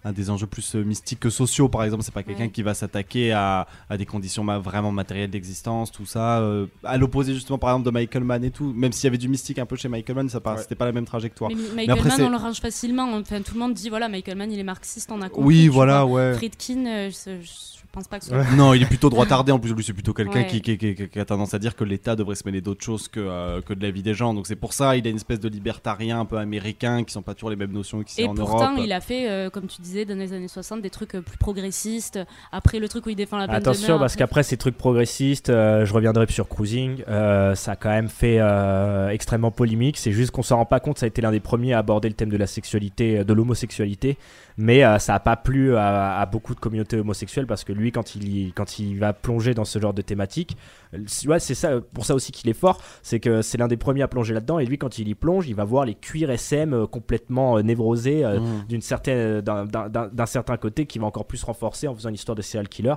à 0.05 0.13
des 0.13 0.31
enjeux 0.31 0.47
plus 0.47 0.75
euh, 0.77 0.83
mystiques 0.83 1.21
que 1.21 1.31
sociaux. 1.31 1.69
Par 1.69 1.85
exemple, 1.85 2.03
c'est 2.03 2.15
pas 2.15 2.23
quelqu'un 2.23 2.45
Ouais. 2.45 2.51
qui 2.51 2.63
va 2.63 2.75
s'attaquer 2.75 3.33
à, 3.33 3.67
à 3.89 3.97
des 3.97 4.07
conditions 4.07 4.43
ma- 4.45 4.59
vraiment 4.59 4.93
matérielles 4.93 5.31
d'existence, 5.31 5.91
tout 5.93 6.07
ça. 6.07 6.41
euh, 6.41 6.67
à 6.85 6.97
l'opposé 6.97 7.35
justement, 7.35 7.59
par 7.59 7.71
exemple, 7.71 7.87
de 7.87 7.91
Michael 7.91 8.25
Mann 8.25 8.43
et 8.45 8.51
tout. 8.51 8.73
Même 8.73 8.93
s'il 8.93 9.05
y 9.05 9.09
avait 9.09 9.19
du 9.19 9.29
mystique 9.29 9.59
un 9.59 9.67
peu 9.67 9.77
chez 9.77 9.89
Michael 9.89 10.17
Mann, 10.17 10.29
ça 10.29 10.41
Ouais. 10.45 10.57
c'était 10.63 10.75
pas 10.75 10.87
la 10.87 10.93
même 10.93 11.05
trajectoire. 11.05 11.51
Mais 11.51 11.57
Mi- 11.57 11.63
Mais 11.75 11.87
Michael 11.87 11.99
après, 11.99 12.09
Mann, 12.23 12.27
on 12.29 12.31
le 12.31 12.37
range 12.37 12.61
facilement. 12.61 13.13
Enfin, 13.15 13.43
tout 13.43 13.55
le 13.55 13.61
monde 13.61 13.75
dit 13.75 13.89
voilà, 13.91 14.09
Michael 14.09 14.37
Mann, 14.39 14.51
il 14.51 14.59
est 14.59 14.63
marxiste, 14.65 15.11
on 15.13 15.21
a 15.21 15.29
compris. 15.29 15.45
Oui, 15.47 15.69
voilà, 15.69 16.05
vois. 16.05 16.31
ouais. 16.31 16.35
Friedkin, 16.35 16.87
euh, 16.87 17.11
je, 17.11 17.41
je 17.43 17.80
pense 17.93 18.09
pas 18.09 18.19
que 18.19 18.25
ce 18.25 18.31
soit. 18.31 18.45
Non, 18.57 18.75
il 18.75 18.83
est 18.83 18.87
plutôt 18.87 19.11
droitardé 19.11 19.53
en 19.53 19.59
plus. 19.59 19.73
Lui, 19.75 19.85
c'est 19.85 19.93
plutôt 19.93 20.13
quelqu'un 20.15 20.41
Ouais. 20.41 20.47
qui, 20.47 20.61
qui- 20.61 20.79
qui- 20.79 21.09
qui 21.09 21.19
a 21.19 21.25
tendance 21.25 21.55
à 21.55 21.59
dire 21.59 21.75
que 21.77 21.85
l'État 21.85 22.17
devrait 22.17 22.35
se 22.37 22.43
mêler 22.47 22.61
d'autres 22.61 22.85
choses 22.85 23.09
que, 23.09 23.21
euh, 23.21 23.61
que 23.61 23.75
de 23.75 23.83
la 23.83 23.91
vie 23.91 24.03
des 24.03 24.15
gens. 24.15 24.33
Donc 24.35 24.47
c'est 24.47 24.57
pour 24.57 24.73
ça 24.73 24.97
il 24.97 25.07
a 25.07 25.11
une 25.11 25.17
espèce 25.17 25.41
de 25.41 25.49
libertarien 25.49 26.21
un 26.21 26.25
peu 26.25 26.39
américain 26.39 27.05
qui 27.05 27.13
sont 27.13 27.23
pas 27.23 27.35
toujours 27.35 27.51
les 27.51 27.57
mêmes 27.57 27.73
notions 27.73 28.03
qu'ici 28.03 28.23
Et 28.23 28.27
en 28.27 28.35
pourtant, 28.35 28.73
Europe. 28.73 28.85
il 28.85 28.93
a 28.93 29.01
fait, 29.01 29.29
euh, 29.31 29.51
comme 29.51 29.67
tu 29.67 29.81
disais, 29.83 30.05
dans 30.05 30.17
les 30.19 30.33
années 30.33 30.49
60, 30.49 30.83
des 30.83 30.91
trucs 30.91 31.15
euh, 31.15 31.21
plus 31.23 31.39
progressistes. 31.39 32.19
Après, 32.53 32.79
le 32.79 32.89
truc 32.89 33.07
où 33.07 33.11
il 33.11 33.17
défend 33.17 33.37
la 33.39 33.47
peine 33.47 33.57
de 33.57 33.61
Attention, 33.61 33.89
mort, 33.95 34.01
parce 34.01 34.13
après- 34.15 34.25
qu'après 34.25 34.43
ces 34.43 34.57
trucs 34.57 34.77
progressistes, 34.77 35.51
euh, 35.51 35.85
je 35.85 35.93
reviendrai 35.93 36.27
sur 36.31 36.49
Cruising, 36.49 37.03
euh, 37.09 37.55
ça 37.55 37.73
a 37.73 37.77
quand 37.77 37.91
même 37.91 38.09
fait 38.09 38.37
euh, 38.41 39.09
extrêmement 39.11 39.51
polémique. 39.51 39.97
C'est 39.99 40.13
juste 40.13 40.31
qu'on 40.31 40.43
s'en 40.43 40.57
rend 40.57 40.67
pas 40.67 40.81
compte, 40.81 40.99
ça 40.99 41.07
a 41.07 41.09
été 41.09 41.21
l'un 41.23 41.31
des 41.33 41.41
premiers 41.41 41.73
à 41.75 41.79
aborder 41.79 42.09
le 42.09 42.15
thème 42.15 42.29
de 42.31 42.37
la 42.37 42.47
sexualité, 42.47 43.25
de 43.25 43.33
l'homosexualité, 43.33 44.17
mais 44.57 44.85
euh, 44.85 44.99
ça 44.99 45.15
a 45.15 45.21
pas 45.21 45.37
plu 45.37 45.77
à, 45.77 46.19
à 46.21 46.27
beaucoup 46.27 46.55
de 46.55 46.61
communautés 46.61 46.99
homosexuelles 46.99 47.47
parce 47.47 47.65
que 47.65 47.73
lui, 47.81 47.93
quand 47.93 48.15
il, 48.15 48.53
quand 48.55 48.79
il 48.79 48.99
va 48.99 49.13
plonger 49.13 49.55
dans 49.55 49.65
ce 49.65 49.79
genre 49.79 49.95
de 49.95 50.03
thématique, 50.03 50.57
euh, 50.95 50.99
c'est- 51.07 51.27
ouais, 51.29 51.41
c'est 51.41 51.55
ça, 51.55 51.81
pour 51.95 52.05
ça 52.05 52.15
aussi 52.15 52.31
qu'il 52.33 52.49
est 52.49 52.55
fort, 52.55 52.81
c'est 53.03 53.21
que 53.21 53.43
c'est 53.43 53.59
l'un 53.59 53.69
des 53.69 53.77
premiers 53.77 54.03
à 54.03 54.09
plonger 54.09 54.35
là-dedans. 54.35 54.59
Et 54.59 54.67
lui, 54.67 54.79
quand 54.79 54.99
il 54.99 55.09
y 55.09 55.15
plonge, 55.15 55.49
il 55.49 55.55
va 55.55 55.65
voir 55.65 55.85
les 55.85 55.95
cuirs 55.95 56.31
SM 56.31 56.73
euh, 56.75 56.87
complètement 56.87 57.57
euh, 57.59 57.63
névrosés 57.63 58.25
euh, 58.25 58.39
Mhm. 58.41 58.65
d'une 58.69 58.81
certaine, 58.81 59.41
d'un- 59.41 60.27
certain 60.27 60.57
côté 60.57 60.87
qui 60.87 60.99
va 60.99 61.07
encore 61.07 61.25
plus 61.27 61.43
renforcer 61.43 61.89
en 61.89 61.95
faisant 61.95 62.09
une 62.11 62.15
histoire 62.15 62.37
de 62.37 62.43
serial 62.43 62.69
killer. 62.69 62.95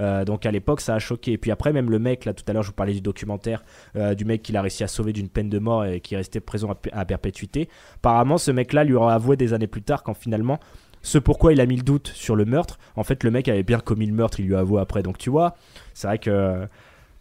Euh, 0.00 0.24
donc 0.24 0.44
à 0.44 0.50
l'époque, 0.50 0.80
ça 0.80 0.94
a 0.94 0.98
choqué. 0.98 1.32
Et 1.32 1.38
puis 1.38 1.50
après, 1.50 1.72
même 1.72 1.90
le 1.90 1.98
mec, 1.98 2.24
là 2.24 2.34
tout 2.34 2.44
à 2.48 2.52
l'heure, 2.52 2.62
je 2.64 2.68
vous 2.68 2.74
parlais 2.74 2.92
du 2.94 3.00
documentaire 3.00 3.62
euh, 3.96 4.14
du 4.14 4.24
mec 4.24 4.42
qu'il 4.42 4.56
a 4.56 4.62
réussi 4.62 4.82
à 4.84 4.88
sauver 4.88 5.12
d'une 5.12 5.28
peine 5.28 5.48
de 5.48 5.58
mort 5.58 5.84
et 5.84 6.00
qui 6.00 6.14
est 6.14 6.16
resté 6.18 6.40
présent 6.40 6.70
à, 6.92 7.00
à 7.00 7.04
perpétuité. 7.04 7.68
Apparemment, 7.96 8.36
ce 8.38 8.50
mec-là 8.50 8.84
lui 8.84 8.94
aura 8.94 9.14
avoué 9.14 9.36
des 9.36 9.52
années 9.52 9.66
plus 9.68 9.82
tard 9.82 10.02
quand 10.02 10.14
finalement. 10.14 10.58
Ce 11.04 11.18
pourquoi 11.18 11.52
il 11.52 11.60
a 11.60 11.66
mis 11.66 11.76
le 11.76 11.82
doute 11.82 12.08
sur 12.08 12.34
le 12.34 12.46
meurtre, 12.46 12.78
en 12.96 13.04
fait 13.04 13.22
le 13.24 13.30
mec 13.30 13.46
avait 13.46 13.62
bien 13.62 13.78
commis 13.78 14.06
le 14.06 14.14
meurtre, 14.14 14.40
il 14.40 14.46
lui 14.46 14.54
a 14.54 14.60
avoué 14.60 14.80
après. 14.80 15.02
Donc 15.02 15.18
tu 15.18 15.28
vois, 15.28 15.54
c'est 15.92 16.06
vrai 16.06 16.18
que 16.18 16.66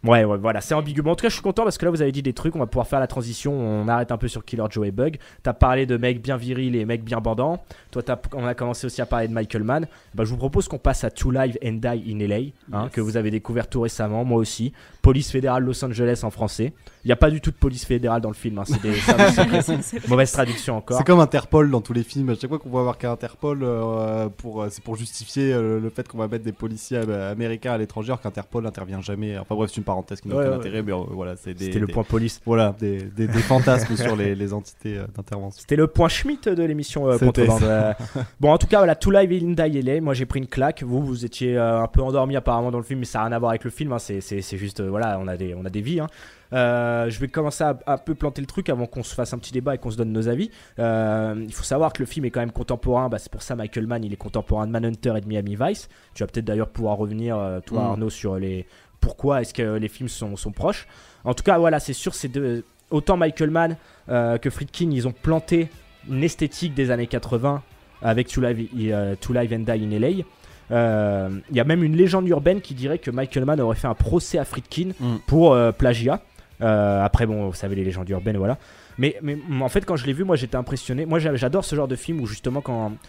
Ouais, 0.04 0.26
ouais, 0.26 0.38
voilà, 0.38 0.60
c'est 0.60 0.74
ambigu. 0.74 1.02
Mais 1.02 1.10
en 1.12 1.16
tout 1.16 1.22
cas, 1.24 1.30
je 1.30 1.34
suis 1.36 1.42
content 1.42 1.64
parce 1.64 1.78
que 1.78 1.86
là, 1.86 1.92
vous 1.92 2.02
avez 2.02 2.12
dit 2.12 2.22
des 2.22 2.34
trucs. 2.34 2.56
On 2.56 2.60
va 2.60 2.66
pouvoir 2.68 2.88
faire 2.88 3.00
la 3.00 3.08
transition. 3.08 3.54
On 3.54 3.88
arrête 3.88 4.12
un 4.12 4.18
peu 4.18 4.28
sur 4.28 4.44
Killer 4.44 4.64
Joe 4.70 4.88
et 4.88 4.92
Bug. 4.92 5.18
T'as 5.44 5.54
parlé 5.54 5.86
de 5.86 5.96
mecs 5.96 6.22
bien 6.22 6.36
virils 6.36 6.76
et 6.76 6.84
mecs 6.86 7.04
bien 7.06 7.20
bandants. 7.20 7.64
Toi, 7.92 8.04
t'as- 8.04 8.20
on 8.34 8.46
a 8.46 8.54
commencé 8.54 8.86
aussi 8.86 9.02
à 9.02 9.06
parler 9.06 9.28
de 9.30 9.34
Michael 9.34 9.64
Mann. 9.64 9.88
Bah, 10.14 10.26
je 10.26 10.30
vous 10.30 10.38
propose 10.38 10.68
qu'on 10.68 10.78
passe 10.78 11.04
à 11.06 11.10
To 11.12 11.32
Live 11.32 11.58
and 11.64 11.74
Die 11.82 12.14
in 12.14 12.20
LA, 12.20 12.36
hein, 12.74 12.84
Yes. 12.84 12.92
que 12.92 13.02
vous 13.02 13.16
avez 13.16 13.32
découvert 13.32 13.68
tout 13.70 13.82
récemment. 13.82 14.26
Moi 14.26 14.38
aussi. 14.40 14.74
Police 15.02 15.32
fédérale 15.32 15.64
Los 15.64 15.84
Angeles 15.84 16.22
en 16.24 16.30
français. 16.32 16.74
Il 17.04 17.08
n'y 17.08 17.12
a 17.12 17.18
pas 17.18 17.30
du 17.30 17.42
tout 17.42 17.52
de 17.52 17.56
police 17.58 17.86
fédérale 17.86 18.22
dans 18.22 18.30
le 18.30 18.36
film. 18.36 18.58
hein, 18.60 18.64
C'est 18.66 18.82
des 18.82 18.94
services. 18.94 19.96
Mauvaise 20.08 20.32
traduction 20.32 20.78
encore. 20.78 20.98
C'est 20.98 21.04
comme 21.04 21.20
Interpol 21.20 21.70
dans 21.70 21.82
tous 21.82 21.92
les 21.92 22.04
films. 22.04 22.30
À 22.30 22.36
chaque 22.36 22.50
fois 22.50 22.60
qu'on 22.60 22.70
voit 22.70 22.86
marquer 22.86 23.08
Interpol, 23.08 23.60
euh, 23.64 24.30
pour, 24.30 24.62
euh, 24.64 24.68
c'est 24.70 24.82
pour 24.84 24.96
justifier 24.96 25.52
euh, 25.54 25.80
le 25.82 25.90
fait 25.90 26.08
qu'on 26.08 26.18
va 26.18 26.30
mettre 26.30 26.46
des 26.46 26.54
policiers 26.54 27.02
euh, 27.06 27.32
américains 27.34 27.74
à 27.74 27.78
l'étranger, 27.78 28.10
alors 28.12 28.22
qu'Interpol 28.22 28.64
n'intervient 28.64 29.02
jamais. 29.02 29.38
Enfin 29.38 29.56
bref, 29.56 29.72
c'est 29.72 29.78
une 29.78 29.84
parenthèse 29.94 30.22
qui 30.22 30.28
n'a 30.28 30.36
Ouais, 30.36 30.42
aucun 30.42 30.52
ouais. 30.52 30.58
intérêt, 30.58 30.82
mais 30.84 30.92
euh, 30.92 31.04
voilà, 31.12 31.36
c'est 31.36 31.54
des. 31.54 31.66
C'était 31.66 31.80
le 31.80 31.88
des- 31.88 31.94
point 31.94 32.04
police. 32.04 32.42
Voilà, 32.46 32.76
des, 32.80 33.04
des, 33.04 33.28
des 33.28 33.40
fantasmes 33.40 33.96
sur 34.06 34.16
les, 34.16 34.36
les 34.36 34.54
entités 34.54 34.98
euh, 34.98 35.06
d'intervention. 35.16 35.60
C'était 35.62 35.76
le 35.76 35.88
point 35.88 36.10
Schmitt 36.10 36.50
de 36.50 36.64
l'émission 36.64 37.08
euh, 37.10 37.18
Contrebande. 37.18 37.64
Euh, 37.64 37.94
bon, 38.40 38.52
en 38.52 38.58
tout 38.58 38.68
cas, 38.68 38.78
voilà, 38.80 38.96
To 38.96 39.12
Live 39.12 39.32
in 39.32 39.52
Die 39.52 39.82
LA. 39.82 40.02
Moi, 40.02 40.14
j'ai 40.14 40.26
pris 40.26 40.40
une 40.40 40.48
claque. 40.48 40.84
Vous, 40.84 41.02
vous 41.04 41.26
étiez 41.26 41.58
euh, 41.58 41.82
un 41.82 41.88
peu 41.88 42.02
endormi 42.02 42.36
apparemment 42.36 42.72
dans 42.72 42.78
le 42.80 42.84
film, 42.84 43.00
mais 43.00 43.06
ça 43.06 43.20
n'a 43.20 43.26
rien 43.26 43.34
à 43.36 43.40
voir 43.40 43.52
avec 43.52 43.64
le 43.64 43.70
film. 43.72 43.92
hein. 43.94 44.00
C'est, 44.00 44.22
juste, 44.58 44.80
euh, 44.80 44.90
voilà, 44.90 45.20
on 45.22 45.28
a 45.28 45.38
des, 45.38 45.54
on 45.56 45.64
a 45.66 45.70
des 45.70 45.82
vies. 45.82 46.00
hein. 46.00 46.08
Euh, 46.52 47.10
je 47.10 47.20
vais 47.20 47.30
commencer 47.30 47.64
à 47.64 47.76
un 47.88 47.98
peu 47.98 48.14
planter 48.14 48.40
le 48.40 48.46
truc 48.46 48.70
avant 48.70 48.86
qu'on 48.86 49.02
se 49.02 49.16
fasse 49.16 49.34
un 49.34 49.40
petit 49.40 49.52
débat 49.52 49.74
et 49.74 49.80
qu'on 49.80 49.90
se 49.90 49.98
donne 49.98 50.12
nos 50.12 50.28
avis. 50.28 50.52
Euh, 50.78 51.34
il 51.48 51.52
faut 51.54 51.64
savoir 51.64 51.94
que 51.94 52.04
le 52.04 52.06
film 52.06 52.26
est 52.26 52.30
quand 52.30 52.42
même 52.42 52.52
contemporain. 52.52 53.10
Bah, 53.10 53.18
c'est 53.18 53.32
pour 53.32 53.42
ça 53.42 53.56
Michael 53.56 53.88
Mann, 53.88 54.04
il 54.04 54.14
est 54.14 54.18
contemporain 54.18 54.68
de 54.68 54.72
Manhunter 54.72 55.14
et 55.18 55.22
de 55.22 55.28
Miami 55.28 55.58
Vice. 55.60 55.90
Tu 56.14 56.22
vas 56.22 56.28
peut-être 56.28 56.46
d'ailleurs 56.46 56.70
pouvoir 56.70 56.98
revenir, 56.98 57.36
toi 57.66 57.82
Mm. 57.82 57.86
Arnaud, 57.86 58.10
sur 58.12 58.36
les 58.38 58.68
pourquoi 59.04 59.42
est-ce 59.42 59.54
que 59.54 59.76
les 59.78 59.90
films 59.90 60.08
sont, 60.08 60.38
sont 60.38 60.52
proches. 60.54 60.88
En 61.26 61.34
tout 61.34 61.44
cas, 61.44 61.58
voilà, 61.58 61.80
c'est 61.82 61.92
sûr, 61.94 62.16
c'est 62.16 62.30
deux. 62.30 62.64
Autant 62.90 63.18
Michael 63.18 63.50
Mann 63.50 63.76
euh, 64.08 64.38
que 64.38 64.50
Friedkin, 64.50 64.90
ils 64.92 65.06
ont 65.10 65.12
planté 65.12 65.68
une 66.10 66.24
esthétique 66.24 66.74
des 66.74 66.90
années 66.90 67.08
80 67.08 67.62
avec 68.02 68.28
To 68.30 68.40
Live, 68.42 68.70
euh, 68.78 69.16
To 69.20 69.34
Live 69.34 69.54
and 69.54 69.60
Die 69.70 69.84
in 69.86 70.00
LA. 70.00 70.24
Euh, 70.72 71.30
Il 71.50 71.56
y 71.58 71.60
a 71.60 71.64
même 71.66 71.84
une 71.84 71.98
légende 71.98 72.28
urbaine 72.30 72.62
qui 72.62 72.74
dirait 72.76 72.98
que 72.98 73.12
Michael 73.12 73.44
Mann 73.46 73.60
aurait 73.60 73.76
fait 73.76 73.88
un 73.88 73.94
procès 73.94 74.38
à 74.38 74.46
Friedkin 74.46 74.92
Mm. 75.00 75.16
pour 75.28 75.54
euh, 75.54 75.72
plagiat. 75.74 76.22
Après, 76.62 77.26
bon, 77.26 77.48
vous 77.50 77.54
savez, 77.54 77.76
les 77.76 77.84
légendes 77.84 78.10
urbaines, 78.10 78.38
voilà. 78.38 78.58
Mais, 78.98 79.18
en 79.62 79.70
fait, 79.70 79.86
quand 79.86 79.96
je 79.96 80.06
l'ai 80.06 80.14
vu, 80.14 80.24
moi 80.24 80.36
j'étais 80.36 80.56
impressionné. 80.56 81.06
Moi 81.06 81.20
j'a- 81.20 81.36
j'adore 81.36 81.66
ce 81.66 81.76
genre 81.76 81.88
de 81.88 81.96
film 81.96 82.20
où 82.22 82.26
justement. 82.28 82.62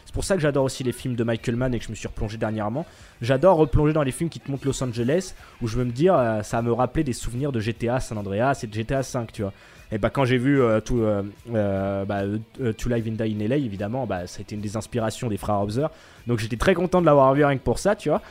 C'est 0.07 0.15
pour 0.15 0.25
ça 0.25 0.35
que 0.35 0.41
j'adore 0.41 0.65
aussi 0.65 0.83
les 0.83 0.93
films 0.93 1.15
de 1.15 1.25
Michael 1.25 1.57
Mann 1.57 1.75
et 1.75 1.79
que 1.79 1.85
je 1.85 1.91
me 1.91 1.95
suis 1.95 2.09
replongé 2.09 2.37
dernièrement. 2.39 2.87
J'adore 3.21 3.57
replonger 3.59 3.93
dans 3.93 4.03
les 4.03 4.13
films 4.13 4.31
qui 4.31 4.41
te 4.41 4.51
montrent 4.51 4.67
Los 4.67 4.83
Angeles 4.83 5.35
où 5.63 5.69
je 5.69 5.77
veux 5.77 5.85
me 5.85 5.93
dire, 5.93 6.15
euh, 6.17 6.43
ça 6.43 6.63
me 6.63 6.73
rappeler 6.73 7.05
des 7.05 7.13
souvenirs 7.13 7.53
de 7.53 7.61
GTA 7.61 8.01
San 8.01 8.17
Andreas 8.19 8.61
et 8.63 8.67
de 8.67 8.75
GTA 8.75 9.03
5, 9.03 9.33
tu 9.33 9.43
vois. 9.43 9.53
Et 9.93 9.99
bah 9.99 10.11
quand 10.11 10.25
j'ai 10.25 10.39
vu 10.39 10.61
euh, 10.61 10.81
tout, 10.81 11.01
euh, 11.03 11.23
euh, 11.55 12.05
bah, 12.07 12.23
euh, 12.61 12.73
To 12.73 12.89
Live 12.89 13.07
in 13.07 13.13
Die 13.23 13.37
in 13.39 13.47
LA, 13.47 13.57
évidemment, 13.57 14.07
bah, 14.07 14.27
ça 14.27 14.39
a 14.39 14.41
été 14.41 14.55
une 14.55 14.61
des 14.63 14.77
inspirations 14.77 15.29
des 15.29 15.37
frères 15.37 15.61
Hauser. 15.61 15.87
Donc 16.27 16.39
j'étais 16.39 16.57
très 16.57 16.75
content 16.75 17.01
de 17.01 17.07
l'avoir 17.07 17.33
vu 17.35 17.45
rien 17.45 17.57
que 17.57 17.63
pour 17.63 17.79
ça, 17.79 17.95
tu 17.95 18.09
vois. 18.09 18.23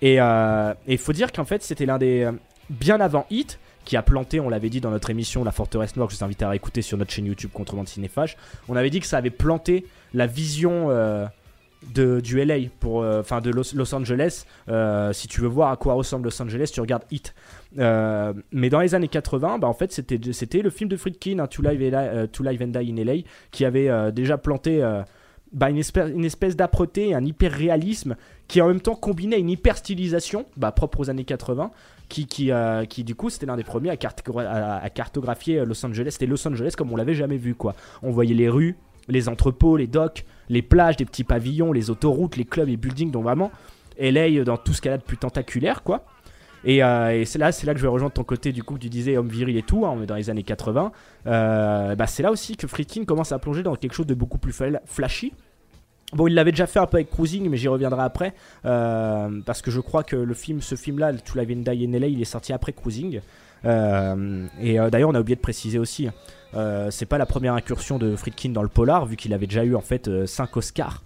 Et 0.00 0.16
il 0.16 0.98
faut 0.98 1.12
dire 1.12 1.30
qu'en 1.30 1.44
fait, 1.44 1.62
c'était 1.62 1.86
l'un 1.86 1.98
des. 1.98 2.28
bien 2.70 3.00
avant 3.00 3.26
Hit, 3.30 3.60
qui 3.84 3.96
a 3.96 4.02
planté, 4.02 4.38
on 4.40 4.48
l'avait 4.48 4.70
dit 4.70 4.80
dans 4.80 4.90
notre 4.90 5.10
émission 5.10 5.44
La 5.44 5.50
Forteresse 5.52 5.96
Noire, 5.96 6.08
que 6.08 6.14
je 6.14 6.18
vous 6.18 6.24
invite 6.24 6.42
à 6.42 6.48
réécouter 6.48 6.82
sur 6.82 6.96
notre 6.98 7.10
chaîne 7.10 7.26
YouTube 7.26 7.50
Contrebande 7.52 7.88
Cinéphage. 7.88 8.36
On 8.68 8.76
avait 8.76 8.90
dit 8.90 9.00
que 9.00 9.06
ça 9.06 9.18
avait 9.18 9.30
planté 9.30 9.86
la 10.14 10.26
vision. 10.26 10.90
euh, 10.90 11.26
de, 11.92 12.20
du 12.20 12.38
LA 12.44 12.68
pour 12.78 13.02
euh, 13.02 13.18
enfin 13.22 13.40
de 13.40 13.50
Los, 13.50 13.92
Angeles 13.92 14.44
Euh, 14.68 15.12
si 15.12 15.26
tu 15.26 15.40
veux 15.40 15.48
voir 15.48 15.72
à 15.72 15.76
quoi 15.76 15.94
ressemble 15.94 16.26
Los 16.26 16.40
Angeles 16.40 16.70
tu 16.72 16.80
regardes 16.80 17.02
Hit 17.10 17.34
mais 17.76 18.70
dans 18.70 18.78
les 18.78 18.94
années 18.94 19.08
80 19.08 19.58
bah 19.58 19.66
en 19.66 19.74
fait 19.74 19.90
c'était 19.92 20.62
le 20.62 20.70
film 20.70 20.88
de 20.88 20.96
Friedkin 20.96 21.40
hein, 21.40 21.48
To, 21.48 21.60
Live, 21.60 21.92
and- 21.92 22.26
To 22.30 22.44
Live 22.44 22.62
and 22.62 22.68
Die 22.68 22.88
in 22.92 23.04
LA 23.04 23.22
qui 23.50 23.64
avait 23.64 24.12
déjà 24.12 24.38
planté 24.38 24.80
bah, 25.52 25.70
une 25.70 25.78
espèce, 25.78 26.10
une 26.14 26.24
espèce 26.24 26.56
d'âpreté, 26.56 27.14
un 27.14 27.24
hyper 27.24 27.52
réalisme 27.52 28.16
qui 28.48 28.60
en 28.60 28.68
même 28.68 28.80
temps 28.80 28.94
combinait 28.94 29.38
une 29.38 29.50
hyper 29.50 29.76
stylisation 29.76 30.46
bah, 30.56 30.72
propre 30.72 31.00
aux 31.00 31.10
années 31.10 31.24
80 31.24 31.70
qui, 32.08 32.26
qui, 32.26 32.50
euh, 32.50 32.84
qui 32.84 33.04
du 33.04 33.14
coup 33.14 33.30
c'était 33.30 33.46
l'un 33.46 33.56
des 33.56 33.64
premiers 33.64 33.90
à, 33.90 33.96
cartogra- 33.96 34.46
à- 34.46 34.76
à 34.78 34.90
cartographier 34.90 35.58
euh, 35.58 35.64
Los 35.64 35.84
Angeles. 35.86 36.10
C'était 36.12 36.26
Los 36.26 36.46
Angeles 36.46 36.74
comme 36.76 36.92
on 36.92 36.96
l'avait 36.96 37.14
jamais 37.14 37.36
vu 37.38 37.54
quoi. 37.54 37.74
On 38.02 38.10
voyait 38.10 38.34
les 38.34 38.48
rues 38.48 38.76
les 39.08 39.28
entrepôts 39.28 39.76
les 39.76 39.88
docks 39.88 40.24
les 40.48 40.62
plages 40.62 40.96
des 40.96 41.04
petits 41.04 41.24
pavillons 41.24 41.72
les 41.72 41.90
autoroutes 41.90 42.36
les 42.36 42.44
clubs 42.44 42.68
les 42.68 42.76
buildings 42.76 43.10
donc 43.10 43.24
vraiment 43.24 43.50
LA 43.98 44.44
dans 44.44 44.56
tout 44.56 44.72
ce 44.72 44.80
qu'elle 44.80 44.92
a 44.92 44.98
de 44.98 45.02
plus 45.02 45.16
tentaculaire 45.16 45.82
quoi 45.82 46.04
et, 46.64 46.82
euh, 46.84 47.24
c'est 47.24 47.38
là, 47.38 47.50
que 47.52 47.58
je 47.78 47.82
vais 47.82 47.88
rejoindre 47.88 48.12
ton 48.14 48.24
côté 48.24 48.52
du 48.52 48.62
coup 48.62 48.74
que 48.74 48.80
tu 48.80 48.88
disais 48.88 49.16
homme 49.16 49.28
viril 49.28 49.56
et 49.56 49.62
tout, 49.62 49.84
hein, 49.86 49.94
on 49.96 50.02
est 50.02 50.06
dans 50.06 50.14
les 50.14 50.30
années 50.30 50.42
80. 50.42 50.92
Euh, 51.26 51.94
bah, 51.96 52.06
c'est 52.06 52.22
là 52.22 52.30
aussi 52.30 52.56
que 52.56 52.66
Friedkin 52.66 53.04
commence 53.04 53.32
à 53.32 53.38
plonger 53.38 53.62
dans 53.62 53.74
quelque 53.76 53.94
chose 53.94 54.06
de 54.06 54.14
beaucoup 54.14 54.38
plus 54.38 54.52
fla- 54.52 54.80
flashy. 54.86 55.32
Bon, 56.12 56.26
il 56.26 56.34
l'avait 56.34 56.50
déjà 56.52 56.66
fait 56.66 56.78
un 56.78 56.86
peu 56.86 56.98
avec 56.98 57.10
Cruising, 57.10 57.48
mais 57.48 57.56
j'y 57.56 57.68
reviendrai 57.68 58.02
après. 58.02 58.34
euh, 58.66 59.40
parce 59.46 59.62
que 59.62 59.70
je 59.70 59.80
crois 59.80 60.02
que 60.04 60.14
le 60.16 60.34
film, 60.34 60.60
ce 60.60 60.74
film-là, 60.74 61.12
To 61.14 61.38
Live 61.38 61.56
and 61.56 61.72
Die 61.72 61.84
il 61.84 62.20
est 62.20 62.24
sorti 62.24 62.52
après 62.52 62.72
Cruising. 62.72 63.20
Et 63.64 63.68
d'ailleurs, 64.90 65.08
on 65.08 65.14
a 65.14 65.20
oublié 65.20 65.36
de 65.36 65.40
préciser 65.40 65.78
aussi, 65.78 66.08
c'est 66.90 67.06
pas 67.06 67.18
la 67.18 67.26
première 67.26 67.54
incursion 67.54 67.98
de 67.98 68.14
Friedkin 68.16 68.50
dans 68.50 68.62
le 68.62 68.68
polar, 68.68 69.06
vu 69.06 69.16
qu'il 69.16 69.32
avait 69.32 69.46
déjà 69.46 69.64
eu 69.64 69.74
en 69.74 69.80
fait 69.80 70.26
5 70.26 70.56
Oscars 70.56 71.02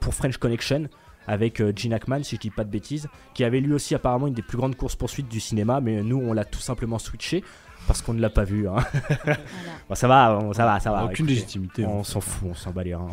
pour 0.00 0.14
French 0.14 0.36
Connection 0.36 0.88
avec 1.26 1.60
euh, 1.60 1.72
Gene 1.74 1.92
Hackman, 1.94 2.22
si 2.22 2.36
je 2.36 2.40
dis 2.40 2.50
pas 2.50 2.64
de 2.64 2.70
bêtises, 2.70 3.08
qui 3.34 3.44
avait 3.44 3.60
lui 3.60 3.72
aussi 3.72 3.94
apparemment 3.94 4.26
une 4.26 4.34
des 4.34 4.42
plus 4.42 4.58
grandes 4.58 4.76
courses 4.76 4.96
poursuites 4.96 5.28
du 5.28 5.40
cinéma, 5.40 5.80
mais 5.80 6.02
nous 6.02 6.18
on 6.18 6.32
l'a 6.32 6.44
tout 6.44 6.60
simplement 6.60 6.98
switché 6.98 7.42
parce 7.88 8.00
qu'on 8.00 8.14
ne 8.14 8.20
l'a 8.20 8.30
pas 8.30 8.44
vu. 8.44 8.68
hein. 8.68 8.76
Bon, 9.88 9.94
ça 9.96 10.06
va, 10.06 10.38
ça 10.52 10.64
va, 10.64 10.78
ça 10.80 10.92
va. 10.92 11.04
Aucune 11.04 11.26
légitimité, 11.26 11.84
On 11.84 12.04
s'en 12.04 12.20
fout, 12.20 12.48
on 12.50 12.54
s'en 12.54 12.70
bat 12.70 12.84
les 12.84 12.94
reins. 12.94 13.08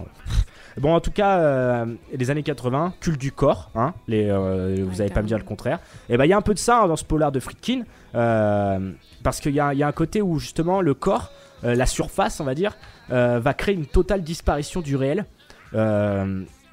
Bon, 0.78 0.94
en 0.94 1.00
tout 1.02 1.12
cas, 1.12 1.40
euh, 1.40 1.86
les 2.16 2.30
années 2.30 2.44
80, 2.44 2.94
culte 3.02 3.20
du 3.20 3.32
corps, 3.32 3.72
hein, 3.76 3.94
les, 4.08 4.30
euh, 4.30 4.86
vous 4.88 4.98
n'allez 4.98 5.10
pas 5.10 5.24
me 5.24 5.28
dire 5.28 5.40
le 5.40 5.44
contraire. 5.44 5.80
Et 6.08 6.16
ben 6.18 6.26
il 6.26 6.30
y 6.30 6.34
a 6.34 6.38
un 6.38 6.42
peu 6.44 6.54
de 6.54 6.60
ça 6.60 6.82
hein, 6.84 6.88
dans 6.88 6.96
ce 6.96 7.04
polar 7.04 7.32
de 7.32 7.40
Friedkin, 7.40 7.82
euh, 8.14 8.92
parce 9.24 9.40
qu'il 9.40 9.52
y, 9.54 9.56
y 9.56 9.60
a 9.60 9.88
un 9.88 9.92
côté 9.92 10.22
où 10.22 10.38
justement 10.38 10.82
le 10.82 10.94
corps, 10.94 11.32
euh, 11.64 11.74
la 11.74 11.88
surface, 11.88 12.40
on 12.40 12.46
va 12.46 12.54
dire, 12.54 12.78
euh, 13.12 13.40
va 13.40 13.56
créer 13.56 13.74
une 13.74 13.88
totale 13.88 14.22
disparition 14.22 14.82
du 14.82 14.96
réel. 14.96 15.26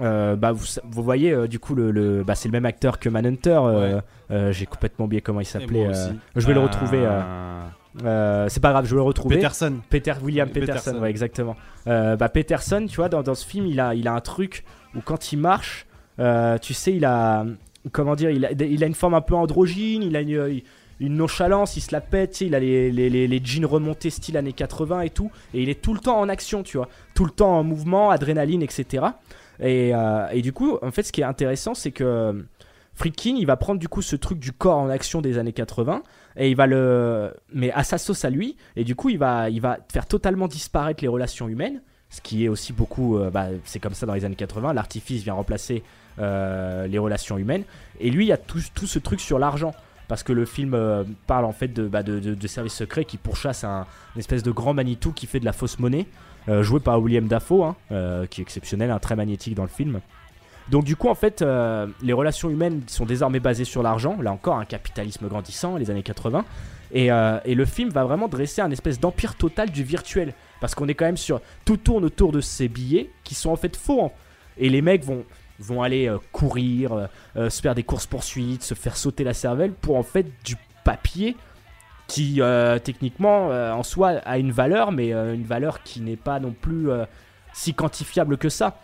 Euh, 0.00 0.36
bah, 0.36 0.52
vous, 0.52 0.64
vous 0.84 1.02
voyez, 1.02 1.32
euh, 1.32 1.46
du 1.46 1.58
coup, 1.58 1.74
le, 1.74 1.90
le- 1.90 2.22
bah, 2.22 2.34
c'est 2.34 2.48
le 2.48 2.52
même 2.52 2.66
acteur 2.66 2.98
que 2.98 3.08
Manhunter. 3.08 3.58
euh, 3.62 4.00
euh, 4.30 4.52
J'ai 4.52 4.66
complètement 4.66 5.06
oublié 5.06 5.22
comment 5.22 5.40
il 5.40 5.46
s'appelait. 5.46 5.86
euh, 5.88 6.10
je 6.36 6.46
vais 6.46 6.52
le 6.54 6.60
Euh, 6.60 6.64
retrouver. 6.64 6.98
euh, 7.02 7.20
euh, 8.04 8.46
c'est 8.50 8.60
pas 8.60 8.72
grave, 8.72 8.84
je 8.84 8.90
vais 8.90 8.96
le 8.96 9.02
retrouver. 9.02 9.36
Peterson. 9.36 9.74
Peter, 9.88 10.12
William 10.22 10.48
Peterson, 10.50 10.72
Peterson. 10.90 11.00
ouais, 11.02 11.10
exactement. 11.10 11.56
Euh, 11.86 12.16
bah, 12.16 12.28
Peterson, 12.28 12.84
tu 12.88 12.96
vois, 12.96 13.08
dans, 13.08 13.22
dans 13.22 13.34
ce 13.34 13.46
film, 13.46 13.66
il 13.66 13.80
a, 13.80 13.94
il 13.94 14.06
a 14.06 14.12
un 14.12 14.20
truc 14.20 14.64
où 14.94 15.00
quand 15.00 15.32
il 15.32 15.38
marche, 15.38 15.86
euh, 16.18 16.58
tu 16.58 16.74
sais, 16.74 16.92
il 16.94 17.04
a. 17.04 17.44
Comment 17.92 18.16
dire 18.16 18.30
il 18.30 18.44
a, 18.44 18.50
il 18.52 18.82
a 18.82 18.86
une 18.88 18.94
forme 18.94 19.14
un 19.14 19.20
peu 19.20 19.34
androgyne, 19.36 20.02
il 20.02 20.16
a 20.16 20.20
une, 20.20 20.60
une 20.98 21.14
nonchalance, 21.14 21.76
il 21.76 21.80
se 21.80 21.92
la 21.92 22.00
pète, 22.00 22.32
tu 22.32 22.38
sais, 22.38 22.46
il 22.46 22.54
a 22.56 22.58
les, 22.58 22.90
les, 22.90 23.08
les, 23.08 23.28
les 23.28 23.40
jeans 23.44 23.64
remontés 23.64 24.10
style 24.10 24.36
années 24.36 24.52
80 24.52 25.02
et 25.02 25.10
tout, 25.10 25.30
et 25.54 25.62
il 25.62 25.68
est 25.68 25.80
tout 25.80 25.94
le 25.94 26.00
temps 26.00 26.18
en 26.18 26.28
action, 26.28 26.64
tu 26.64 26.78
vois, 26.78 26.88
tout 27.14 27.24
le 27.24 27.30
temps 27.30 27.56
en 27.56 27.62
mouvement, 27.62 28.10
adrénaline, 28.10 28.60
etc. 28.62 29.04
Et, 29.60 29.94
euh, 29.94 30.28
et 30.32 30.42
du 30.42 30.52
coup, 30.52 30.78
en 30.82 30.90
fait, 30.90 31.02
ce 31.02 31.12
qui 31.12 31.20
est 31.20 31.24
intéressant, 31.24 31.74
c'est 31.74 31.90
que 31.92 32.44
Friedkin, 32.94 33.34
il 33.36 33.46
va 33.46 33.56
prendre 33.56 33.78
du 33.78 33.88
coup 33.88 34.02
ce 34.02 34.16
truc 34.16 34.38
du 34.38 34.52
corps 34.52 34.78
en 34.78 34.88
action 34.88 35.20
des 35.20 35.38
années 35.38 35.52
80 35.52 36.02
et 36.36 36.50
il 36.50 36.56
va 36.56 36.66
le 36.66 37.32
mais 37.52 37.70
à 37.72 37.84
sa 37.84 37.98
sauce 37.98 38.24
à 38.24 38.30
lui 38.30 38.56
et 38.74 38.84
du 38.84 38.94
coup 38.94 39.08
il 39.10 39.18
va 39.18 39.48
il 39.50 39.60
va 39.60 39.78
faire 39.92 40.06
totalement 40.06 40.48
disparaître 40.48 41.02
les 41.02 41.08
relations 41.08 41.48
humaines 41.48 41.80
ce 42.08 42.20
qui 42.20 42.44
est 42.44 42.48
aussi 42.48 42.72
beaucoup, 42.72 43.18
euh, 43.18 43.30
bah, 43.30 43.48
c'est 43.64 43.80
comme 43.80 43.92
ça 43.94 44.06
dans 44.06 44.14
les 44.14 44.24
années 44.24 44.36
80, 44.36 44.72
l'artifice 44.72 45.22
vient 45.24 45.34
remplacer 45.34 45.82
euh, 46.20 46.86
les 46.86 46.98
relations 46.98 47.36
humaines, 47.36 47.64
et 48.00 48.10
lui 48.10 48.24
il 48.26 48.28
y 48.28 48.32
a 48.32 48.36
tout, 48.36 48.60
tout 48.74 48.86
ce 48.86 48.98
truc 49.00 49.20
sur 49.20 49.38
l'argent. 49.38 49.74
Parce 50.08 50.22
que 50.22 50.32
le 50.32 50.44
film 50.44 50.72
euh, 50.74 51.02
parle 51.26 51.44
en 51.44 51.52
fait 51.52 51.66
de, 51.66 51.88
bah, 51.88 52.04
de, 52.04 52.20
de- 52.20 52.34
de 52.36 52.46
services 52.46 52.74
secrets 52.74 53.04
qui 53.04 53.16
pourchassent 53.16 53.64
un 53.64 53.86
une 54.14 54.20
espèce 54.20 54.44
de 54.44 54.52
grand 54.52 54.72
Manitou 54.72 55.10
qui 55.10 55.26
fait 55.26 55.40
de 55.40 55.44
la 55.44 55.52
fausse 55.52 55.80
monnaie, 55.80 56.06
euh, 56.06 56.06
joué 56.48 56.80
par 56.80 57.00
William 57.00 57.26
Dafoe, 57.26 57.64
hein, 57.64 57.76
euh, 57.92 58.26
qui 58.26 58.40
est 58.40 58.42
exceptionnel, 58.42 58.90
un 58.90 58.98
très 58.98 59.16
magnétique 59.16 59.54
dans 59.54 59.62
le 59.62 59.68
film. 59.68 60.00
Donc 60.68 60.84
du 60.84 60.96
coup 60.96 61.08
en 61.08 61.14
fait 61.14 61.42
euh, 61.42 61.86
les 62.02 62.12
relations 62.12 62.50
humaines 62.50 62.82
sont 62.88 63.06
désormais 63.06 63.38
basées 63.38 63.64
sur 63.64 63.82
l'argent, 63.82 64.16
là 64.20 64.32
encore 64.32 64.56
un 64.56 64.64
capitalisme 64.64 65.28
grandissant, 65.28 65.76
les 65.76 65.90
années 65.90 66.02
80, 66.02 66.44
et, 66.92 67.10
euh, 67.10 67.38
le 67.46 67.64
film 67.64 67.90
va 67.90 68.04
vraiment 68.04 68.28
dresser 68.28 68.62
un 68.62 68.70
espèce 68.70 69.00
d'empire 69.00 69.34
total 69.36 69.70
du 69.70 69.82
virtuel, 69.82 70.34
parce 70.60 70.74
qu'on 70.74 70.88
est 70.88 70.94
quand 70.94 71.04
même 71.04 71.16
sur... 71.16 71.40
Tout 71.64 71.76
tourne 71.76 72.04
autour 72.04 72.32
de 72.32 72.40
ces 72.40 72.68
billets 72.68 73.10
qui 73.24 73.34
sont 73.34 73.50
en 73.50 73.56
fait 73.56 73.76
faux, 73.76 74.04
hein. 74.04 74.10
et 74.58 74.68
les 74.68 74.82
mecs 74.82 75.04
vont, 75.04 75.82
aller 75.82 76.08
euh, 76.08 76.18
courir, 76.32 76.92
euh, 76.92 77.06
euh, 77.36 77.50
se 77.50 77.60
faire 77.60 77.74
des 77.74 77.82
courses-poursuites, 77.82 78.62
se 78.62 78.74
faire 78.74 78.96
sauter 78.96 79.24
la 79.24 79.34
cervelle 79.34 79.72
pour 79.72 79.96
en 79.96 80.02
fait 80.02 80.26
du 80.44 80.56
papier 80.84 81.36
qui 82.06 82.40
euh, 82.40 82.78
techniquement 82.78 83.50
euh, 83.50 83.72
en 83.72 83.82
soi 83.82 84.20
a 84.24 84.38
une 84.38 84.52
valeur, 84.52 84.92
mais 84.92 85.12
euh, 85.12 85.34
une 85.34 85.44
valeur 85.44 85.82
qui 85.82 86.00
n'est 86.00 86.16
pas 86.16 86.40
non 86.40 86.52
plus 86.52 86.88
si 87.52 87.74
quantifiable 87.74 88.36
que 88.36 88.48
ça. 88.48 88.78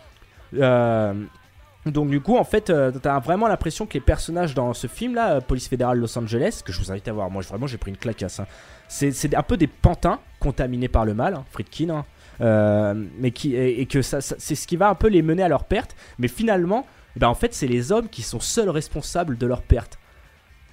Donc 1.84 2.10
du 2.10 2.20
coup, 2.20 2.36
en 2.36 2.44
fait, 2.44 2.72
t'as 3.02 3.18
vraiment 3.18 3.48
l'impression 3.48 3.86
que 3.86 3.94
les 3.94 4.00
personnages 4.00 4.54
dans 4.54 4.72
ce 4.72 4.86
film-là, 4.86 5.32
euh, 5.32 5.40
Police 5.40 5.68
fédérale 5.68 5.98
Los 5.98 6.16
Angeles, 6.16 6.62
que 6.64 6.72
je 6.72 6.78
vous 6.78 6.92
invite 6.92 7.08
à 7.08 7.12
voir, 7.12 7.28
moi 7.28 7.42
vraiment 7.42 7.66
j'ai 7.66 7.76
pris 7.76 7.90
une 7.90 7.96
claquasse, 7.96 8.38
hein. 8.38 8.46
c'est 8.88 9.34
un 9.34 9.42
peu 9.42 9.56
des 9.56 9.66
pantins 9.66 10.20
contaminés 10.38 10.86
par 10.86 11.04
le 11.04 11.14
mal, 11.14 11.34
hein, 11.34 11.44
Friedkin, 11.50 12.04
hein, 12.40 12.94
mais 13.18 13.32
qui, 13.32 13.56
et, 13.56 13.84
que 13.86 14.00
c'est 14.00 14.20
ce 14.20 14.66
qui 14.66 14.76
va 14.76 14.90
un 14.90 14.94
peu 14.94 15.08
les 15.08 15.22
mener 15.22 15.42
à 15.42 15.48
leur 15.48 15.64
perte, 15.64 15.96
mais 16.18 16.28
finalement, 16.28 16.86
eh 17.16 17.18
ben, 17.18 17.26
en 17.26 17.34
fait 17.34 17.52
c'est 17.52 17.66
les 17.66 17.90
hommes 17.90 18.08
qui 18.08 18.22
sont 18.22 18.40
seuls 18.40 18.70
responsables 18.70 19.36
de 19.36 19.46
leur 19.46 19.62
perte. 19.62 19.98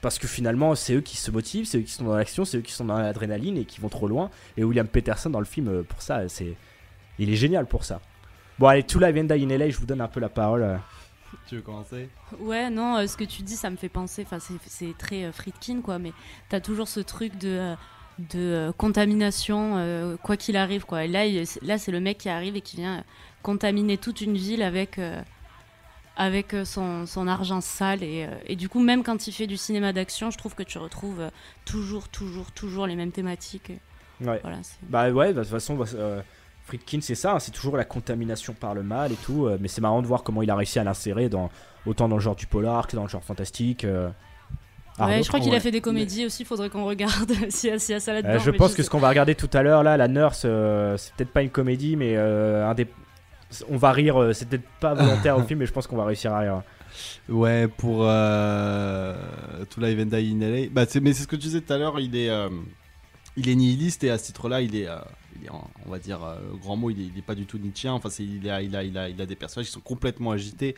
Parce 0.01 0.17
que 0.17 0.27
finalement, 0.27 0.75
c'est 0.75 0.93
eux 0.93 1.01
qui 1.01 1.17
se 1.17 1.29
motivent, 1.29 1.65
c'est 1.65 1.77
eux 1.79 1.81
qui 1.81 1.91
sont 1.91 2.05
dans 2.05 2.15
l'action, 2.15 2.45
c'est 2.45 2.57
eux 2.57 2.61
qui 2.61 2.71
sont 2.71 2.85
dans 2.85 2.97
l'adrénaline 2.97 3.57
et 3.57 3.65
qui 3.65 3.81
vont 3.81 3.89
trop 3.89 4.07
loin. 4.07 4.29
Et 4.55 4.63
William 4.63 4.87
Peterson 4.87 5.29
dans 5.29 5.39
le 5.39 5.45
film, 5.45 5.67
euh, 5.67 5.83
pour 5.83 6.01
ça, 6.01 6.29
c'est, 6.29 6.55
il 7.17 7.29
est 7.29 7.35
génial 7.35 7.65
pour 7.65 7.83
ça. 7.83 7.99
Bon, 8.59 8.67
allez, 8.67 8.83
To 8.83 8.99
Live 8.99 9.17
and 9.17 9.23
Die 9.35 9.43
in 9.43 9.49
LA, 9.49 9.69
je 9.69 9.77
vous 9.77 9.85
donne 9.85 10.01
un 10.01 10.07
peu 10.07 10.19
la 10.21 10.29
parole. 10.29 10.63
euh. 10.63 10.77
Tu 11.47 11.55
veux 11.57 11.61
commencer? 11.61 12.09
Ouais, 12.39 12.69
non, 12.69 12.97
euh, 12.97 13.07
ce 13.07 13.17
que 13.17 13.23
tu 13.25 13.41
dis, 13.43 13.55
ça 13.55 13.69
me 13.69 13.75
fait 13.75 13.89
penser, 13.89 14.23
enfin, 14.25 14.39
c'est- 14.39 14.53
c'est 14.67 14.97
très 14.97 15.25
euh, 15.25 15.31
Friedkin, 15.31 15.81
quoi, 15.81 15.99
mais 15.99 16.11
t'as 16.49 16.59
toujours 16.61 16.87
ce 16.87 16.99
truc 17.01 17.37
de, 17.37 17.49
euh, 17.49 17.75
de 18.31 18.71
contamination, 18.77 19.75
euh, 19.77 20.17
quoi 20.23 20.37
qu'il 20.37 20.57
arrive, 20.57 20.85
quoi. 20.85 21.03
Et 21.05 21.07
là, 21.07 21.25
il- 21.25 21.45
là, 21.61 21.77
c'est 21.77 21.91
le 21.91 21.99
mec 21.99 22.17
qui 22.19 22.29
arrive 22.29 22.55
et 22.55 22.61
qui 22.61 22.77
vient 22.77 23.03
contaminer 23.43 23.97
toute 23.97 24.21
une 24.21 24.35
ville 24.37 24.63
avec, 24.63 24.97
euh, 24.97 25.21
avec 26.19 26.53
euh, 26.53 26.65
son, 26.65 27.05
son 27.07 27.27
argent 27.27 27.61
sale. 27.61 28.03
Et, 28.03 28.25
euh, 28.25 28.35
et 28.45 28.55
du 28.55 28.69
coup, 28.69 28.79
même 28.79 29.01
quand 29.03 29.25
il 29.27 29.31
fait 29.31 29.47
du 29.47 29.57
cinéma 29.57 29.93
d'action, 29.93 30.29
je 30.29 30.37
trouve 30.37 30.53
que 30.53 30.63
tu 30.63 30.77
retrouves 30.77 31.21
euh, 31.21 31.29
toujours, 31.65 32.07
toujours, 32.09 32.51
toujours 32.51 32.85
les 32.85 32.95
mêmes 32.95 33.11
thématiques. 33.11 33.71
Ouais. 34.21 34.39
Voilà, 34.43 34.57
bah 34.89 35.09
ouais, 35.09 35.33
bah, 35.33 35.39
de 35.39 35.43
toute 35.45 35.47
façon, 35.51 35.75
bah, 35.75 35.85
euh, 35.95 36.21
Friedkin, 36.65 36.99
c'est 37.01 37.15
ça, 37.15 37.33
hein, 37.35 37.39
c'est 37.39 37.51
toujours 37.51 37.77
la 37.77 37.85
contamination 37.85 38.53
par 38.53 38.75
le 38.75 38.83
mal 38.83 39.13
et 39.13 39.15
tout. 39.15 39.47
euh, 39.47 39.57
mais 39.61 39.69
c'est 39.69 39.79
marrant 39.81 40.01
de 40.01 40.07
voir 40.07 40.23
comment 40.23 40.41
il 40.43 40.51
a 40.51 40.55
réussi 40.55 40.77
à 40.77 40.83
l'insérer 40.83 41.29
dans, 41.29 41.49
autant 41.85 42.09
dans 42.09 42.17
le 42.17 42.21
genre 42.21 42.35
du 42.35 42.45
polar 42.45 42.85
que 42.87 42.95
dans 42.97 43.03
le 43.03 43.09
genre 43.09 43.23
fantastique. 43.23 43.85
euh. 43.85 44.09
Ouais, 44.99 45.23
je 45.23 45.29
crois 45.29 45.39
qu'il 45.39 45.51
Ouais. 45.51 45.55
a 45.55 45.61
fait 45.61 45.71
des 45.71 45.79
comédies 45.79 46.25
aussi, 46.25 46.43
faudrait 46.43 46.69
qu'on 46.69 46.83
regarde 46.83 47.31
s'il 47.49 47.69
y, 47.69 47.71
y 47.91 47.93
a 47.93 47.99
ça 48.01 48.11
là-dedans. 48.11 48.33
Euh, 48.33 48.39
je 48.39 48.51
mais 48.51 48.57
pense 48.57 48.71
que 48.71 48.77
sais 48.77 48.83
ce 48.83 48.89
qu'on 48.89 48.99
va 48.99 49.07
regarder 49.07 49.33
tout 49.35 49.49
à 49.53 49.63
l'heure, 49.63 49.81
là, 49.83 49.95
la 49.95 50.09
nurse, 50.09 50.41
euh, 50.43 50.97
c'est 50.97 51.13
peut-être 51.13 51.31
pas 51.31 51.41
une 51.41 51.49
comédie, 51.49 51.95
mais 51.95 52.15
euh, 52.17 52.67
un 52.69 52.73
des... 52.73 52.85
on 53.69 53.77
va 53.77 53.91
rire. 53.91 54.17
euh, 54.21 54.33
c'est 54.33 54.47
peut-être 54.47 54.67
pas 54.79 54.93
volontaire 54.93 55.37
au 55.37 55.43
film, 55.47 55.59
mais 55.59 55.65
je 55.65 55.71
pense 55.73 55.87
qu'on 55.87 55.97
va 55.97 56.05
réussir 56.05 56.33
à 56.33 56.39
rire. 56.39 56.61
Ouais, 57.29 57.67
pour 57.67 57.99
euh, 58.03 59.15
To 59.69 59.81
Live 59.81 59.99
and 60.01 60.05
Die 60.17 60.31
in 60.35 60.39
LA. 60.39 60.69
Bah, 60.71 60.85
mais 61.01 61.13
c'est 61.13 61.23
ce 61.23 61.27
que 61.27 61.35
tu 61.35 61.43
disais 61.43 61.61
tout 61.61 61.73
à 61.73 61.77
l'heure, 61.77 61.99
il 61.99 62.15
est, 62.15 62.29
euh, 62.29 62.49
il 63.37 63.47
est 63.49 63.55
nihiliste 63.55 64.03
et 64.03 64.09
à 64.09 64.17
ce 64.17 64.25
titre-là, 64.25 64.61
il 64.61 64.75
est, 64.75 64.87
euh, 64.87 64.97
il 65.39 65.45
est 65.45 65.49
en- 65.49 65.67
on 65.85 65.91
va 65.91 65.99
dire, 65.99 66.19
grand 66.61 66.75
mot, 66.75 66.89
il 66.89 66.99
est, 66.99 67.05
il 67.13 67.17
est 67.17 67.21
pas 67.21 67.35
du 67.35 67.45
tout 67.45 67.57
nietzschéen. 67.57 67.93
Enfin, 67.93 68.09
c'est- 68.09 68.23
il, 68.25 68.49
a, 68.49 68.61
il, 68.61 68.75
a, 68.75 68.83
il, 68.83 68.97
a, 68.97 69.07
il 69.09 69.21
a 69.21 69.25
des 69.25 69.35
personnages 69.35 69.67
qui 69.67 69.71
sont 69.71 69.79
complètement 69.79 70.31
agités. 70.31 70.75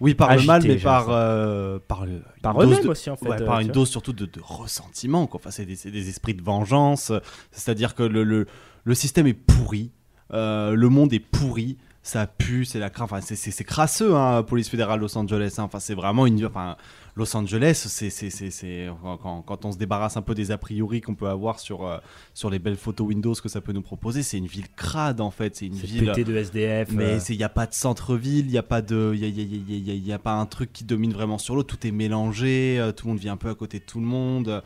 Oui, 0.00 0.14
par 0.14 0.34
le 0.34 0.42
mal, 0.42 0.62
mais 0.66 0.76
par, 0.76 1.06
par, 1.06 2.06
le, 2.06 2.22
Par 2.42 2.54
une 2.54 2.68
dose 2.68 2.72
eux-mêmes 2.72 2.84
de- 2.84 2.88
aussi, 2.88 3.10
en 3.10 3.16
fait, 3.16 3.28
ouais, 3.28 3.44
par 3.44 3.56
tu 3.58 3.62
une 3.62 3.68
vois. 3.68 3.74
dose 3.74 3.88
surtout 3.90 4.12
de, 4.14 4.24
de 4.26 4.40
ressentiment. 4.42 5.26
Quoi. 5.26 5.38
Enfin, 5.40 5.50
c'est 5.50 5.66
des, 5.66 5.76
c'est 5.76 5.90
des 5.90 6.08
esprits 6.08 6.34
de 6.34 6.42
vengeance. 6.42 7.12
C'est-à-dire 7.52 7.94
que 7.94 8.02
le, 8.02 8.24
le, 8.24 8.46
le 8.84 8.94
système 8.94 9.26
est 9.26 9.34
pourri. 9.34 9.90
le 10.32 10.86
monde 10.88 11.12
est 11.12 11.20
pourri. 11.20 11.76
Ça 12.02 12.26
pue, 12.26 12.64
c'est 12.64 12.78
la 12.78 12.88
cra- 12.88 13.02
enfin, 13.04 13.20
c'est 13.20 13.64
crasseux, 13.64 14.16
hein, 14.16 14.42
police 14.42 14.70
fédérale 14.70 15.00
Los 15.00 15.16
Angeles. 15.18 15.54
hein. 15.58 15.64
Enfin, 15.64 15.80
c'est 15.80 15.94
vraiment 15.94 16.26
une. 16.26 16.44
Enfin, 16.46 16.76
Los 17.16 17.36
Angeles, 17.36 17.74
c'est 17.88 18.10
c'est- 18.10 18.30
c'est- 18.30 18.50
c'est- 18.50 18.88
quand, 19.22 19.42
quand 19.42 19.64
on 19.64 19.72
se 19.72 19.78
débarrasse 19.78 20.16
un 20.16 20.22
peu 20.22 20.34
des 20.34 20.50
a 20.50 20.58
priori 20.58 21.00
qu'on 21.00 21.14
peut 21.14 21.28
avoir 21.28 21.58
sur, 21.58 21.84
euh, 21.86 21.98
sur 22.34 22.50
les 22.50 22.58
belles 22.58 22.76
photos 22.76 23.06
Windows 23.08 23.34
que 23.34 23.48
ça 23.48 23.60
peut 23.60 23.72
nous 23.72 23.82
proposer, 23.82 24.22
c'est 24.22 24.38
une 24.38 24.46
ville 24.46 24.68
crade 24.76 25.20
en 25.20 25.30
fait. 25.30 25.56
C'est 25.56 25.66
une 25.66 25.74
C'est 25.74 25.86
ville 25.86 26.06
pété 26.06 26.24
de 26.24 26.36
SDF, 26.36 26.90
Mais 26.92 27.14
euh. 27.14 27.18
il 27.28 27.36
n'y 27.36 27.44
a 27.44 27.48
pas 27.48 27.66
de 27.66 27.74
centre-ville, 27.74 28.46
il 28.46 28.52
n'y 28.52 28.58
a 28.58 28.62
pas 28.62 28.82
de, 28.82 29.12
il 29.14 29.20
y 29.20 29.24
a, 29.24 29.28
y 29.28 29.40
a- 29.40 29.44
y 29.44 29.74
a- 29.74 29.78
y 29.78 29.90
a- 29.90 29.94
y 30.08 30.12
a 30.12 30.18
pas 30.18 30.34
un 30.34 30.46
truc 30.46 30.72
qui 30.72 30.84
domine 30.84 31.12
vraiment 31.12 31.38
sur 31.38 31.54
l'autre. 31.56 31.76
Tout 31.76 31.86
est 31.86 31.90
mélangé, 31.92 32.78
euh, 32.78 32.92
tout 32.92 33.06
le 33.06 33.12
monde 33.12 33.20
vit 33.20 33.28
un 33.28 33.36
peu 33.36 33.48
à 33.50 33.54
côté 33.54 33.78
de 33.80 33.84
tout 33.84 34.00
le 34.00 34.06
monde. 34.06 34.62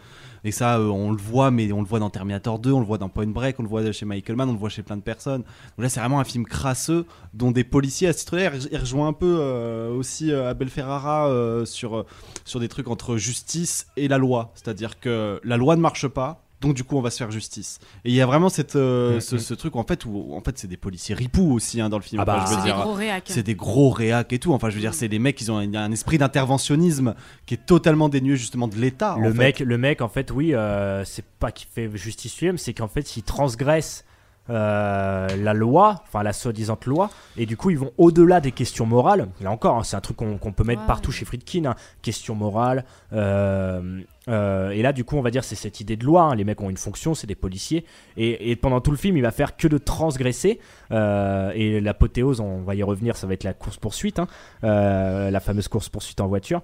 Et 0.47 0.51
ça, 0.53 0.79
euh, 0.79 0.89
on 0.89 1.11
le 1.11 1.17
voit, 1.17 1.51
mais 1.51 1.73
on 1.73 1.81
le 1.81 1.87
voit 1.87 1.99
dans 2.01 2.11
Terminator 2.11 2.59
2, 2.59 2.71
on 2.71 2.81
le 2.81 2.85
voit 2.85 2.99
dans 2.99 3.09
Point 3.09 3.29
Break, 3.29 3.59
on 3.61 3.63
le 3.63 3.69
voit 3.69 3.91
chez 3.93 4.05
Michael 4.05 4.37
Mann, 4.37 4.51
on 4.51 4.53
le 4.53 4.59
voit 4.59 4.69
chez 4.69 4.83
plein 4.83 4.99
de 4.99 5.03
personnes. 5.03 5.41
Donc 5.41 5.79
là, 5.79 5.89
c'est 5.89 6.01
vraiment 6.01 6.21
un 6.21 6.25
film 6.25 6.45
crasseux 6.45 7.07
dont 7.33 7.51
des 7.51 7.65
policiers 7.65 8.09
à 8.09 8.13
ce 8.13 8.19
titre-là, 8.19 8.51
il 8.71 8.77
rejoint 8.79 9.09
un 9.09 9.13
peu 9.15 9.39
euh, 9.41 9.95
aussi 9.97 10.31
euh, 10.31 10.51
Abel 10.51 10.69
Ferrara 10.69 11.29
euh, 11.31 11.65
sur, 11.65 11.97
euh, 11.97 12.07
sur 12.45 12.61
des 12.61 12.69
trucs 12.69 12.89
entre 12.89 13.17
justice 13.17 13.87
et 13.97 14.09
la 14.09 14.19
loi. 14.19 14.53
C'est-à-dire 14.55 15.01
que 15.01 15.41
la 15.45 15.57
loi 15.57 15.77
ne 15.77 15.81
marche 15.81 16.09
pas. 16.09 16.41
Donc 16.61 16.73
du 16.73 16.83
coup 16.83 16.97
on 16.97 17.03
va 17.03 17.11
se 17.11 17.19
faire 17.19 17.31
justice. 17.31 17.79
Et 18.07 18.11
il 18.11 18.15
y 18.15 18.23
a 18.23 18.27
vraiment 18.27 18.49
cette, 18.49 18.75
euh, 18.75 19.21
ce, 19.21 19.37
ce 19.37 19.53
truc 19.53 19.77
en 19.77 19.85
fait 19.85 20.07
où 20.07 20.35
en 20.35 20.41
fait 20.41 20.57
c'est 20.57 20.69
des 20.69 20.79
policiers 20.79 21.15
ripoux 21.15 21.53
aussi 21.53 21.79
hein, 21.83 21.91
dans 21.91 21.99
le 21.99 22.03
film. 22.03 22.23
Ah 22.23 22.25
bah, 22.25 22.45
Enfin, 22.47 22.57
C'est 22.57 22.65
des 22.65 22.73
gros 22.73 22.93
réacs. 22.95 23.25
C'est 23.27 23.43
des 23.43 23.55
gros 23.55 23.91
réacs 23.91 24.33
et 24.33 24.39
tout. 24.39 24.55
Enfin 24.55 24.71
je 24.71 24.77
veux 24.77 24.81
dire 24.81 24.95
c'est 24.95 25.09
des 25.09 25.19
mecs 25.19 25.37
qui 25.37 25.51
ont 25.51 25.59
un, 25.59 25.75
un 25.75 25.93
esprit 25.93 26.17
d'interventionnisme 26.17 27.15
qui 27.45 27.53
est 27.53 27.67
totalement 27.67 28.09
dénué 28.09 28.37
justement 28.37 28.67
de 28.67 28.77
l'État. 28.77 29.17
Le 29.21 29.29
en 29.29 29.33
fait. 29.33 29.39
mec, 29.39 29.61
le 29.61 29.77
mec, 29.77 30.01
en 30.01 30.09
fait, 30.09 30.31
oui, 30.31 30.55
euh, 30.55 31.05
c'est 31.05 31.25
pas 31.27 31.53
qu'il 31.53 31.69
fait 31.69 31.91
justice 31.97 32.39
lui-même, 32.39 32.57
c'est 32.57 32.73
qu'en 32.73 32.89
fait, 32.89 33.17
il 33.19 33.23
transgresse 33.25 34.05
euh, 34.51 35.27
la 35.37 35.55
loi, 35.55 36.03
enfin 36.07 36.23
la 36.23 36.33
soi-disant 36.33 36.79
loi, 36.87 37.09
et 37.37 37.47
du 37.47 37.57
coup, 37.57 37.71
ils 37.71 37.79
vont 37.79 37.93
au-delà 37.97 38.41
des 38.41 38.53
questions 38.53 38.85
morales. 38.87 39.29
Là 39.41 39.51
encore, 39.51 39.77
hein, 39.79 39.83
c'est 39.85 39.97
un 39.97 40.01
truc 40.01 40.19
qu'on 40.19 40.53
peut 40.53 40.65
mettre 40.65 40.83
Ouais. 40.83 40.87
partout 40.87 41.13
chez 41.13 41.25
Friedkin, 41.25 41.65
hein, 41.65 41.75
questions 42.03 42.35
morales. 42.35 42.85
euh, 43.13 44.01
euh, 44.29 44.71
et 44.71 44.83
là, 44.83 44.93
du 44.93 45.05
coup, 45.05 45.17
on 45.17 45.23
va 45.23 45.31
dire, 45.31 45.45
c'est 45.45 45.55
cette 45.55 45.81
idée 45.81 45.97
de 45.97 46.05
loi. 46.05 46.23
hein, 46.23 46.35
les 46.35 46.45
mecs 46.45 46.61
ont 46.61 46.71
une 46.71 46.77
fonction, 46.77 47.15
c'est 47.15 47.27
des 47.27 47.35
policiers, 47.35 47.85
et, 48.17 48.51
et 48.51 48.57
pendant 48.57 48.81
tout 48.81 48.91
le 48.91 48.97
film, 48.97 49.17
il 49.17 49.23
va 49.23 49.31
faire 49.31 49.57
que 49.57 49.69
de 49.69 49.79
transgresser. 49.79 50.61
et 50.91 51.81
l'apothéose, 51.81 52.41
on 52.41 52.63
va 52.63 52.75
y 52.75 52.83
revenir, 52.83 53.17
ça 53.17 53.27
va 53.27 53.35
être 53.35 53.45
la 53.45 53.55
course 53.55 53.77
poursuite, 53.79 54.21
la 54.63 55.41
fameuse 55.41 55.69
course 55.69 55.89
poursuite 55.89 56.21
en 56.21 56.27
voiture. 56.27 56.63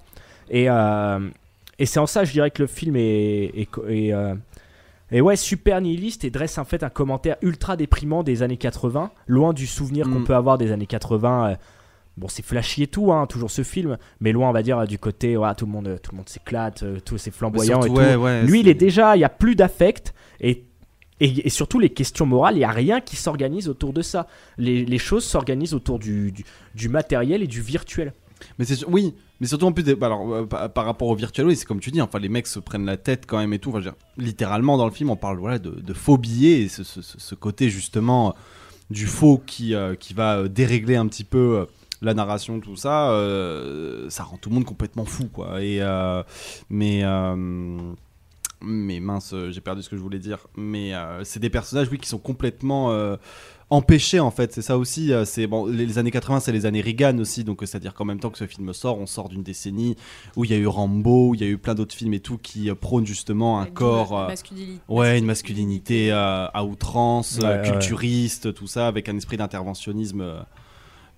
Et 0.50 0.66
et 1.78 1.86
c'est 1.86 1.98
en 1.98 2.06
ça, 2.06 2.24
je 2.24 2.32
dirais 2.32 2.50
que 2.50 2.60
le 2.62 2.66
film 2.68 2.94
est, 2.96 3.44
est, 3.54 3.64
co- 3.70 3.86
est, 3.88 4.12
euh, 5.12 5.16
est, 5.16 5.20
ouais, 5.20 5.36
super 5.36 5.80
nihiliste 5.80 6.24
et 6.24 6.30
dresse 6.30 6.58
en 6.58 6.64
fait 6.64 6.82
un 6.82 6.88
commentaire 6.90 7.36
ultra 7.42 7.76
déprimant 7.76 8.22
des 8.22 8.42
années 8.42 8.56
80, 8.56 9.10
loin 9.26 9.52
du 9.52 9.66
souvenir 9.66 10.06
qu'on 10.08 10.20
Mm. 10.20 10.24
peut 10.24 10.34
avoir 10.34 10.58
des 10.58 10.72
années 10.72 10.86
80. 10.86 11.50
euh, 11.50 11.54
Bon, 12.16 12.28
c'est 12.28 12.44
flashy 12.44 12.82
et 12.82 12.86
tout, 12.86 13.12
hein, 13.12 13.26
toujours 13.26 13.50
ce 13.50 13.62
film, 13.62 13.96
mais 14.20 14.32
loin, 14.32 14.50
on 14.50 14.52
va 14.52 14.62
dire, 14.62 14.78
euh, 14.80 14.84
du 14.84 14.98
côté, 14.98 15.36
ouais, 15.38 15.54
tout 15.54 15.64
le 15.64 15.72
monde, 15.72 15.98
tout 16.02 16.10
le 16.12 16.18
monde 16.18 16.28
s'éclate, 16.28 16.82
euh, 16.82 16.98
tout 17.02 17.16
c'est 17.16 17.30
flamboyant 17.30 17.80
surtout, 17.80 17.98
et 17.98 18.04
ouais, 18.04 18.14
tout. 18.14 18.20
ouais, 18.20 18.42
Lui, 18.42 18.60
il 18.60 18.68
est 18.68 18.74
déjà, 18.74 19.16
il 19.16 19.20
y 19.20 19.24
a 19.24 19.28
plus 19.30 19.54
d'affect 19.54 20.12
et 20.40 20.64
et, 21.22 21.46
et 21.46 21.50
surtout 21.50 21.78
les 21.78 21.90
questions 21.90 22.24
morales, 22.26 22.54
il 22.54 22.58
n'y 22.60 22.64
a 22.64 22.70
rien 22.70 23.00
qui 23.02 23.14
s'organise 23.16 23.68
autour 23.68 23.92
de 23.92 24.00
ça. 24.00 24.26
Les, 24.56 24.86
les 24.86 24.96
choses 24.98 25.22
s'organisent 25.24 25.74
autour 25.74 25.98
du, 25.98 26.32
du, 26.32 26.44
du 26.74 26.88
matériel 26.88 27.42
et 27.42 27.46
du 27.46 27.60
virtuel. 27.60 28.14
Mais 28.58 28.64
c'est 28.64 28.86
oui, 28.86 29.14
mais 29.40 29.46
surtout 29.46 29.66
en 29.66 29.72
plus 29.72 29.82
bah 29.94 30.06
alors 30.06 30.32
euh, 30.32 30.46
par, 30.46 30.84
rapport 30.84 31.08
au 31.08 31.14
virtuel, 31.14 31.46
oui, 31.46 31.56
c'est 31.56 31.64
comme 31.64 31.80
tu 31.80 31.90
dis, 31.90 32.00
enfin 32.00 32.18
les 32.18 32.28
mecs 32.28 32.46
se 32.46 32.58
prennent 32.60 32.84
la 32.86 32.96
tête 32.96 33.24
quand 33.26 33.38
même 33.38 33.52
et 33.52 33.58
tout. 33.58 33.70
Enfin, 33.74 33.80
littéralement 34.16 34.76
dans 34.76 34.84
le 34.86 34.90
film, 34.92 35.10
on 35.10 35.16
parle 35.16 35.38
voilà 35.38 35.58
de, 35.58 35.70
de 35.70 35.94
faux 35.94 36.18
billets 36.18 36.62
et 36.62 36.68
ce, 36.68 36.84
ce- 36.84 37.02
ce- 37.02 37.34
côté 37.34 37.70
justement 37.70 38.34
du 38.90 39.06
faux 39.06 39.38
qui 39.44 39.74
euh, 39.74 39.94
qui 39.94 40.14
va 40.14 40.38
euh, 40.38 40.48
dérégler 40.48 40.96
un 40.96 41.06
petit 41.06 41.24
peu. 41.24 41.66
la 42.02 42.14
narration, 42.14 42.60
tout 42.60 42.76
ça, 42.76 43.10
ça 44.08 44.24
rend 44.24 44.36
tout 44.38 44.48
le 44.48 44.54
monde 44.54 44.64
complètement 44.64 45.04
fou, 45.04 45.28
quoi. 45.32 45.62
Et 45.62 45.80
mais 46.70 47.02
mais 48.62 49.00
mince, 49.00 49.34
j'ai 49.50 49.60
perdu 49.62 49.82
ce 49.82 49.88
que 49.88 49.96
je 49.96 50.02
voulais 50.02 50.18
dire. 50.18 50.46
Mais 50.56 50.92
c'est 51.24 51.40
des 51.40 51.50
personnages, 51.50 51.88
oui, 51.90 51.98
qui 51.98 52.08
sont 52.08 52.18
complètement 52.18 53.16
empêcher 53.70 54.18
en 54.20 54.30
fait 54.32 54.52
c'est 54.52 54.62
ça 54.62 54.76
aussi 54.76 55.12
euh, 55.12 55.24
c'est 55.24 55.46
bon 55.46 55.66
les 55.66 55.96
années 55.98 56.10
80 56.10 56.40
c'est 56.40 56.50
les 56.52 56.66
années 56.66 56.80
Reagan 56.80 57.16
aussi 57.18 57.44
donc 57.44 57.62
euh, 57.62 57.66
c'est 57.66 57.76
à 57.76 57.80
dire 57.80 57.94
qu'en 57.94 58.04
même 58.04 58.18
temps 58.18 58.30
que 58.30 58.38
ce 58.38 58.46
film 58.46 58.72
sort 58.72 58.98
on 58.98 59.06
sort 59.06 59.28
d'une 59.28 59.42
décennie 59.44 59.96
où 60.36 60.44
il 60.44 60.50
y 60.50 60.54
a 60.54 60.56
eu 60.56 60.66
Rambo 60.66 61.28
où 61.28 61.34
il 61.36 61.40
y 61.40 61.44
a 61.44 61.46
eu 61.46 61.56
plein 61.56 61.74
d'autres 61.76 61.94
films 61.94 62.14
et 62.14 62.20
tout 62.20 62.36
qui 62.36 62.68
euh, 62.68 62.74
prônent 62.74 63.06
justement 63.06 63.60
un 63.60 63.66
Une 63.66 63.72
corps 63.72 64.18
euh, 64.18 64.26
masculinité- 64.28 64.80
ouais 64.88 65.18
une 65.18 65.24
masculinité 65.26 66.10
euh, 66.12 66.46
à 66.52 66.64
outrance 66.64 67.38
Ouais, 67.40 67.46
ouais. 67.46 67.62
culturiste 67.70 68.52
tout 68.54 68.66
ça 68.66 68.88
avec 68.88 69.08
un 69.08 69.16
esprit 69.16 69.36
d'interventionnisme 69.36 70.20
euh, 70.20 70.40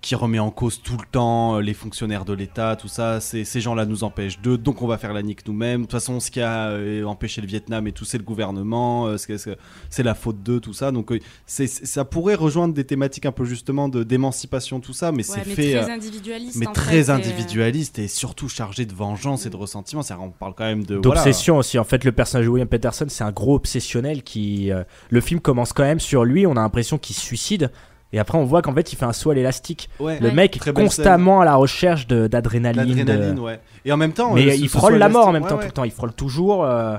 qui 0.02 0.14
remet 0.16 0.40
en 0.40 0.50
cause 0.50 0.82
tout 0.82 0.96
le 0.98 1.06
temps 1.10 1.56
euh, 1.56 1.60
les 1.62 1.72
fonctionnaires 1.74 2.24
de 2.24 2.32
l'État, 2.34 2.76
tout 2.76 2.88
ça. 2.88 3.20
Ces 3.20 3.44
gens-là 3.60 3.86
nous 3.86 4.02
empêchent 4.04 4.40
d'eux, 4.40 4.58
donc 4.58 4.82
on 4.82 4.86
va 4.88 4.98
faire 4.98 5.12
la 5.12 5.22
nique 5.22 5.46
nous-mêmes. 5.46 5.82
De 5.82 5.86
toute 5.86 5.92
façon, 5.92 6.18
ce 6.20 6.30
qui 6.30 6.40
a 6.40 6.70
euh, 6.70 7.04
empêché 7.04 7.40
le 7.40 7.46
Vietnam 7.46 7.86
et 7.86 7.92
tout, 7.92 8.04
c'est 8.04 8.18
le 8.18 8.24
gouvernement, 8.24 9.06
euh, 9.06 9.16
c'est- 9.16 10.02
la 10.02 10.14
faute 10.14 10.42
d'eux, 10.42 10.58
tout 10.60 10.72
ça. 10.72 10.90
Donc 10.90 11.12
euh, 11.12 11.18
ça 11.46 12.04
pourrait 12.04 12.34
rejoindre 12.34 12.74
des 12.74 12.84
thématiques 12.84 13.26
un 13.26 13.32
peu 13.32 13.44
justement 13.44 13.88
de- 13.88 14.02
d'émancipation, 14.02 14.80
tout 14.80 14.92
ça, 14.92 15.12
mais 15.12 15.18
Ouais, 15.30 15.38
c'est 15.44 15.48
mais 15.48 15.54
fait. 15.54 15.80
très 15.80 15.90
individualiste, 15.92 16.56
Mais 16.56 16.66
en 16.66 16.72
très 16.72 17.04
fait, 17.04 17.10
individualiste 17.10 17.98
et 18.00 18.08
surtout 18.08 18.48
chargé 18.48 18.84
de 18.86 18.92
vengeance 18.94 19.46
et 19.46 19.50
de 19.50 19.56
ressentiment. 19.56 20.02
C'est-à-dire, 20.02 20.24
On 20.24 20.30
parle 20.30 20.54
quand 20.56 20.64
même 20.64 20.84
de. 20.84 20.96
voilà. 20.96 21.22
d'obsession 21.22 21.58
aussi. 21.58 21.78
En 21.78 21.84
fait, 21.84 22.04
le 22.04 22.10
personnage 22.12 22.46
de 22.46 22.50
William 22.50 22.68
Peterson, 22.68 23.06
c'est 23.08 23.24
un 23.24 23.30
gros 23.32 23.54
obsessionnel 23.54 24.24
qui. 24.24 24.72
euh, 24.72 24.82
le 25.10 25.20
film 25.20 25.38
commence 25.40 25.72
quand 25.72 25.84
même 25.84 26.00
sur 26.00 26.24
lui. 26.24 26.44
On 26.46 26.52
a 26.52 26.62
l'impression 26.62 26.98
qu'il 26.98 27.14
se 27.14 27.20
suicide. 27.22 27.70
Et 28.12 28.18
après, 28.18 28.36
on 28.38 28.44
voit 28.44 28.60
qu'en 28.62 28.74
fait, 28.74 28.92
il 28.92 28.96
fait 28.96 29.04
un 29.04 29.12
saut 29.12 29.30
à 29.30 29.34
l'élastique. 29.34 29.88
Ouais. 30.00 30.18
le 30.20 30.28
Ouais. 30.28 30.34
mec 30.34 30.58
Très 30.58 30.70
est 30.70 30.74
constamment 30.74 31.40
à 31.40 31.44
la 31.44 31.54
recherche 31.56 32.06
d'adrénaline. 32.06 32.96
L'adrénaline, 32.96 33.34
de- 33.36 33.40
ouais. 33.40 33.60
Et 33.84 33.92
en 33.92 33.96
même 33.96 34.12
temps, 34.12 34.34
Mais 34.34 34.50
euh, 34.50 34.54
il 34.54 34.68
frôle 34.68 34.96
la 34.96 35.08
mort 35.08 35.28
en 35.28 35.32
même 35.32 35.46
temps, 35.46 35.56
ouais. 35.56 35.62
tout 35.62 35.66
le 35.68 35.72
temps. 35.72 35.84
Il 35.84 35.90
frôle 35.92 36.12
toujours. 36.12 36.64
euh, 36.64 36.96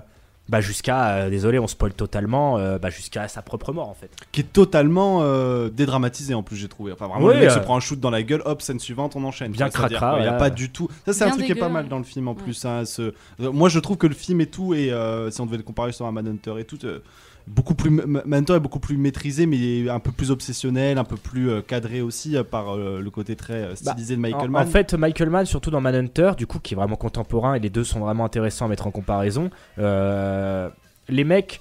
bah 0.49 0.59
jusqu'à, 0.59 1.07
euh, 1.11 1.30
désolé, 1.30 1.57
on 1.57 1.68
spoil 1.68 1.93
totalement, 1.93 2.57
euh, 2.57 2.78
bah 2.78 2.89
jusqu'à 2.89 3.30
sa 3.30 3.41
propre 3.41 3.72
mort 3.72 3.88
en 3.88 3.93
fait. 3.93 4.09
qui 4.34 4.41
est 4.41 4.51
totalement 4.51 5.20
euh, 5.22 5.70
dédramatisé 5.70 6.34
en 6.34 6.43
plus 6.43 6.57
j'ai 6.57 6.68
trouvé 6.68 6.91
enfin 6.91 7.07
vraiment 7.07 7.30
le 7.30 7.36
mec 7.36 7.43
euh, 7.49 7.49
se 7.53 7.59
prend 7.59 7.78
un 7.78 7.80
shoot 7.80 7.97
dans 7.97 8.09
la 8.09 8.24
gueule 8.24 8.41
hop 8.43 8.61
scène 8.61 8.78
suivante 8.78 9.16
on 9.16 9.24
enchaîne 9.24 9.53
Bien 9.53 9.70
cracra, 9.70 10.18
il 10.20 10.26
y 10.26 10.28
a 10.28 10.34
pas 10.34 10.49
du 10.49 10.70
tout 10.70 10.89
ça 11.05 11.14
c'est 11.14 11.24
un 11.24 11.30
truc 11.30 11.45
qui 11.45 11.53
est 11.53 11.55
pas 11.55 11.70
mal 11.70 11.88
dans 11.88 11.97
le 11.97 12.03
film 12.03 12.28
en 12.28 12.36
plus 12.36 12.66
hein, 12.66 12.84
ce- 12.84 13.14
moi 13.39 13.70
je 13.70 13.80
trouve 13.80 13.95
que 13.95 14.05
le 14.05 14.14
film 14.14 14.41
et 14.41 14.47
tout 14.47 14.74
et 14.74 14.91
euh, 14.91 15.32
si 15.32 15.39
on 15.39 15.45
devait 15.45 15.55
le 15.55 15.64
comparer 15.64 15.93
sur 15.93 16.05
un 16.07 16.11
Manhunter 16.11 16.55
et 16.59 16.66
tout 16.66 16.78
euh, 16.84 16.99
beaucoup 17.47 17.75
plus 17.75 17.89
Ma- 17.89 18.23
Manhunter 18.25 18.53
est 18.53 18.59
beaucoup 18.59 18.79
plus 18.79 18.95
maîtrisé 18.97 19.45
mais 19.45 19.89
un 19.89 19.99
peu 19.99 20.11
plus 20.11 20.31
obsessionnel 20.31 20.97
un 20.97 21.03
peu 21.03 21.17
plus 21.17 21.49
euh, 21.49 21.61
cadré 21.61 22.01
aussi 22.01 22.37
euh, 22.37 22.43
par 22.43 22.73
euh, 22.75 23.01
le 23.01 23.09
côté 23.09 23.35
très 23.35 23.63
Bah, 23.67 23.75
stylisé 23.75 24.15
de 24.15 24.21
Michael 24.21 24.49
en, 24.49 24.51
Mann 24.51 24.63
en 24.67 24.71
fait, 24.71 24.93
Michael 24.93 25.29
Mann, 25.29 25.45
surtout 25.45 25.69
dans 25.69 25.81
Manhunter, 25.81 26.31
du 26.37 26.47
coup, 26.47 26.59
qui 26.59 26.73
est 26.73 26.77
vraiment 26.77 26.95
contemporain, 26.95 27.55
et 27.55 27.59
les 27.59 27.69
deux 27.69 27.83
sont 27.83 27.99
vraiment 27.99 28.25
intéressants 28.25 28.65
à 28.65 28.67
mettre 28.69 28.87
en 28.87 28.91
comparaison. 28.91 29.49
les 29.77 31.23
mecs 31.23 31.59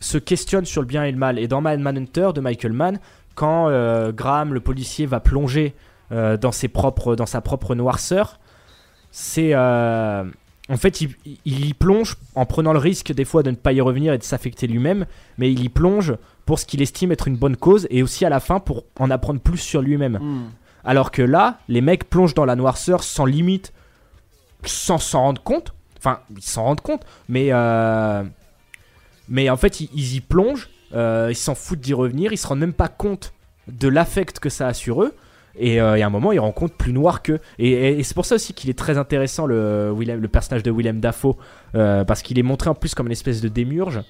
se 0.00 0.18
questionnent 0.18 0.66
sur 0.66 0.82
le 0.82 0.86
bien 0.86 1.04
et 1.04 1.12
le 1.12 1.16
mal. 1.18 1.38
Et 1.38 1.48
dans 1.48 1.60
Man- 1.62 1.80
Manhunter 1.80 2.30
de 2.34 2.40
Michael 2.40 2.72
Mann, 2.74 2.98
quand 3.34 3.68
Graham, 4.12 4.52
le 4.52 4.60
policier, 4.60 5.06
va 5.06 5.20
plonger 5.20 5.74
dans, 6.10 6.52
ses 6.52 6.68
propres, 6.68 7.16
dans 7.16 7.26
sa 7.26 7.40
propre 7.40 7.74
noirceur, 7.74 8.38
c'est. 9.10 9.54
En 10.68 10.76
fait, 10.76 11.00
il, 11.02 11.14
il 11.44 11.66
y 11.66 11.74
plonge 11.74 12.16
en 12.34 12.46
prenant 12.46 12.72
le 12.72 12.78
risque 12.78 13.12
des 13.12 13.24
fois 13.24 13.42
de 13.42 13.50
ne 13.50 13.56
pas 13.56 13.72
y 13.72 13.80
revenir 13.80 14.12
et 14.12 14.18
de 14.18 14.22
s'affecter 14.22 14.66
lui-même, 14.66 15.06
mais 15.36 15.52
il 15.52 15.62
y 15.62 15.68
plonge 15.68 16.14
pour 16.46 16.58
ce 16.58 16.66
qu'il 16.66 16.82
estime 16.82 17.12
être 17.12 17.28
une 17.28 17.36
bonne 17.36 17.56
cause 17.56 17.86
et 17.90 18.02
aussi 18.02 18.24
à 18.24 18.28
la 18.28 18.40
fin 18.40 18.60
pour 18.60 18.84
en 18.98 19.10
apprendre 19.10 19.40
plus 19.40 19.58
sur 19.58 19.82
lui-même. 19.82 20.18
Hmm. 20.20 20.50
Alors 20.84 21.10
que 21.10 21.22
là, 21.22 21.58
les 21.68 21.80
mecs 21.80 22.08
plongent 22.08 22.34
dans 22.34 22.44
la 22.44 22.56
noirceur 22.56 23.02
sans 23.02 23.24
limite, 23.24 23.72
sans 24.64 24.98
s'en 24.98 25.20
rendre 25.20 25.42
compte. 25.42 25.74
Enfin, 25.98 26.20
ils 26.36 26.42
s'en 26.42 26.64
rendent 26.64 26.82
compte, 26.82 27.02
mais 27.28 27.48
euh, 27.50 28.22
mais 29.28 29.48
en 29.48 29.56
fait, 29.56 29.80
ils, 29.80 29.88
ils 29.94 30.16
y 30.16 30.20
plongent, 30.20 30.68
euh, 30.94 31.28
ils 31.30 31.36
s'en 31.36 31.54
foutent 31.54 31.80
d'y 31.80 31.94
revenir, 31.94 32.32
ils 32.32 32.38
se 32.38 32.46
rendent 32.46 32.58
même 32.58 32.74
pas 32.74 32.88
compte 32.88 33.32
de 33.68 33.88
l'affect 33.88 34.38
que 34.38 34.50
ça 34.50 34.68
a 34.68 34.74
sur 34.74 35.02
eux. 35.02 35.14
Et, 35.56 35.80
euh, 35.80 35.94
et 35.96 36.02
à 36.02 36.06
un 36.06 36.10
moment, 36.10 36.32
ils 36.32 36.40
rencontrent 36.40 36.74
plus 36.76 36.92
noir 36.92 37.22
qu'eux. 37.22 37.38
Et, 37.58 37.70
et- 37.70 37.98
et 37.98 38.02
c'est 38.02 38.14
pour 38.14 38.24
ça 38.26 38.34
aussi 38.34 38.54
qu'il 38.54 38.70
est 38.70 38.78
très 38.78 38.98
intéressant, 38.98 39.46
le, 39.46 39.92
Willem- 39.96 40.20
le 40.20 40.28
personnage 40.28 40.62
de 40.64 40.70
Willem 40.72 41.00
Dafoe, 41.00 41.36
euh, 41.76 42.04
parce 42.04 42.22
qu'il 42.22 42.38
est 42.38 42.42
montré 42.42 42.70
en 42.70 42.74
plus 42.74 42.94
comme 42.94 43.06
une 43.06 43.12
espèce 43.12 43.40
de 43.40 43.48
démurge, 43.48 44.00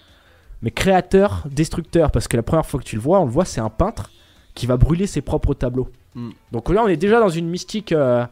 mais 0.63 0.71
créateur, 0.71 1.45
destructeur. 1.51 2.11
Parce 2.11 2.29
que 2.29 2.37
la 2.37 2.43
première 2.43 2.65
fois 2.65 2.81
que 2.81 2.85
tu 2.85 2.97
le 2.97 3.03
vois, 3.03 3.21
on 3.21 3.25
le 3.27 3.31
voit, 3.31 3.45
c'est 3.45 3.61
un 3.61 3.69
peintre 3.71 4.11
qui 4.55 4.67
va 4.67 4.77
brûler 4.79 5.07
ses 5.07 5.21
propres 5.21 5.53
tableaux. 5.55 5.89
Mm. 6.15 6.31
Donc 6.53 6.71
là, 6.71 6.83
on 6.85 6.89
est 6.89 6.97
déjà 6.97 7.21
dans 7.21 7.29
une 7.29 7.49
mystique. 7.49 7.93
euh, 7.93 8.25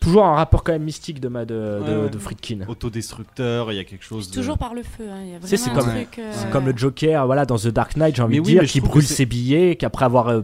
toujours 0.00 0.24
un 0.24 0.34
rapport 0.34 0.64
quand 0.64 0.72
même 0.72 0.84
mystique 0.84 1.20
de, 1.20 1.28
ma, 1.28 1.44
de, 1.44 1.54
de, 1.54 1.80
Ouais, 1.96 2.02
ouais. 2.04 2.08
de 2.08 2.16
Friedkin. 2.18 2.60
autodestructeur 2.68 3.70
il 3.70 3.76
y 3.76 3.78
a 3.78 3.84
quelque 3.84 4.02
chose 4.04 4.30
de... 4.30 4.34
Toujours 4.34 4.56
par 4.56 4.72
le 4.72 4.82
feu. 4.82 5.04
hein, 5.10 5.38
il 5.42 5.58
c'est 5.58 5.70
comme, 5.74 5.88
euh, 5.90 6.04
c'est 6.32 6.48
comme 6.50 6.64
le 6.64 6.74
Joker 6.74 7.26
voilà, 7.26 7.44
dans 7.44 7.56
The 7.58 7.66
Dark 7.68 7.96
Knight, 7.96 8.16
j'ai 8.16 8.22
envie 8.22 8.36
Mais 8.36 8.40
de 8.40 8.46
oui, 8.46 8.52
dire, 8.60 8.64
qui 8.64 8.80
brûle 8.80 9.02
ses 9.04 9.26
billets, 9.26 9.76
qu'après 9.76 10.06
avoir 10.06 10.28
euh, 10.28 10.40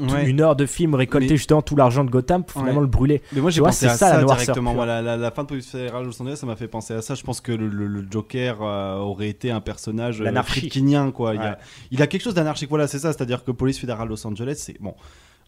Ouais. 0.00 0.28
une 0.28 0.40
heure 0.40 0.56
de 0.56 0.66
film 0.66 0.94
récolté 0.94 1.28
Mais- 1.30 1.36
justement 1.36 1.62
tout 1.62 1.76
l'argent 1.76 2.02
de 2.04 2.10
Gotham 2.10 2.42
pour 2.42 2.60
finalement 2.60 2.80
Ouais. 2.80 2.86
le 2.86 2.90
brûler. 2.90 3.22
Mais 3.32 3.40
moi 3.40 3.50
j'ai 3.50 3.60
pensé 3.60 3.86
à 3.86 3.90
ça, 3.90 4.08
ça, 4.10 4.16
la 4.16 4.22
noirceur 4.22 4.54
directement. 4.56 4.84
la, 5.02 5.16
la 5.16 5.30
fin 5.30 5.42
de 5.44 5.48
Police 5.48 5.70
fédérale 5.70 6.02
de 6.02 6.06
Los 6.08 6.20
Angeles, 6.20 6.36
ça 6.36 6.46
m'a 6.46 6.56
fait 6.56 6.66
penser 6.68 6.94
à 6.94 7.00
ça. 7.02 7.14
Je 7.14 7.22
pense 7.22 7.40
que 7.40 7.52
le, 7.52 7.68
le- 7.68 7.86
le 7.86 8.04
Joker 8.10 8.58
euh, 8.62 8.96
aurait 8.96 9.28
été 9.28 9.50
un 9.52 9.60
personnage 9.60 10.20
euh, 10.20 10.24
quoi. 11.12 11.34
Il, 11.34 11.40
a, 11.40 11.58
il 11.92 12.02
a 12.02 12.06
quelque 12.08 12.22
chose 12.22 12.34
d'anarchique. 12.34 12.68
Voilà, 12.70 12.88
c'est 12.88 12.98
ça. 12.98 13.12
C'est-à-dire 13.12 13.44
que 13.44 13.52
Police 13.52 13.78
fédérale 13.78 14.08
Los 14.08 14.26
Angeles, 14.26 14.56
c'est 14.58 14.80
bon. 14.80 14.94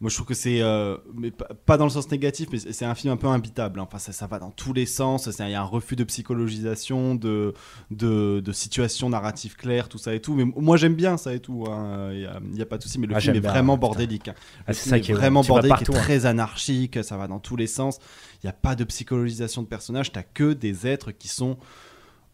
Moi, 0.02 0.10
je 0.10 0.14
trouve 0.14 0.26
que 0.26 0.34
c'est, 0.34 0.60
euh, 0.60 0.98
mais 1.14 1.30
pas, 1.30 1.78
dans 1.78 1.84
le 1.84 1.90
sens 1.90 2.10
négatif, 2.10 2.48
mais 2.52 2.58
c'est 2.58 2.84
un 2.84 2.94
film 2.94 3.14
un 3.14 3.16
peu 3.16 3.28
imbitable. 3.28 3.80
hein. 3.80 3.84
Enfin, 3.88 3.98
ça, 3.98 4.12
ça 4.12 4.26
va 4.26 4.38
dans 4.38 4.50
tous 4.50 4.74
les 4.74 4.84
sens. 4.84 5.26
Il 5.38 5.48
y 5.50 5.54
a 5.54 5.60
un 5.60 5.64
refus 5.64 5.96
de 5.96 6.04
psychologisation, 6.04 7.14
de, 7.14 7.54
de, 7.90 8.40
de 8.40 8.52
situations 8.52 9.08
narratives 9.08 9.56
claires, 9.56 9.88
tout 9.88 9.96
ça 9.96 10.14
et 10.14 10.20
tout. 10.20 10.34
Mais 10.34 10.44
moi, 10.44 10.76
j'aime 10.76 10.94
bien 10.94 11.16
ça 11.16 11.32
et 11.32 11.40
tout. 11.40 11.64
hein. 11.70 12.10
Il 12.12 12.18
n'y 12.18 12.26
a, 12.26 12.40
il 12.52 12.58
y 12.58 12.62
a 12.62 12.66
pas 12.66 12.76
de 12.76 12.82
souci. 12.82 12.98
Mais 12.98 13.06
le 13.06 13.16
Ah, 13.16 13.20
film 13.20 13.36
est 13.36 13.40
bien, 13.40 13.50
vraiment 13.50 13.78
bordélique. 13.78 14.28
hein. 14.28 14.34
Ah, 14.66 14.74
c'est 14.74 14.90
ça 14.90 15.00
qui 15.00 15.12
est 15.12 15.14
vraiment 15.14 15.42
bordélique, 15.42 15.76
partout, 15.76 15.92
est 15.92 15.96
hein. 15.96 16.00
très 16.02 16.26
anarchique. 16.26 17.02
Ça 17.02 17.16
va 17.16 17.26
dans 17.26 17.38
tous 17.38 17.56
les 17.56 17.66
sens. 17.66 17.98
Il 18.42 18.46
n'y 18.46 18.50
a 18.50 18.54
pas 18.54 18.74
de 18.74 18.84
psychologisation 18.84 19.62
de 19.62 19.66
personnages. 19.66 20.12
T'as 20.12 20.22
que 20.22 20.52
des 20.52 20.86
êtres 20.86 21.10
qui 21.10 21.28
sont 21.28 21.56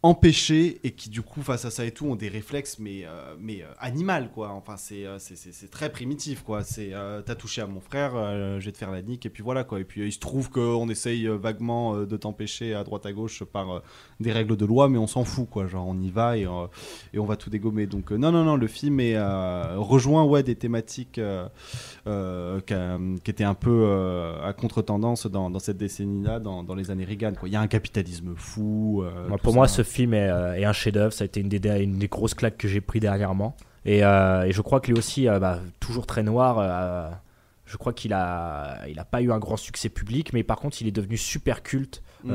empêchés 0.04 0.80
et 0.82 0.90
qui 0.90 1.10
du 1.10 1.22
coup 1.22 1.42
face 1.42 1.64
à 1.64 1.70
ça 1.70 1.84
et 1.84 1.92
tout 1.92 2.06
ont 2.06 2.16
des 2.16 2.28
réflexes 2.28 2.78
mais 2.80 3.04
euh, 3.04 3.34
mais 3.38 3.62
euh, 3.62 3.66
animal 3.78 4.30
quoi. 4.34 4.50
Enfin 4.50 4.76
c'est 4.76 5.06
euh, 5.06 5.18
c'est- 5.20 5.70
très 5.70 5.92
primitif 5.92 6.42
quoi. 6.42 6.64
C'est 6.64 6.90
euh, 6.92 7.22
t'as 7.22 7.36
touché 7.36 7.60
à 7.62 7.66
mon 7.68 7.80
frère 7.80 8.12
euh, 8.16 8.58
je 8.58 8.64
vais 8.66 8.72
te 8.72 8.78
faire 8.78 8.90
la 8.90 9.00
nique 9.02 9.26
et 9.26 9.30
puis 9.30 9.42
voilà 9.44 9.62
quoi. 9.62 9.78
Et 9.78 9.84
puis 9.84 10.00
euh, 10.00 10.06
il 10.06 10.12
se 10.12 10.18
trouve 10.18 10.50
qu'on 10.50 10.88
essaye 10.88 11.26
vaguement 11.28 11.98
de 11.98 12.16
t'empêcher 12.16 12.74
à 12.74 12.82
droite 12.82 13.06
à 13.06 13.12
gauche 13.12 13.44
par 13.44 13.82
des 14.18 14.32
règles 14.32 14.56
de 14.56 14.64
loi 14.66 14.88
mais 14.88 14.98
on 14.98 15.06
s'en 15.06 15.24
fout 15.24 15.48
quoi. 15.48 15.68
Genre 15.68 15.86
on 15.86 15.98
y 16.00 16.10
va 16.10 16.36
et, 16.36 16.48
et 17.12 17.18
on 17.20 17.24
va 17.24 17.36
tout 17.36 17.50
dégommer. 17.50 17.86
Donc 17.86 18.10
non 18.10 18.32
non 18.32 18.42
non 18.44 18.56
le 18.56 18.66
film 18.66 18.98
est 18.98 19.14
euh, 19.16 19.76
rejoint 19.78 20.24
ouais 20.24 20.42
des 20.42 20.56
thématiques 20.56 21.18
euh, 21.18 21.46
euh, 22.08 22.60
qu'a- 22.60 22.98
qui 23.22 23.30
étaient 23.30 23.44
un 23.44 23.54
peu 23.54 23.70
euh, 23.84 24.42
à 24.42 24.52
contre-tendance 24.52 25.26
dans, 25.28 25.48
dans 25.48 25.58
cette 25.60 25.76
décennie 25.76 26.24
là 26.24 26.40
dans, 26.40 26.64
dans 26.64 26.74
les 26.74 26.90
années 26.90 27.04
Reagan 27.04 27.34
quoi. 27.38 27.48
Il 27.48 27.52
y 27.52 27.56
a 27.56 27.60
un 27.60 27.68
capitalisme 27.68 28.34
fou 28.36 29.04
pour 29.42 29.54
moi, 29.54 29.68
ce 29.68 29.82
film 29.92 30.14
est, 30.14 30.28
euh, 30.28 30.54
est 30.54 30.64
un 30.64 30.72
chef-d'œuvre. 30.72 31.12
Ça 31.12 31.22
a 31.22 31.26
été 31.26 31.40
une 31.40 31.48
des, 31.48 31.82
une 31.82 31.98
des 31.98 32.08
grosses 32.08 32.34
claques 32.34 32.56
que 32.58 32.66
j'ai 32.68 32.80
pris 32.80 32.98
dernièrement. 33.00 33.54
Et, 33.84 34.04
euh, 34.04 34.44
et 34.44 34.52
je 34.52 34.60
crois 34.62 34.80
que 34.80 34.90
lui 34.90 34.98
aussi, 34.98 35.28
euh, 35.28 35.38
bah, 35.38 35.58
toujours 35.80 36.06
très 36.06 36.22
noir. 36.22 36.56
euh, 36.58 37.08
je 37.64 37.76
crois 37.78 37.92
qu'il 37.94 38.12
a, 38.12 38.80
il 38.88 38.98
a 38.98 39.04
pas 39.04 39.22
eu 39.22 39.32
un 39.32 39.38
grand 39.38 39.56
succès 39.56 39.88
public, 39.88 40.32
mais 40.34 40.42
par 40.42 40.58
contre, 40.58 40.82
il 40.82 40.88
est 40.88 40.92
devenu 40.92 41.16
super 41.16 41.62
culte 41.62 42.02
Mm. 42.24 42.30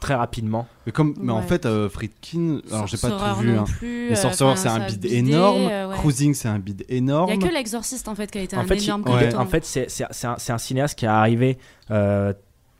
très 0.00 0.14
rapidement. 0.14 0.68
Mais, 0.86 0.92
comme, 0.92 1.14
mais 1.20 1.32
en 1.32 1.42
fait, 1.42 1.66
euh, 1.66 1.88
Friedkin, 1.88 2.60
alors 2.70 2.86
j'ai 2.86 2.96
pas 2.98 3.08
Sorcerer 3.08 3.30
tout 3.34 3.40
vu. 3.40 3.56
Hein. 3.58 3.64
plus, 3.64 4.10
mais 4.10 4.14
Sorcerer, 4.14 4.50
enfin, 4.50 4.60
c'est 4.62 4.68
un 4.68 4.86
bid 4.86 5.04
énorme. 5.06 5.62
euh, 5.68 5.88
ouais. 5.88 5.96
Cruising, 5.96 6.34
c'est 6.34 6.46
un 6.46 6.60
bid 6.60 6.84
Il 6.88 6.98
énorme. 6.98 7.32
n'y 7.36 7.44
a 7.44 7.48
que 7.48 7.52
l'exorciste 7.52 8.06
en 8.06 8.14
fait 8.14 8.30
qui 8.30 8.38
a 8.38 8.42
été 8.42 8.56
En 8.56 8.60
un 8.60 8.64
fait, 8.64 8.76
il- 8.76 8.84
énorme 8.84 9.02
ouais, 9.08 9.22
carton. 9.24 9.38
en 9.40 9.46
fait, 9.46 9.64
c'est 9.64 9.88
un, 10.52 10.58
cinéaste 10.58 10.96
qui 10.96 11.04
est 11.04 11.08
arrivé, 11.08 11.58
euh, 11.90 12.32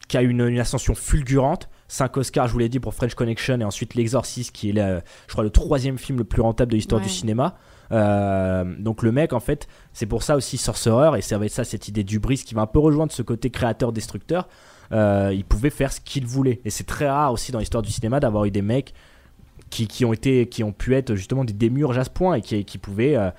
qui 0.07 0.17
a 0.17 0.23
une, 0.23 0.43
une 0.47 0.61
ascension 0.61 0.95
fulgurante. 0.95 1.69
5 1.93 2.17
Oscars, 2.17 2.49
je 2.49 2.53
vous 2.55 2.59
l'ai 2.59 2.71
dit, 2.71 2.81
pour 2.81 2.95
French 2.95 3.15
Connection, 3.15 3.61
et 3.61 3.65
ensuite 3.65 3.95
L'Exorciste, 3.95 4.51
qui 4.53 4.71
est, 4.71 4.73
le- 4.73 5.03
je 5.27 5.33
crois, 5.33 5.45
le 5.45 5.51
troisième 5.51 5.99
film 5.99 6.17
le 6.19 6.25
plus 6.25 6.41
rentable 6.41 6.71
de 6.73 6.77
l'histoire 6.77 7.01
Ouais. 7.03 7.07
du 7.07 7.13
cinéma. 7.13 7.55
Euh, 7.93 8.65
donc 8.79 9.03
le 9.03 9.13
mec, 9.13 9.35
en 9.35 9.41
fait, 9.41 9.69
c'est 9.93 10.07
pour 10.07 10.23
ça 10.23 10.37
aussi 10.37 10.57
Sorcerer, 10.57 11.19
et 11.19 11.21
c'est 11.21 11.35
avec 11.35 11.51
ça 11.51 11.65
cette 11.65 11.89
idée 11.89 12.03
du 12.05 12.19
bris 12.19 12.39
qui 12.39 12.55
va 12.55 12.63
un 12.63 12.67
peu 12.67 12.79
rejoindre 12.79 13.13
ce 13.13 13.21
côté 13.21 13.51
créateur-destructeur. 13.51 14.49
Euh, 14.93 15.33
il 15.35 15.45
pouvait 15.45 15.69
faire 15.71 15.93
ce 15.93 16.01
qu'il 16.01 16.27
voulait. 16.27 16.61
Et 16.65 16.71
c'est 16.71 16.85
très 16.85 17.09
rare 17.11 17.33
aussi 17.33 17.53
dans 17.53 17.59
l'histoire 17.59 17.83
du 17.83 17.91
cinéma 17.93 18.21
d'avoir 18.21 18.47
eu 18.47 18.51
des 18.51 18.63
mecs 18.63 18.95
qui, 19.69 19.87
qui 19.87 20.05
ont 20.07 20.15
été, 20.15 20.47
qui 20.49 20.65
ont 20.65 20.73
pu 20.73 20.95
être 20.95 21.15
justement 21.15 21.45
des 21.45 21.53
démurges 21.53 21.99
à 21.99 22.05
ce 22.05 22.11
point 22.11 22.35
et 22.37 22.41
qui, 22.41 22.65
qui 22.65 22.79
pouvaient 22.79 23.17
euh, 23.17 23.31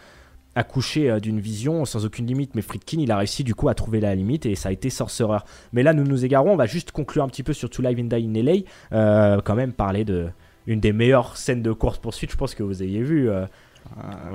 accoucher 0.56 1.10
euh, 1.10 1.20
d'une 1.20 1.39
vision 1.39 1.86
sans 1.86 2.06
aucune 2.06 2.26
limite. 2.28 2.56
Mais 2.56 2.62
Friedkin, 2.62 2.99
il 2.99 3.12
a 3.12 3.18
réussi 3.18 3.43
du 3.43 3.56
coup 3.56 3.70
à 3.70 3.74
trouver 3.74 3.99
la 3.99 4.14
limite 4.16 4.45
et 4.45 4.56
ça 4.56 4.70
a 4.70 4.72
été 4.72 4.89
Sorcerer. 4.89 5.39
Mais 5.74 5.84
là, 5.84 5.93
nous 5.93 6.04
nous 6.04 6.26
égarons. 6.26 6.51
On 6.51 6.56
va 6.58 6.66
juste 6.68 6.91
conclure 6.91 7.24
un 7.24 7.28
petit 7.28 7.43
peu 7.43 7.54
sur 7.54 7.70
To 7.70 7.82
Live 7.82 7.99
and 7.99 8.16
Die 8.16 8.28
in 8.28 8.43
LA. 8.43 8.54
Euh, 8.91 9.41
quand 9.43 9.56
même 9.56 9.74
parler 9.74 10.06
de 10.06 10.28
une 10.68 10.80
des 10.80 10.93
meilleures 10.93 11.36
scènes 11.36 11.62
de 11.62 11.72
course 11.74 11.97
poursuite, 11.97 12.32
je 12.32 12.38
pense 12.38 12.56
que 12.56 12.64
vous 12.64 12.82
ayez 12.84 13.01
vu. 13.01 13.30
euh, 13.30 13.45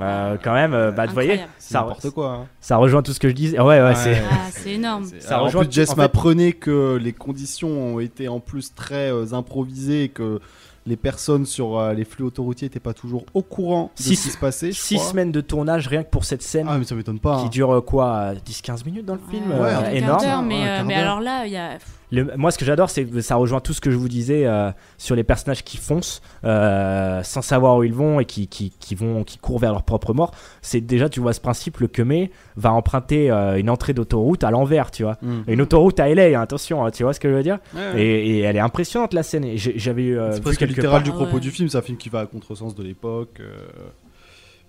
euh, 0.01 0.37
quand 0.43 0.53
même, 0.53 0.75
euh, 0.75 0.91
bah, 0.93 1.07
vous 1.07 1.14
voyez, 1.14 1.41
ça, 1.59 1.81
n'importe 1.81 2.11
quoi. 2.11 2.31
hein. 2.33 2.47
ça 2.61 2.77
rejoint 2.77 3.03
tout 3.03 3.12
ce 3.12 3.19
que 3.19 3.29
je 3.31 3.35
disais. 3.35 3.59
Ouais, 3.59 3.81
ouais, 3.81 3.95
c'est. 3.95 4.21
Ah, 4.31 4.69
énorme. 4.69 5.05
Ça 5.21 5.35
Alors, 5.37 5.47
rejoint 5.47 5.62
en 5.62 5.64
plus, 5.64 5.73
Jess 5.73 5.89
en 5.91 5.95
fait- 5.95 6.01
m'apprenait 6.03 6.53
que 6.53 6.99
les 7.03 7.12
conditions 7.14 7.95
ont 7.95 7.99
été 8.01 8.29
en 8.29 8.41
plus 8.41 8.75
très 8.75 9.11
euh, 9.11 9.33
improvisées 9.33 10.05
et 10.05 10.09
que 10.11 10.41
les 10.89 10.97
personnes 10.97 11.47
sur 11.47 11.78
euh, 11.78 11.93
les 11.93 12.05
flux 12.05 12.24
autoroutiers 12.24 12.66
n'étaient 12.66 12.80
pas 12.80 12.95
toujours 12.95 13.24
au 13.34 13.43
courant 13.43 13.93
de 13.97 14.03
Six- 14.03 14.16
ce 14.16 14.22
qui 14.24 14.30
se 14.30 14.39
passait. 14.39 14.72
je 14.72 14.80
Six 14.80 14.97
crois. 14.97 15.11
semaines 15.11 15.30
de 15.32 15.41
tournage 15.41 15.86
rien 15.86 16.03
que 16.03 16.11
pour 16.11 16.24
cette 16.24 16.43
scène. 16.43 16.66
Ah, 16.68 16.78
mais 16.78 16.84
ça 16.84 16.95
m'étonne 16.95 17.20
pas. 17.20 17.39
Qui 17.41 17.47
hein. 17.47 17.49
dure 17.51 17.70
euh, 17.76 17.80
quoi 17.80 18.32
10-15 18.47 18.84
minutes 18.86 19.05
dans 19.07 19.14
le 19.14 19.20
film 19.30 19.51
Ouais, 19.51 19.57
euh, 19.61 19.91
Énorme. 19.91 20.47
mais, 20.47 20.55
Ouais, 20.57 20.62
un 20.62 20.76
quart 20.78 20.84
mais 20.86 20.95
d'heure. 20.95 21.03
alors 21.05 21.20
là, 21.20 21.47
il 21.47 21.53
y 21.53 21.57
a. 21.57 21.78
Le- 22.11 22.36
moi, 22.36 22.50
ce 22.50 22.59
que 22.59 22.64
j'adore, 22.64 22.88
c'est 22.88 23.04
que 23.04 23.20
ça 23.20 23.36
rejoint 23.36 23.61
tout 23.61 23.72
ce 23.74 23.80
que 23.80 23.90
je 23.90 23.96
vous 23.96 24.09
disais 24.09 24.46
euh, 24.46 24.70
sur 24.96 25.14
les 25.14 25.24
personnages 25.24 25.62
qui 25.62 25.76
foncent 25.76 26.22
euh, 26.44 27.22
sans 27.22 27.42
savoir 27.42 27.76
où 27.76 27.84
ils 27.84 27.92
vont 27.92 28.18
et 28.20 28.24
qui, 28.24 28.48
qui, 28.48 28.70
qui 28.80 28.94
vont, 28.94 29.24
qui 29.24 29.36
courent 29.38 29.59
vers 29.59 29.72
leur 29.72 29.82
propre 29.82 30.14
mort. 30.14 30.32
C'est 30.62 30.80
déjà, 30.80 31.09
tu 31.09 31.20
vois, 31.20 31.32
ce 31.34 31.40
principe, 31.40 31.78
le 31.78 31.86
Kemé 31.86 32.30
va 32.56 32.72
emprunter 32.72 33.30
euh, 33.30 33.59
une 33.59 33.68
entrée 33.68 33.92
d'autoroute 33.92 34.42
à 34.44 34.50
l'envers, 34.50 34.90
tu 34.90 35.02
vois. 35.02 35.18
Mm. 35.22 35.40
Une 35.48 35.61
autoroute 35.61 36.00
à 36.00 36.09
LA, 36.09 36.38
hein, 36.38 36.42
attention, 36.42 36.84
hein, 36.84 36.90
tu 36.90 37.02
vois 37.02 37.12
ce 37.12 37.20
que 37.20 37.28
je 37.28 37.34
veux 37.34 37.42
dire? 37.42 37.59
Ouais, 37.74 37.80
ouais. 37.94 38.02
et, 38.02 38.28
et 38.28 38.40
elle 38.40 38.56
est 38.56 38.61
impressionnante 38.61 39.12
la 39.12 39.22
scène. 39.22 39.44
J'avais 39.56 40.11
euh, 40.12 40.32
C'est 40.32 40.40
presque 40.40 40.61
littéral 40.62 40.90
part- 40.90 41.02
du 41.02 41.11
Ah 41.11 41.14
propos 41.14 41.34
ouais. 41.34 41.40
du 41.40 41.50
film. 41.50 41.68
C'est 41.68 41.78
un 41.78 41.82
film 41.82 41.98
qui 41.98 42.09
va 42.09 42.20
à 42.20 42.26
contresens 42.26 42.74
de 42.74 42.82
l'époque. 42.82 43.40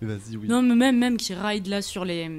Mais 0.01 0.07
vas-y, 0.13 0.37
oui. 0.37 0.47
Non, 0.47 0.61
mais 0.61 0.75
même, 0.75 0.97
même 0.97 1.17
qui 1.17 1.33
ride 1.33 1.67
là 1.67 1.81
sur 1.81 2.05
les, 2.05 2.29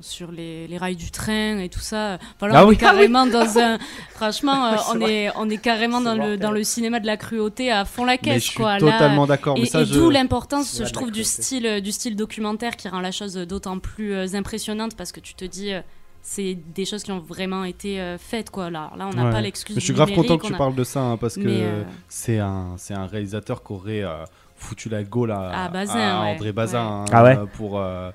sur 0.00 0.32
les, 0.32 0.66
les 0.66 0.76
rails 0.76 0.96
du 0.96 1.10
train 1.12 1.58
et 1.58 1.68
tout 1.68 1.78
ça. 1.80 2.18
Voilà, 2.40 2.58
Ah 2.58 2.64
on 2.64 2.68
oui. 2.68 2.74
est 2.74 2.78
carrément 2.78 3.26
dans 3.26 3.58
un. 3.58 3.78
Franchement, 4.14 4.66
euh, 4.72 4.76
on, 4.92 4.98
vrai. 4.98 5.12
est, 5.14 5.30
on 5.36 5.48
est 5.48 5.58
carrément 5.58 6.00
dans 6.00 6.14
le, 6.14 6.36
dans 6.36 6.50
le 6.50 6.64
cinéma 6.64 6.98
de 6.98 7.06
la 7.06 7.16
cruauté 7.16 7.70
à 7.70 7.84
fond 7.84 8.04
la 8.04 8.18
caisse. 8.18 8.32
Mais 8.34 8.40
je 8.40 8.44
suis 8.46 8.56
quoi. 8.56 8.78
totalement 8.78 9.26
d'accord, 9.26 9.54
mais 9.56 9.68
Et, 9.68 9.76
et 9.76 9.84
je- 9.84 9.94
d'où 9.94 10.10
l'importance, 10.10 10.82
je 10.84 10.92
trouve, 10.92 11.10
du 11.12 11.22
style, 11.24 11.80
du 11.80 11.92
style 11.92 12.16
documentaire 12.16 12.76
qui 12.76 12.88
rend 12.88 13.00
la 13.00 13.12
chose 13.12 13.34
d'autant 13.34 13.78
plus 13.78 14.12
euh, 14.12 14.26
impressionnante 14.34 14.96
parce 14.96 15.12
que 15.12 15.20
tu 15.20 15.34
te 15.34 15.44
dis. 15.44 15.72
euh, 15.72 15.80
c'est 16.28 16.58
des 16.74 16.84
choses 16.84 17.04
qui 17.04 17.12
ont 17.12 17.20
vraiment 17.20 17.62
été 17.62 18.00
euh, 18.00 18.18
faites 18.18 18.50
quoi 18.50 18.68
là 18.68 18.90
là 18.98 19.08
on 19.08 19.14
n'a 19.14 19.26
Ouais. 19.26 19.30
pas 19.30 19.40
l'excuse 19.40 19.76
je 19.76 19.80
suis 19.80 19.92
grave 19.92 20.10
content 20.12 20.38
que 20.38 20.46
tu 20.48 20.54
a- 20.54 20.56
parles 20.56 20.74
de 20.74 20.82
ça 20.82 21.00
hein, 21.00 21.16
parce 21.16 21.36
que 21.36 21.42
euh, 21.46 21.84
c'est 22.08 22.40
un 22.40 22.74
c'est 22.78 22.94
un 22.94 23.06
réalisateur 23.06 23.62
qui 23.62 23.72
aurait 23.72 24.02
euh, 24.02 24.24
foutu 24.56 24.88
la 24.88 25.02
gaule 25.04 25.30
à, 25.32 25.64
À 25.64 25.68
Bazin, 25.68 25.94
à 25.98 26.22
ouais. 26.24 26.30
André 26.34 26.52
Bazin 26.52 26.78
Ouais. 26.80 26.92
hein, 27.02 27.04
Ah 27.12 27.24
ouais 27.24 27.36
euh, 27.36 27.44
pour 27.46 27.78
euh, 27.78 28.10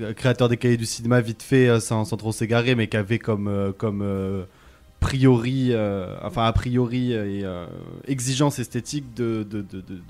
euh, 0.00 0.12
créateur 0.14 0.48
des 0.48 0.56
cahiers 0.56 0.76
du 0.76 0.86
cinéma 0.86 1.20
vite 1.20 1.42
fait 1.42 1.80
sans, 1.80 2.04
sans 2.04 2.16
trop 2.16 2.32
s'égarer 2.32 2.74
mais 2.74 2.86
qui 2.86 2.96
avait 2.96 3.18
comme 3.18 3.72
comme 3.78 4.02
euh, 4.02 4.44
priori 5.00 5.68
euh, 5.72 6.16
enfin 6.22 6.44
a 6.44 6.52
priori 6.52 7.12
et 7.12 7.44
exigence 8.06 8.58
esthétique 8.58 9.14
de 9.14 9.42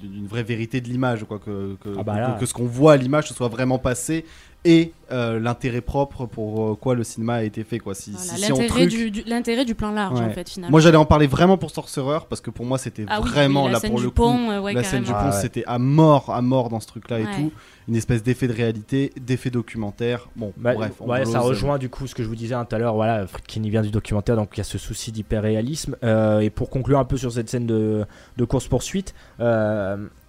d'une 0.03 0.27
vraie 0.27 0.43
vérité 0.43 0.81
de 0.81 0.89
l'image 0.89 1.25
quoi 1.25 1.39
que 1.39 1.77
que, 1.83 1.89
Ah 1.99 2.03
bah 2.03 2.21
là. 2.21 2.33
que- 2.35 2.41
que 2.41 2.47
ce 2.47 2.53
qu'on 2.55 2.67
voit 2.67 2.93
à 2.95 2.97
l'image 2.97 3.29
soit 3.31 3.49
vraiment 3.49 3.79
passé 3.79 4.25
et 4.65 4.93
euh, 5.11 5.41
l'intérêt 5.41 5.81
propre 5.81 6.27
pour 6.27 6.73
euh, 6.73 6.75
quoi 6.75 6.95
le 6.95 7.03
cinéma 7.03 7.35
a 7.37 7.43
été 7.43 7.65
fait 7.65 7.79
quoi 7.79 7.95
si, 7.95 8.11
Voilà, 8.13 8.35
si- 8.37 8.41
l'intérêt 8.43 8.69
truc- 8.69 8.89
du, 8.91 9.11
du- 9.11 9.23
l'intérêt 9.27 9.65
du 9.65 9.75
plan 9.75 9.91
large 9.91 10.21
en 10.21 10.31
fait 10.31 10.49
finalement 10.51 10.71
moi 10.71 10.81
j'allais 10.81 10.99
en 10.99 11.07
parler 11.07 11.27
vraiment 11.27 11.57
pour 11.57 11.71
Sorcerer 11.71 12.19
parce 12.29 12.41
que 12.43 12.51
pour 12.51 12.67
moi 12.67 12.77
c'était 12.79 13.07
Ah 13.09 13.21
oui, 13.23 13.29
vraiment 13.31 13.65
oui, 13.65 13.73
la 13.73 13.79
là 13.79 13.89
pour 13.89 13.97
du 13.99 14.05
le 14.05 14.11
coup 14.11 14.15
pont, 14.17 14.51
euh, 14.51 14.61
ouais, 14.61 14.75
la 14.75 14.85
scène 14.85 15.03
du 15.03 15.11
pont 15.11 15.17
Ah 15.19 15.31
ouais. 15.31 15.41
c'était 15.41 15.65
à 15.67 15.79
mort 15.79 16.31
à 16.31 16.43
mort 16.43 16.69
dans 16.69 16.79
ce 16.81 16.87
truc 16.87 17.09
là 17.11 17.21
et 17.21 17.25
tout 17.25 17.51
une 17.89 17.97
espèce 17.97 18.23
d'effet 18.23 18.47
de 18.47 18.53
réalité 18.53 19.13
d'effet 19.21 19.51
documentaire 19.51 20.29
bon 20.37 20.53
Bah, 20.59 20.75
bref 20.75 20.93
on 21.01 21.09
ouais, 21.09 21.25
ça 21.25 21.41
rejoint 21.41 21.79
du 21.79 21.89
coup 21.89 22.07
ce 22.07 22.15
que 22.15 22.23
je 22.23 22.29
vous 22.29 22.37
disais 22.37 22.55
hein, 22.55 22.65
tout 22.65 22.77
à 22.77 22.79
l'heure. 22.79 22.95
Voilà, 22.95 23.27
Friedkin 23.27 23.63
il 23.65 23.71
vient 23.71 23.83
du 23.83 23.91
documentaire, 23.91 24.37
donc 24.37 24.51
il 24.55 24.59
y 24.59 24.61
a 24.61 24.65
ce 24.65 24.79
souci 24.79 25.11
d'hyperréalisme. 25.11 25.97
Euh, 26.05 26.41
et 26.41 26.51
pour 26.51 26.71
conclure 26.71 26.99
un 26.99 27.05
peu 27.05 27.17
sur 27.17 27.33
cette 27.33 27.49
scène 27.49 27.67
de, 27.67 28.05
de 28.37 28.45
course 28.45 28.69
poursuite, 28.69 29.15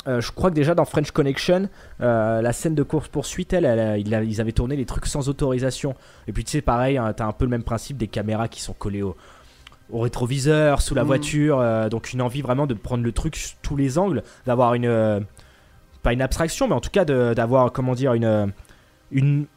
euh, 0.07 0.19
je 0.21 0.31
crois 0.31 0.49
que 0.49 0.55
déjà 0.55 0.73
dans 0.75 0.85
French 0.85 1.11
Connection, 1.11 1.69
euh, 2.01 2.41
la 2.41 2.53
scène 2.53 2.75
de 2.75 2.83
course 2.83 3.07
poursuite, 3.07 3.53
elle, 3.53 3.99
ils 3.99 4.41
avaient 4.41 4.51
tourné 4.51 4.75
les 4.75 4.85
trucs 4.85 5.05
sans 5.05 5.29
autorisation. 5.29 5.95
Et 6.27 6.31
puis 6.33 6.43
tu 6.43 6.51
sais, 6.51 6.61
pareil, 6.61 6.97
hein, 6.97 7.13
t'as 7.13 7.25
un 7.25 7.31
peu 7.33 7.45
le 7.45 7.51
même 7.51 7.63
principe 7.63 7.97
des 7.97 8.07
caméras 8.07 8.47
qui 8.47 8.61
sont 8.61 8.73
collées 8.73 9.01
au 9.03 9.15
au 9.93 9.99
rétroviseur, 9.99 10.81
sous 10.81 10.95
la 10.95 11.01
Mhm. 11.01 11.07
voiture, 11.07 11.59
euh, 11.59 11.89
donc 11.89 12.13
une 12.13 12.21
envie 12.21 12.41
vraiment 12.41 12.65
de 12.65 12.73
prendre 12.73 13.03
le 13.03 13.11
truc 13.11 13.35
sous 13.35 13.55
tous 13.61 13.75
les 13.75 13.97
angles, 13.97 14.23
d'avoir 14.45 14.73
une 14.73 15.25
pas 16.01 16.13
une 16.13 16.21
abstraction, 16.21 16.69
mais 16.69 16.75
en 16.75 16.79
tout 16.79 16.89
cas 16.89 17.03
d'avoir 17.03 17.73
comment 17.73 17.93
dire 17.93 18.13
une 18.13 18.53
une 19.11 19.47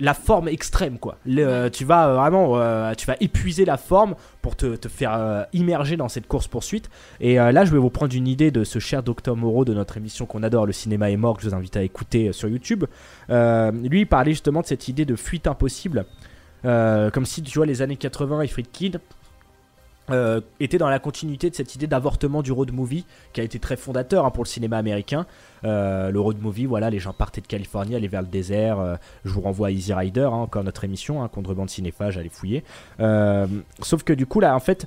la 0.00 0.14
forme 0.14 0.48
extrême 0.48 0.98
quoi. 0.98 1.18
Le- 1.26 1.68
tu 1.68 1.84
vas 1.84 2.08
euh, 2.08 2.14
vraiment 2.16 2.58
euh, 2.58 2.94
tu 2.94 3.06
vas 3.06 3.16
épuiser 3.20 3.64
la 3.64 3.76
forme 3.76 4.14
pour 4.42 4.56
te, 4.56 4.74
te 4.76 4.88
faire 4.88 5.12
euh, 5.14 5.42
immerger 5.52 5.96
dans 5.96 6.08
cette 6.08 6.26
course 6.26 6.48
poursuite. 6.48 6.90
Et 7.20 7.38
euh, 7.38 7.52
là 7.52 7.64
je 7.64 7.70
vais 7.70 7.78
vous 7.78 7.90
prendre 7.90 8.14
une 8.14 8.26
idée 8.26 8.50
de 8.50 8.64
ce 8.64 8.78
cher 8.78 9.02
docteur 9.02 9.36
Moreau 9.36 9.64
de 9.64 9.74
notre 9.74 9.96
émission 9.98 10.26
qu'on 10.26 10.42
adore, 10.42 10.66
le 10.66 10.72
cinéma 10.72 11.10
est 11.10 11.16
mort, 11.16 11.36
que 11.36 11.42
je 11.42 11.48
vous 11.50 11.54
invite 11.54 11.76
à 11.76 11.82
écouter 11.82 12.28
euh, 12.28 12.32
sur 12.32 12.48
YouTube. 12.48 12.84
Euh, 13.28 13.70
lui 13.72 14.00
il 14.00 14.06
parlait 14.06 14.32
justement 14.32 14.62
de 14.62 14.66
cette 14.66 14.88
idée 14.88 15.04
de 15.04 15.16
fuite 15.16 15.46
impossible. 15.46 16.06
Euh, 16.64 17.10
comme 17.10 17.24
si 17.24 17.42
tu 17.42 17.58
vois 17.58 17.66
les 17.66 17.80
années 17.82 17.96
80 17.96 18.42
et 18.42 18.46
Friedkin 18.48 18.98
euh, 20.10 20.40
était 20.58 20.78
dans 20.78 20.88
la 20.88 20.98
continuité 20.98 21.50
de 21.50 21.54
cette 21.54 21.74
idée 21.74 21.86
d'avortement 21.86 22.42
du 22.42 22.52
road 22.52 22.72
movie 22.72 23.04
qui 23.32 23.40
a 23.40 23.44
été 23.44 23.58
très 23.58 23.76
fondateur 23.76 24.24
hein, 24.24 24.30
pour 24.30 24.44
le 24.44 24.48
cinéma 24.48 24.78
américain. 24.78 25.26
Euh, 25.64 26.10
le 26.10 26.20
road 26.20 26.40
movie, 26.40 26.66
voilà, 26.66 26.90
les 26.90 26.98
gens 26.98 27.12
partaient 27.12 27.40
de 27.40 27.46
Californie, 27.46 27.94
allaient 27.94 28.08
vers 28.08 28.22
le 28.22 28.28
désert. 28.28 28.78
euh, 28.78 28.96
je 29.24 29.30
vous 29.30 29.40
renvoie 29.40 29.68
à 29.68 29.70
Easy 29.70 29.92
Rider, 29.92 30.22
hein, 30.22 30.30
encore 30.30 30.64
notre 30.64 30.84
émission, 30.84 31.22
hein, 31.22 31.28
Contrebande 31.28 31.70
Cinéphage, 31.70 32.18
allez 32.18 32.28
fouiller. 32.28 32.64
Sauf 33.80 34.02
que 34.04 34.12
du 34.12 34.26
coup, 34.26 34.40
là, 34.40 34.54
en 34.54 34.60
fait, 34.60 34.86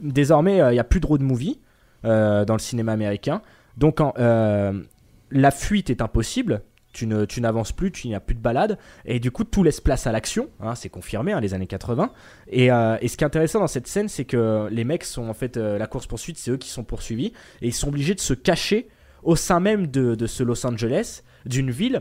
désormais, 0.00 0.58
il 0.58 0.72
n'y 0.72 0.78
a 0.78 0.84
plus 0.84 1.00
de 1.00 1.06
road 1.06 1.22
movie 1.22 1.58
dans 2.02 2.46
le 2.48 2.58
cinéma 2.58 2.92
américain. 2.92 3.42
Donc, 3.76 4.00
la 4.16 5.50
fuite 5.50 5.90
est 5.90 6.00
impossible. 6.00 6.62
Tu, 6.96 7.06
ne, 7.06 7.26
tu 7.26 7.42
n'avances 7.42 7.72
plus, 7.72 7.92
tu 7.92 8.08
n'y 8.08 8.14
as 8.14 8.20
plus 8.20 8.34
de 8.34 8.40
balade, 8.40 8.78
et 9.04 9.20
du 9.20 9.30
coup 9.30 9.44
tout 9.44 9.62
laisse 9.62 9.82
place 9.82 10.06
à 10.06 10.12
l'action, 10.12 10.48
hein, 10.60 10.74
c'est 10.74 10.88
confirmé, 10.88 11.32
hein, 11.32 11.40
les 11.40 11.52
années 11.52 11.66
80. 11.66 12.10
Et, 12.48 12.72
euh, 12.72 12.96
et 13.02 13.08
ce 13.08 13.18
qui 13.18 13.24
est 13.24 13.26
intéressant 13.26 13.60
dans 13.60 13.66
cette 13.66 13.86
scène, 13.86 14.08
c'est 14.08 14.24
que 14.24 14.66
les 14.70 14.84
mecs 14.84 15.04
sont 15.04 15.28
en 15.28 15.34
fait, 15.34 15.58
euh, 15.58 15.76
la 15.76 15.86
course 15.86 16.06
poursuite, 16.06 16.38
c'est 16.38 16.50
eux 16.52 16.56
qui 16.56 16.70
sont 16.70 16.84
poursuivis, 16.84 17.34
et 17.60 17.66
ils 17.66 17.74
sont 17.74 17.88
obligés 17.88 18.14
de 18.14 18.20
se 18.20 18.32
cacher 18.32 18.88
au 19.24 19.36
sein 19.36 19.60
même 19.60 19.88
de, 19.88 20.14
de 20.14 20.26
ce 20.26 20.42
Los 20.42 20.66
Angeles, 20.66 21.20
d'une 21.44 21.70
ville 21.70 22.00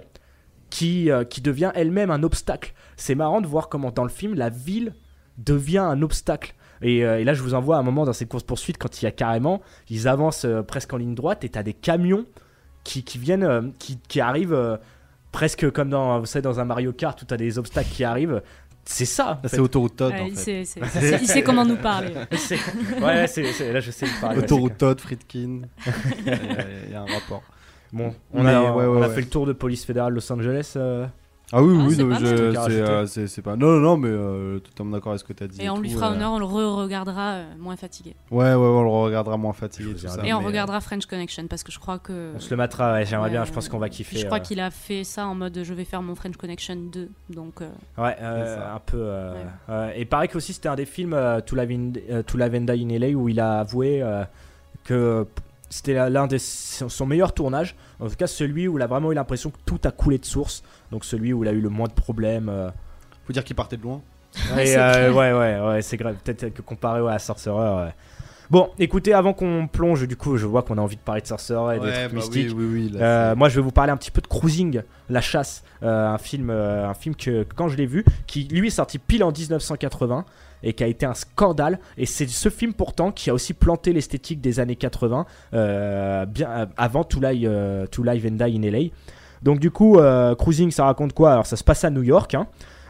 qui, 0.70 1.12
euh, 1.12 1.26
qui 1.26 1.42
devient 1.42 1.74
elle-même 1.76 2.10
un 2.10 2.24
obstacle. 2.24 2.74
C'est 2.96 3.16
marrant 3.16 3.42
de 3.42 3.48
voir 3.48 3.68
comment 3.68 3.92
dans 3.92 4.04
le 4.04 4.10
film, 4.10 4.34
la 4.34 4.48
ville 4.48 4.96
devient 5.38 5.80
un 5.80 6.02
obstacle. 6.04 6.56
Et, 6.82 7.00
et 7.00 7.24
là, 7.26 7.34
je 7.34 7.42
vous 7.42 7.54
envoie 7.54 7.76
un 7.76 7.84
moment 7.84 8.06
dans 8.06 8.14
cette 8.14 8.30
course-poursuite 8.30 8.78
quand 8.78 9.02
il 9.02 9.04
y 9.04 9.08
a 9.10 9.12
carrément, 9.12 9.62
ils 9.90 10.08
avancent 10.08 10.48
presque 10.66 10.94
en 10.94 10.98
ligne 10.98 11.16
droite 11.16 11.44
et 11.44 11.50
t'as 11.50 11.64
des 11.64 11.74
camions 11.74 12.26
qui, 12.86 13.04
qui 13.04 13.18
viennent, 13.18 13.44
euh, 13.44 13.62
qui, 13.80 14.00
qui 14.08 14.22
arrivent 14.22 14.54
euh, 14.54 14.78
presque 15.34 15.70
comme 15.72 15.90
dans, 15.90 16.20
vous 16.22 16.26
savez, 16.26 16.44
dans 16.44 16.62
un 16.62 16.66
Mario 16.66 16.94
Kart 16.94 17.22
où 17.22 17.26
t'as 17.26 17.36
des 17.36 17.58
obstacles 17.60 17.90
qui 17.90 18.06
arrivent. 18.06 18.42
C'est 18.88 19.06
ça. 19.06 19.42
c'est 19.46 19.60
autoroute 19.60 19.96
Todd 19.96 20.14
Ouais, 20.14 20.22
en 20.22 20.26
il, 20.28 20.38
sait, 20.38 20.64
il 20.64 21.28
sait 21.28 21.42
comment 21.42 21.66
nous 21.66 21.76
parler. 21.78 22.14
Là 22.14 23.16
je 23.80 23.92
sais 23.92 24.06
autoroute 24.38 24.78
Todd 24.78 25.00
Friedkin 25.02 25.62
il 26.20 26.28
y, 26.28 26.30
a- 26.30 26.38
il 26.86 26.92
y 26.92 26.96
a 26.96 27.02
un 27.02 27.06
rapport 27.06 27.42
Bon, 27.92 28.14
on 28.34 28.44
Mais 28.44 28.54
a, 28.54 28.62
ouais, 28.62 28.70
ouais, 28.70 28.86
on 28.86 29.02
a 29.02 29.08
ouais. 29.08 29.16
fait 29.16 29.22
le 29.22 29.28
tour 29.30 29.46
de 29.48 29.54
police 29.54 29.86
fédérale 29.86 30.14
Los 30.14 30.32
Angeles. 30.32 30.74
euh, 30.76 31.08
ah 31.54 31.62
oui 31.62 31.76
Ah, 31.80 31.86
oui 31.88 31.98
non, 31.98 32.16
c'est 32.66 32.82
euh, 32.82 33.28
c'est 33.28 33.42
pas 33.42 33.56
non 33.56 33.68
non 33.74 33.80
non 33.80 33.98
mais 33.98 34.10
euh, 34.10 34.60
totalement 34.60 34.94
d'accord 34.94 35.12
avec 35.12 35.20
ce 35.22 35.26
que 35.26 35.34
t'as 35.34 35.48
dit 35.48 35.62
Et 35.62 35.70
on 35.70 35.76
tout, 35.76 35.82
lui 35.84 35.90
fera 35.92 36.10
euh. 36.10 36.14
honneur, 36.16 36.32
on 36.32 36.40
le 36.40 36.46
re-regardera 36.46 37.34
euh, 37.34 37.44
moins 37.60 37.76
fatigué. 37.76 38.16
ouais 38.32 38.46
ouais 38.54 38.56
on 38.56 38.82
le 38.84 38.90
regardera 38.90 39.38
moins 39.38 39.54
fatigué 39.54 39.94
tout 39.94 40.08
ça, 40.08 40.26
Et 40.26 40.34
on 40.34 40.42
euh, 40.42 40.46
regardera 40.46 40.82
French 40.82 41.06
Connection 41.06 41.46
parce 41.48 41.64
que 41.64 41.72
je 41.72 41.80
crois 41.80 42.00
que. 42.00 42.34
On 42.36 42.40
se 42.40 42.50
le 42.50 42.58
mettra, 42.58 42.94
ouais, 42.94 43.06
j'aimerais 43.06 43.26
Ouais, 43.26 43.32
bien, 43.32 43.46
je 43.46 43.52
pense 43.52 43.70
qu'on 43.70 43.78
va 43.78 43.90
kiffer. 43.90 44.18
Je 44.18 44.26
crois 44.26 44.38
euh, 44.38 44.42
qu'il 44.42 44.60
a 44.60 44.72
fait 44.72 45.04
ça 45.04 45.28
en 45.28 45.36
mode 45.36 45.60
je 45.64 45.74
vais 45.74 45.86
faire 45.86 46.02
mon 46.02 46.16
French 46.16 46.36
Connection 46.38 46.76
2. 46.92 47.10
Donc. 47.30 47.62
euh, 47.62 47.70
Ouais, 47.98 48.16
euh, 48.22 48.76
un 48.76 48.80
peu. 48.80 48.98
euh, 49.00 49.34
euh, 49.70 49.92
et 49.96 50.06
pareil 50.06 50.30
que 50.30 50.38
aussi 50.38 50.52
c'était 50.54 50.70
un 50.70 50.76
des 50.76 50.86
films 50.86 51.14
euh, 51.14 51.42
To 51.42 51.56
Live 51.56 51.72
in, 52.56 52.98
LA 53.00 53.08
où 53.10 53.30
il 53.30 53.40
a 53.40 53.60
avoué 53.60 54.02
euh, 54.02 54.24
que 54.84 55.26
c'était 55.78 56.10
l'un 56.10 56.28
des 56.28 56.40
son 56.40 57.06
meilleur 57.06 57.34
tournage. 57.34 57.76
En 58.00 58.08
tout 58.08 58.16
cas, 58.16 58.28
celui 58.28 58.68
où 58.68 58.78
il 58.78 58.82
a 58.82 58.88
vraiment 58.88 59.12
eu 59.12 59.16
l'impression 59.16 59.50
que 59.50 59.58
tout 59.66 59.80
a 59.84 59.92
coulé 59.92 60.18
de 60.18 60.26
source. 60.26 60.64
Donc 60.92 61.06
celui 61.06 61.34
où 61.34 61.44
il 61.44 61.48
a 61.50 61.54
eu 61.54 61.62
le 61.62 61.70
moins 61.70 61.88
de 61.88 61.94
problèmes. 61.94 62.50
euh. 62.50 62.70
faut 63.26 63.34
dire 63.34 63.44
qu'il 63.44 63.56
partait 63.56 63.78
de 63.78 63.84
loin 63.84 64.02
Et, 64.58 64.76
euh, 64.78 65.12
ouais, 65.12 65.34
ouais, 65.34 65.60
ouais, 65.68 65.82
c'est 65.82 65.98
grave. 65.98 66.16
Peut-être 66.24 66.54
que 66.54 66.62
comparé 66.62 67.02
ouais, 67.02 67.14
à 67.14 67.20
Sorcerer. 67.20 67.86
ouais. 67.86 67.94
Bon, 68.52 68.70
écoutez, 68.78 69.12
avant 69.14 69.34
qu'on 69.34 69.68
plonge, 69.68 70.08
du 70.08 70.16
coup, 70.16 70.38
je 70.38 70.46
vois 70.46 70.62
qu'on 70.62 70.78
a 70.78 70.82
envie 70.82 70.98
de 70.98 71.02
parler 71.02 71.22
de 71.22 71.26
Sorcerer 71.28 71.78
et 71.78 71.80
des 71.80 71.86
Ouais, 71.88 71.92
trucs 72.02 72.10
bah 72.12 72.16
mystiques. 72.18 72.54
oui, 72.56 72.66
oui, 72.66 72.66
oui, 72.74 72.90
là, 72.94 73.00
Euh, 73.02 73.30
c'est- 73.32 73.36
moi, 73.38 73.50
je 73.50 73.56
vais 73.56 73.62
vous 73.64 73.72
parler 73.72 73.92
un 73.92 73.98
petit 73.98 74.12
peu 74.12 74.22
de 74.22 74.28
Cruising, 74.28 74.82
La 75.10 75.20
Chasse, 75.22 75.64
euh, 75.82 76.08
un 76.10 76.20
film, 76.20 76.50
euh, 76.52 76.88
un 76.88 76.94
film 76.94 77.16
que 77.16 77.44
quand 77.56 77.70
je 77.70 77.76
l'ai 77.78 77.88
vu, 77.88 78.06
qui 78.28 78.44
lui 78.44 78.68
est 78.68 78.72
sorti 78.72 79.00
pile 79.00 79.24
en 79.24 79.32
1980 79.32 80.26
et 80.64 80.74
qui 80.74 80.84
a 80.84 80.88
été 80.88 81.06
un 81.06 81.14
scandale. 81.14 81.80
Et 81.98 82.06
c'est 82.06 82.28
ce 82.28 82.50
film 82.50 82.74
pourtant 82.74 83.12
qui 83.12 83.30
a 83.30 83.34
aussi 83.34 83.54
planté 83.54 83.94
l'esthétique 83.94 84.42
des 84.42 84.60
années 84.60 84.76
80, 84.76 85.26
euh, 85.54 86.26
bien 86.26 86.50
euh, 86.50 86.66
avant 86.78 87.04
To 87.04 87.20
Live, 87.20 87.48
euh, 87.50 87.86
To 87.88 88.04
and 88.08 88.32
Die 88.32 88.58
in 88.58 88.72
LA. 88.72 88.90
Donc 89.44 89.60
du 89.60 89.72
coup, 89.72 90.00
euh, 90.00 90.36
Cruising, 90.36 90.72
ça 90.72 90.86
raconte 90.86 91.14
quoi? 91.14 91.34
Alors 91.34 91.46
ça 91.46 91.56
se 91.56 91.64
passe 91.64 91.84
à 91.84 91.90
New 91.90 92.04
York. 92.04 92.34
hein. 92.36 92.48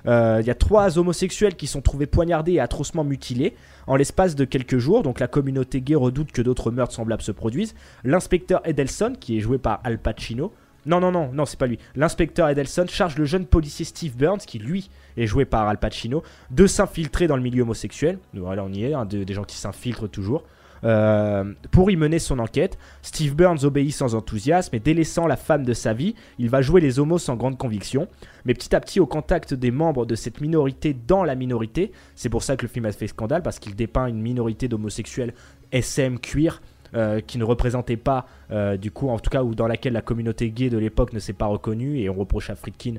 Il 0.07 0.45
y 0.45 0.51
a 0.51 0.55
trois 0.55 0.99
homosexuels 0.99 1.55
qui 1.55 1.65
sont 1.65 1.81
trouvés 1.81 2.05
poignardés 2.05 2.53
et 2.53 2.59
atrocement 2.59 3.03
mutilés 3.03 3.55
en 3.87 3.95
l'espace 3.95 4.35
de 4.35 4.45
quelques 4.45 4.77
jours. 4.77 5.01
Donc 5.01 5.19
la 5.19 5.27
communauté 5.27 5.81
gay 5.81 5.95
redoute 5.95 6.31
que 6.31 6.43
d'autres 6.43 6.69
meurtres 6.69 6.93
semblables 6.93 7.23
se 7.23 7.31
produisent. 7.31 7.73
L'inspecteur 8.03 8.61
Edelson, 8.65 9.13
qui 9.19 9.37
est 9.37 9.39
joué 9.39 9.57
par 9.57 9.81
Al 9.83 9.97
Pacino. 9.97 10.53
Non, 10.85 10.99
non, 10.99 11.11
non, 11.11 11.31
non, 11.33 11.45
c'est 11.45 11.57
pas 11.59 11.67
lui. 11.67 11.79
L'inspecteur 11.95 12.47
Edelson 12.49 12.85
charge 12.87 13.17
le 13.17 13.25
jeune 13.25 13.45
policier 13.45 13.85
Steve 13.85 14.15
Burns, 14.15 14.39
qui 14.45 14.59
lui 14.59 14.89
est 15.17 15.25
joué 15.27 15.45
par 15.45 15.67
Al 15.67 15.77
Pacino, 15.79 16.23
de 16.51 16.67
s'infiltrer 16.67 17.27
dans 17.27 17.35
le 17.37 17.41
milieu 17.43 17.63
homosexuel. 17.63 18.19
Voilà, 18.33 18.63
on 18.63 18.71
y 18.71 18.83
est, 18.83 18.93
hein, 18.93 19.05
de- 19.05 19.23
des 19.23 19.33
gens 19.33 19.43
qui 19.45 19.55
s'infiltrent 19.57 20.09
toujours. 20.09 20.43
Euh, 20.83 21.53
pour 21.71 21.89
y 21.89 21.95
mener 21.95 22.19
son 22.19 22.37
enquête, 22.37 22.77
Steve 23.01 23.33
Burns 23.35 23.63
obéit 23.63 23.91
sans 23.93 24.13
enthousiasme 24.13 24.75
et 24.75 24.79
délaissant 24.79 25.25
la 25.25 25.37
femme 25.37 25.63
de 25.63 25.73
sa 25.73 25.93
vie, 25.93 26.13
il 26.37 26.49
va 26.49 26.61
jouer 26.61 26.79
les 26.81 26.99
homos 26.99 27.17
sans 27.17 27.35
grande 27.35 27.57
conviction. 27.57 28.07
Mais 28.43 28.53
petit 28.53 28.75
à 28.75 28.79
petit, 28.79 28.99
au 28.99 29.07
contact 29.07 29.55
des 29.55 29.71
membres 29.71 30.05
de 30.05 30.13
cette 30.13 30.41
minorité 30.41 30.93
dans 31.07 31.23
la 31.23 31.33
minorité, 31.33 31.91
c'est 32.13 32.29
pour 32.29 32.43
ça 32.43 32.55
que 32.55 32.63
le 32.63 32.67
film 32.67 32.85
a 32.85 32.91
fait 32.91 33.07
scandale, 33.07 33.41
parce 33.41 33.57
qu'il 33.57 33.75
dépeint 33.75 34.05
une 34.05 34.21
minorité 34.21 34.67
d'homosexuels 34.67 35.33
SM, 35.71 36.19
cuir, 36.19 36.61
euh, 36.95 37.19
qui 37.21 37.37
ne 37.37 37.43
représentait 37.43 37.97
pas, 37.97 38.25
euh, 38.51 38.77
du 38.77 38.89
coup, 38.91 39.09
en 39.09 39.19
tout 39.19 39.29
cas, 39.29 39.43
ou 39.43 39.53
dans 39.53 39.67
laquelle 39.67 39.93
la 39.93 40.01
communauté 40.01 40.49
gay 40.49 40.69
de 40.69 40.77
l'époque 40.77 41.13
ne 41.13 41.19
s'est 41.19 41.33
pas 41.33 41.45
reconnue, 41.45 41.99
et 41.99 42.09
on 42.09 42.13
reproche 42.13 42.49
à 42.49 42.55
Friedkin 42.55 42.95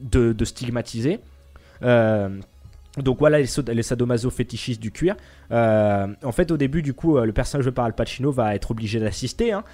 de, 0.00 0.32
de 0.32 0.44
stigmatiser. 0.44 1.20
Euh, 1.82 2.28
donc 2.98 3.18
voilà 3.18 3.40
les, 3.40 3.46
les 3.72 3.82
sadomaso 3.82 4.30
fétichistes 4.30 4.80
du 4.80 4.92
cuir. 4.92 5.16
En 5.50 6.32
fait, 6.32 6.50
au 6.50 6.56
début, 6.56 6.82
du 6.82 6.94
coup, 6.94 7.18
le 7.18 7.32
personnage 7.32 7.64
joué 7.64 7.72
par 7.72 7.86
Al 7.86 7.94
Pacino 7.94 8.30
va 8.30 8.54
être 8.54 8.70
obligé 8.70 9.00
d'assister. 9.00 9.52
hein. 9.52 9.64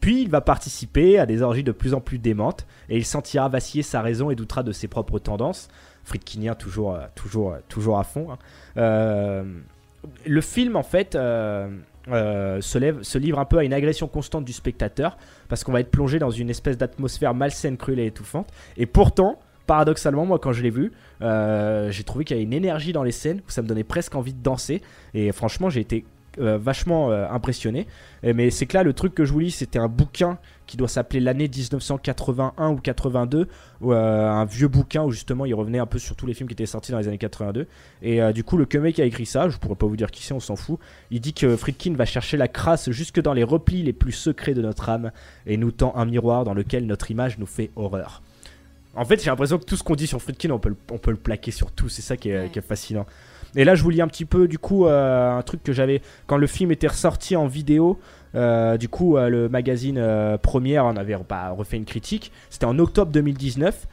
Puis 0.00 0.22
il 0.22 0.30
va 0.30 0.40
participer 0.40 1.18
à 1.18 1.26
des 1.26 1.42
orgies 1.42 1.62
de 1.62 1.72
plus 1.72 1.92
en 1.92 2.00
plus 2.00 2.18
démentes 2.18 2.66
et 2.88 2.96
il 2.96 3.04
sentira 3.04 3.50
vaciller 3.50 3.82
sa 3.82 4.00
raison 4.00 4.30
et 4.30 4.34
doutera 4.34 4.62
de 4.62 4.72
ses 4.72 4.88
propres 4.88 5.18
tendances. 5.18 5.68
Friedkinien 6.04 6.54
toujours, 6.54 6.98
toujours, 7.14 7.54
toujours 7.68 7.98
à 7.98 8.04
fond. 8.04 8.28
hein. 8.30 9.44
Le 10.24 10.40
film, 10.40 10.76
en 10.76 10.82
fait, 10.82 11.18
euh, 12.12 12.60
se, 12.60 13.18
livre 13.18 13.38
un 13.38 13.44
peu 13.44 13.58
à 13.58 13.64
une 13.64 13.72
agression 13.72 14.08
constante 14.08 14.44
du 14.44 14.52
spectateur 14.52 15.16
parce 15.48 15.64
qu'on 15.64 15.72
va 15.72 15.80
être 15.80 15.90
plongé 15.90 16.18
dans 16.18 16.30
une 16.30 16.50
espèce 16.50 16.76
d'atmosphère 16.78 17.34
malsaine, 17.34 17.76
cruelle 17.76 18.00
et 18.00 18.06
étouffante. 18.06 18.48
Et 18.76 18.86
pourtant, 18.86 19.38
paradoxalement, 19.66 20.26
moi, 20.26 20.38
quand 20.38 20.52
je 20.52 20.62
l'ai 20.62 20.70
vu, 20.70 20.92
euh, 21.22 21.90
j'ai 21.90 22.04
trouvé 22.04 22.24
qu'il 22.24 22.36
y 22.36 22.38
avait 22.38 22.44
une 22.44 22.52
énergie 22.52 22.92
dans 22.92 23.02
les 23.02 23.12
scènes 23.12 23.40
où 23.46 23.50
ça 23.50 23.62
me 23.62 23.68
donnait 23.68 23.84
presque 23.84 24.14
envie 24.14 24.34
de 24.34 24.42
danser. 24.42 24.82
Et 25.14 25.32
franchement, 25.32 25.70
j'ai 25.70 25.80
été 25.80 26.04
euh, 26.38 26.58
vachement 26.58 27.10
euh, 27.10 27.28
impressionné. 27.28 27.86
Mais 28.22 28.50
c'est 28.50 28.66
que 28.66 28.76
là, 28.76 28.82
le 28.82 28.92
truc 28.92 29.14
que 29.14 29.24
je 29.24 29.32
vous 29.32 29.40
lis, 29.40 29.50
c'était 29.50 29.78
un 29.78 29.88
bouquin 29.88 30.38
qui 30.66 30.76
doit 30.76 30.88
s'appeler 30.88 31.20
l'année 31.20 31.48
1981 31.48 32.70
ou 32.70 32.76
82, 32.76 33.48
ou, 33.80 33.92
euh, 33.92 34.30
un 34.30 34.44
vieux 34.44 34.68
bouquin 34.68 35.02
où 35.02 35.10
justement 35.10 35.46
il 35.46 35.54
revenait 35.54 35.78
un 35.78 35.86
peu 35.86 35.98
sur 35.98 36.14
tous 36.14 36.26
les 36.26 36.34
films 36.34 36.48
qui 36.48 36.52
étaient 36.52 36.66
sortis 36.66 36.92
dans 36.92 36.98
les 36.98 37.08
années 37.08 37.18
82. 37.18 37.66
Et 38.02 38.20
du 38.32 38.44
coup, 38.44 38.56
le 38.58 38.66
mec 38.80 38.94
qui 38.94 39.02
a 39.02 39.06
écrit 39.06 39.26
ça, 39.26 39.48
je 39.48 39.56
pourrais 39.56 39.74
pas 39.74 39.86
vous 39.86 39.96
dire 39.96 40.10
qui 40.10 40.22
c'est, 40.22 40.34
on 40.34 40.40
s'en 40.40 40.56
fout. 40.56 40.78
Il 41.10 41.20
dit 41.20 41.32
que 41.32 41.56
Friedkin 41.56 41.94
va 41.94 42.04
chercher 42.04 42.36
la 42.36 42.46
crasse 42.46 42.90
jusque 42.90 43.20
dans 43.20 43.32
les 43.32 43.44
replis 43.44 43.82
les 43.82 43.94
plus 43.94 44.12
secrets 44.12 44.54
de 44.54 44.62
notre 44.62 44.88
âme 44.88 45.12
et 45.46 45.56
nous 45.56 45.72
tend 45.72 45.94
un 45.96 46.04
miroir 46.04 46.44
dans 46.44 46.54
lequel 46.54 46.86
notre 46.86 47.10
image 47.10 47.38
nous 47.38 47.46
fait 47.46 47.70
horreur. 47.74 48.22
En 48.96 49.04
fait, 49.04 49.22
j'ai 49.22 49.30
l'impression 49.30 49.58
que 49.58 49.64
tout 49.64 49.76
ce 49.76 49.82
qu'on 49.84 49.94
dit 49.94 50.06
sur 50.06 50.20
Friedkin, 50.20 50.50
on 50.50 50.58
peut, 50.58 50.70
le- 50.70 50.76
on 50.90 50.98
peut 50.98 51.10
le 51.12 51.16
plaquer 51.16 51.50
sur 51.52 51.70
tout. 51.70 51.88
C'est 51.88 52.02
ça 52.02 52.16
qui 52.16 52.30
est, 52.30 52.50
qui 52.50 52.58
est 52.58 52.62
fascinant. 52.62 53.06
Et 53.56 53.64
là, 53.64 53.74
je 53.74 53.82
vous 53.82 53.90
lis 53.90 54.00
un 54.02 54.08
petit 54.08 54.24
peu, 54.24 54.48
du 54.48 54.58
coup, 54.58 54.86
euh, 54.86 55.30
un 55.36 55.42
truc 55.42 55.62
que 55.62 55.72
j'avais 55.72 56.02
quand 56.26 56.36
le 56.36 56.46
film 56.46 56.70
était 56.72 56.88
ressorti 56.88 57.36
en 57.36 57.46
vidéo. 57.46 57.98
euh, 58.36 58.76
du 58.76 58.88
coup, 58.88 59.16
euh, 59.16 59.28
le 59.28 59.48
magazine 59.48 60.00
Première 60.42 60.84
en 60.84 60.96
avait 60.96 61.16
bah, 61.28 61.50
refait 61.50 61.76
une 61.76 61.84
critique. 61.84 62.30
C'était 62.48 62.66
en 62.66 62.78
octobre 62.78 63.10
2019. 63.12 63.86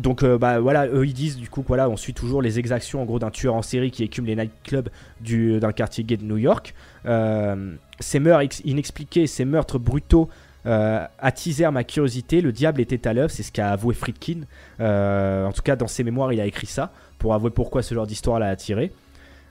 Donc, 0.00 0.22
euh, 0.22 0.36
bah 0.36 0.60
voilà, 0.60 0.86
eux 0.88 1.06
ils 1.06 1.14
disent 1.14 1.38
du 1.38 1.48
coup 1.48 1.64
voilà, 1.66 1.88
on 1.88 1.96
suit 1.96 2.12
toujours 2.12 2.42
les 2.42 2.58
exactions 2.58 3.00
en 3.00 3.06
gros 3.06 3.18
d'un 3.18 3.30
tueur 3.30 3.54
en 3.54 3.62
série 3.62 3.90
qui 3.90 4.02
écume 4.04 4.26
les 4.26 4.36
nightclubs 4.36 4.90
du- 5.22 5.58
d'un 5.58 5.72
quartier 5.72 6.04
gay 6.04 6.18
de 6.18 6.24
New 6.24 6.36
York. 6.36 6.74
Euh, 7.06 7.72
ces 7.98 8.18
meurtres 8.20 8.42
ex- 8.42 8.60
inexpliqués, 8.66 9.26
ces 9.26 9.46
meurtres 9.46 9.78
brutaux 9.78 10.28
euh, 10.66 11.04
attisèrent 11.18 11.72
ma 11.72 11.84
curiosité. 11.84 12.40
Le 12.40 12.52
diable 12.52 12.80
était 12.80 13.06
à 13.06 13.12
l'œuvre, 13.12 13.30
c'est 13.30 13.42
ce 13.42 13.52
qu'a 13.52 13.70
avoué 13.70 13.94
Friedkin. 13.94 14.40
Euh, 14.80 15.46
en 15.46 15.52
tout 15.52 15.62
cas, 15.62 15.76
dans 15.76 15.86
ses 15.86 16.02
mémoires, 16.04 16.32
il 16.32 16.40
a 16.40 16.46
écrit 16.46 16.66
ça 16.66 16.90
pour 17.18 17.34
avouer 17.34 17.50
pourquoi 17.50 17.82
ce 17.82 17.94
genre 17.94 18.06
d'histoire 18.06 18.38
l'a 18.38 18.48
attiré. 18.48 18.92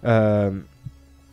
Euh, 0.05 0.51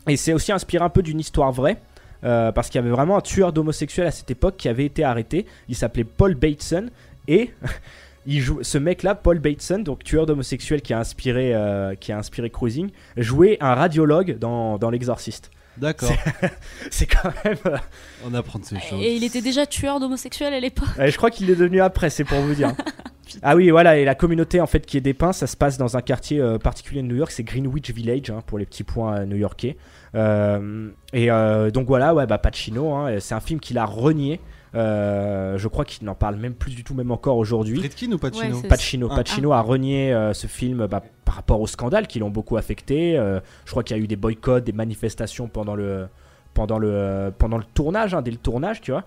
et 0.07 0.17
c'est 0.17 0.33
aussi 0.33 0.51
inspiré 0.51 0.83
un 0.83 0.89
peu 0.89 1.01
d'une 1.01 1.19
histoire 1.19 1.51
vraie. 1.51 1.77
euh, 2.23 2.53
parce 2.53 2.69
qu'il 2.69 2.79
y 2.79 2.83
avait 2.83 2.89
vraiment 2.89 3.17
un 3.17 3.21
tueur 3.21 3.51
d'homosexuels 3.51 4.07
à 4.07 4.11
cette 4.11 4.31
époque 4.31 4.55
qui 4.55 4.69
avait 4.69 4.85
été 4.85 5.03
arrêté. 5.03 5.45
Il 5.67 5.75
s'appelait 5.75 6.05
Paul 6.05 6.35
Bateson. 6.35 6.85
Et 7.27 7.51
ce 8.61 8.77
mec-là, 8.77 9.15
Paul 9.15 9.39
Bateson, 9.39 9.79
donc 9.79 10.05
tueur 10.05 10.25
d'homosexuels 10.25 10.81
qui 10.81 10.93
a 10.93 10.99
inspiré, 10.99 11.53
qui 11.99 12.13
a 12.13 12.17
inspiré 12.17 12.49
Cruising, 12.49 12.91
jouait 13.17 13.57
un 13.59 13.75
radiologue 13.75 14.37
dans 14.39 14.89
L'Exorciste. 14.89 15.51
D'accord. 15.77 16.11
C'est- 16.91 17.05
quand 17.07 17.29
même. 17.43 17.57
euh, 17.65 17.77
On 18.25 18.33
apprend 18.33 18.59
de 18.59 18.65
ces 18.65 18.79
choses. 18.79 19.01
Et 19.01 19.15
il 19.15 19.23
était 19.23 19.41
déjà 19.41 19.65
tueur 19.65 19.99
d'homosexuels 19.99 20.53
à 20.53 20.59
l'époque. 20.59 20.87
Je 20.97 21.15
crois 21.17 21.31
qu'il 21.31 21.49
est 21.49 21.55
devenu 21.55 21.81
après, 21.81 22.09
c'est 22.09 22.23
pour 22.23 22.39
vous 22.39 22.53
dire. 22.53 22.73
ah 23.41 23.55
oui, 23.55 23.69
voilà, 23.69 23.97
et 23.97 24.05
la 24.05 24.15
communauté 24.15 24.61
en 24.61 24.67
fait 24.67 24.85
qui 24.85 24.97
est 24.97 25.01
dépeinte, 25.01 25.33
ça 25.33 25.47
se 25.47 25.57
passe 25.57 25.77
dans 25.77 25.97
un 25.97 26.01
quartier 26.01 26.39
euh, 26.39 26.57
particulier 26.57 27.01
de 27.01 27.07
New 27.07 27.15
York, 27.15 27.31
c'est 27.31 27.43
Greenwich 27.43 27.89
Village 27.91 28.29
hein, 28.29 28.41
pour 28.45 28.57
les 28.59 28.65
petits 28.65 28.83
points 28.83 29.19
euh, 29.19 29.25
new-yorkais. 29.25 29.77
Euh, 30.15 30.89
et 31.13 31.31
euh, 31.31 31.71
donc 31.71 31.87
voilà, 31.87 32.13
ouais, 32.13 32.27
bah 32.27 32.37
Pacino, 32.37 32.93
hein, 32.93 33.15
c'est 33.19 33.33
un 33.33 33.39
film 33.39 33.59
qu'il 33.59 33.77
a 33.77 33.85
renié. 33.85 34.39
Euh, 34.75 35.57
je 35.57 35.67
crois 35.67 35.85
qu'il 35.85 36.05
n'en 36.05 36.15
parle 36.15 36.35
même 36.37 36.53
plus 36.55 36.73
du 36.75 36.83
tout, 36.83 36.93
même 36.95 37.11
encore 37.11 37.37
aujourd'hui. 37.37 37.77
Friedkin 37.77 38.11
ou 38.11 38.17
Pacino 38.17 38.57
Ouais, 38.61 38.67
Pacino. 38.67 39.07
Ah. 39.11 39.15
Pacino 39.15 39.51
a 39.53 39.61
renié 39.61 40.11
euh, 40.13 40.33
ce 40.33 40.47
film 40.47 40.87
bah, 40.87 41.03
par 41.25 41.35
rapport 41.35 41.61
au 41.61 41.67
scandale 41.67 42.07
qui 42.07 42.19
l'ont 42.19 42.31
beaucoup 42.31 42.57
affecté. 42.57 43.17
Euh, 43.17 43.39
je 43.65 43.71
crois 43.71 43.83
qu'il 43.83 43.95
y 43.95 43.99
a 43.99 44.03
eu 44.03 44.07
des 44.07 44.15
boycotts, 44.15 44.63
des 44.63 44.71
manifestations 44.71 45.47
pendant 45.47 45.75
le, 45.75 46.07
pendant 46.53 46.79
le, 46.79 47.31
pendant 47.37 47.57
le 47.57 47.63
tournage, 47.73 48.13
hein, 48.15 48.21
dès 48.23 48.31
le 48.31 48.37
tournage, 48.37 48.81
tu 48.81 48.91
vois. 48.91 49.03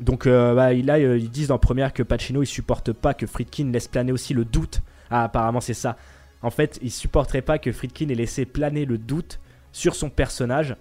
Donc 0.00 0.26
euh, 0.26 0.54
bah, 0.54 0.72
il- 0.72 0.86
là, 0.86 0.98
ils 0.98 1.30
disent 1.30 1.52
en 1.52 1.58
première 1.58 1.92
que 1.92 2.02
Pacino 2.02 2.42
il 2.42 2.46
supporte 2.46 2.92
pas 2.92 3.14
que 3.14 3.26
Friedkin 3.28 3.70
laisse 3.70 3.86
planer 3.86 4.10
aussi 4.10 4.34
le 4.34 4.44
doute. 4.44 4.80
Ah, 5.10 5.24
apparemment 5.24 5.60
c'est 5.60 5.74
ça. 5.74 5.96
En 6.42 6.50
fait, 6.50 6.78
il 6.82 6.90
supporterait 6.90 7.42
pas 7.42 7.58
que 7.58 7.70
Friedkin 7.70 8.08
ait 8.08 8.14
laissé 8.16 8.44
planer 8.44 8.84
le 8.84 8.98
doute 8.98 9.38
sur 9.70 9.94
son 9.94 10.10
personnage, 10.10 10.76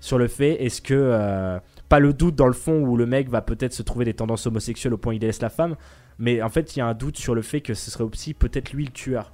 sur 0.00 0.16
le 0.18 0.26
fait 0.28 0.64
est-ce 0.64 0.80
que 0.80 0.94
euh, 0.94 1.58
pas 1.94 2.00
le 2.00 2.12
doute 2.12 2.34
dans 2.34 2.48
le 2.48 2.54
fond 2.54 2.80
où 2.80 2.96
le 2.96 3.06
mec 3.06 3.28
va 3.28 3.40
peut-être 3.40 3.72
se 3.72 3.84
trouver 3.84 4.04
des 4.04 4.14
tendances 4.14 4.48
homosexuelles 4.48 4.94
au 4.94 4.98
point 4.98 5.12
où 5.12 5.14
il 5.14 5.20
délaisse 5.20 5.40
la 5.40 5.48
femme, 5.48 5.76
mais 6.18 6.42
en 6.42 6.48
fait 6.48 6.74
il 6.74 6.80
y 6.80 6.82
a 6.82 6.86
un 6.86 6.92
doute 6.92 7.16
sur 7.16 7.36
le 7.36 7.42
fait 7.42 7.60
que 7.60 7.72
ce 7.72 7.88
serait 7.88 8.02
aussi 8.02 8.34
peut-être 8.34 8.72
lui 8.72 8.84
le 8.84 8.90
tueur 8.90 9.32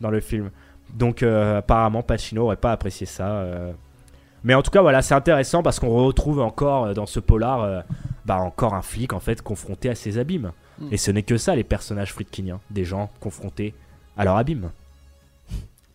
dans 0.00 0.08
le 0.08 0.20
film. 0.20 0.50
Donc 0.94 1.22
euh, 1.22 1.58
apparemment 1.58 2.02
Pacino 2.02 2.44
aurait 2.44 2.56
pas 2.56 2.72
apprécié 2.72 3.04
ça. 3.04 3.28
euh. 3.28 3.72
Mais 4.42 4.54
en 4.54 4.62
tout 4.62 4.70
cas 4.70 4.80
voilà 4.80 5.02
c'est 5.02 5.12
intéressant 5.12 5.62
parce 5.62 5.78
qu'on 5.80 5.90
retrouve 5.90 6.40
encore 6.40 6.86
euh, 6.86 6.94
dans 6.94 7.04
ce 7.04 7.20
polar 7.20 7.60
euh, 7.60 7.82
bah, 8.24 8.38
encore 8.38 8.72
un 8.72 8.80
flic 8.80 9.12
en 9.12 9.20
fait 9.20 9.42
confronté 9.42 9.90
à 9.90 9.94
ses 9.94 10.16
abîmes. 10.16 10.52
Mm. 10.78 10.88
Et 10.90 10.96
ce 10.96 11.10
n'est 11.10 11.24
que 11.24 11.36
ça 11.36 11.54
les 11.56 11.64
personnages 11.64 12.14
friedkiniens, 12.14 12.60
des 12.70 12.86
gens 12.86 13.10
confrontés 13.20 13.74
à 14.16 14.24
leur 14.24 14.38
abîme. 14.38 14.70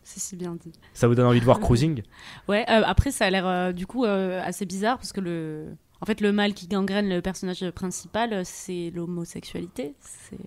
C'est 0.04 0.20
si 0.20 0.36
bien 0.36 0.56
dit. 0.56 0.72
Ça 0.94 1.08
vous 1.08 1.16
donne 1.16 1.26
envie 1.26 1.40
de 1.40 1.46
voir 1.46 1.60
Cruising? 1.62 2.04
Ouais, 2.48 2.66
euh, 2.70 2.84
après 2.86 3.12
ça 3.12 3.26
a 3.26 3.30
l'air 3.30 3.48
euh, 3.48 3.72
du 3.72 3.88
coup 3.88 4.06
euh, 4.06 4.42
assez 4.44 4.66
bizarre 4.66 4.98
parce 4.98 5.14
que 5.14 5.22
le. 5.22 5.76
En 6.04 6.06
fait, 6.06 6.20
le 6.20 6.34
mal 6.34 6.54
qui 6.54 6.68
gangrène 6.68 7.08
le 7.08 7.22
personnage 7.22 7.64
principal, 7.72 8.42
c'est 8.44 8.92
l'homosexualité. 8.94 9.94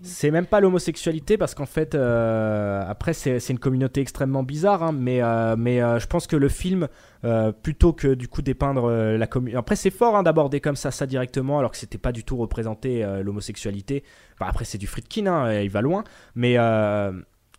C'est- 0.03 0.31
même 0.31 0.45
pas 0.45 0.61
l'homosexualité 0.61 1.39
parce 1.39 1.55
qu'en 1.55 1.65
fait, 1.65 1.95
euh, 1.95 2.85
après, 2.87 3.15
c'est 3.15 3.39
une 3.49 3.59
communauté 3.59 4.03
extrêmement 4.03 4.43
bizarre, 4.43 4.83
hein, 4.83 4.93
mais, 4.93 5.23
euh, 5.23 5.57
mais 5.57 5.81
euh, 5.81 5.99
je 5.99 6.07
pense 6.09 6.27
que 6.27 6.37
le 6.37 6.51
film, 6.51 6.89
plutôt 7.63 7.95
que 7.95 8.13
du 8.13 8.29
coup 8.29 8.43
dépeindre 8.43 8.91
la 8.91 9.27
communauté. 9.27 9.57
Après, 9.57 9.77
c'est 9.77 9.89
fort 9.91 10.15
hein, 10.15 10.23
d'aborder 10.23 10.61
comme 10.61 10.77
ça 10.77 10.91
ça 10.91 11.07
directement 11.07 11.59
alors 11.59 11.71
que 11.71 11.79
c'était 11.79 11.97
pas 11.97 12.13
du 12.13 12.23
tout 12.23 12.37
représenté 12.37 13.03
l'homosexualité. 13.25 14.05
Après, 14.39 14.67
c'est 14.67 14.77
du 14.77 14.87
Friedkin, 14.87 15.27
hein, 15.27 15.61
il 15.63 15.71
va 15.71 15.81
loin, 15.81 16.05
mais 16.35 16.57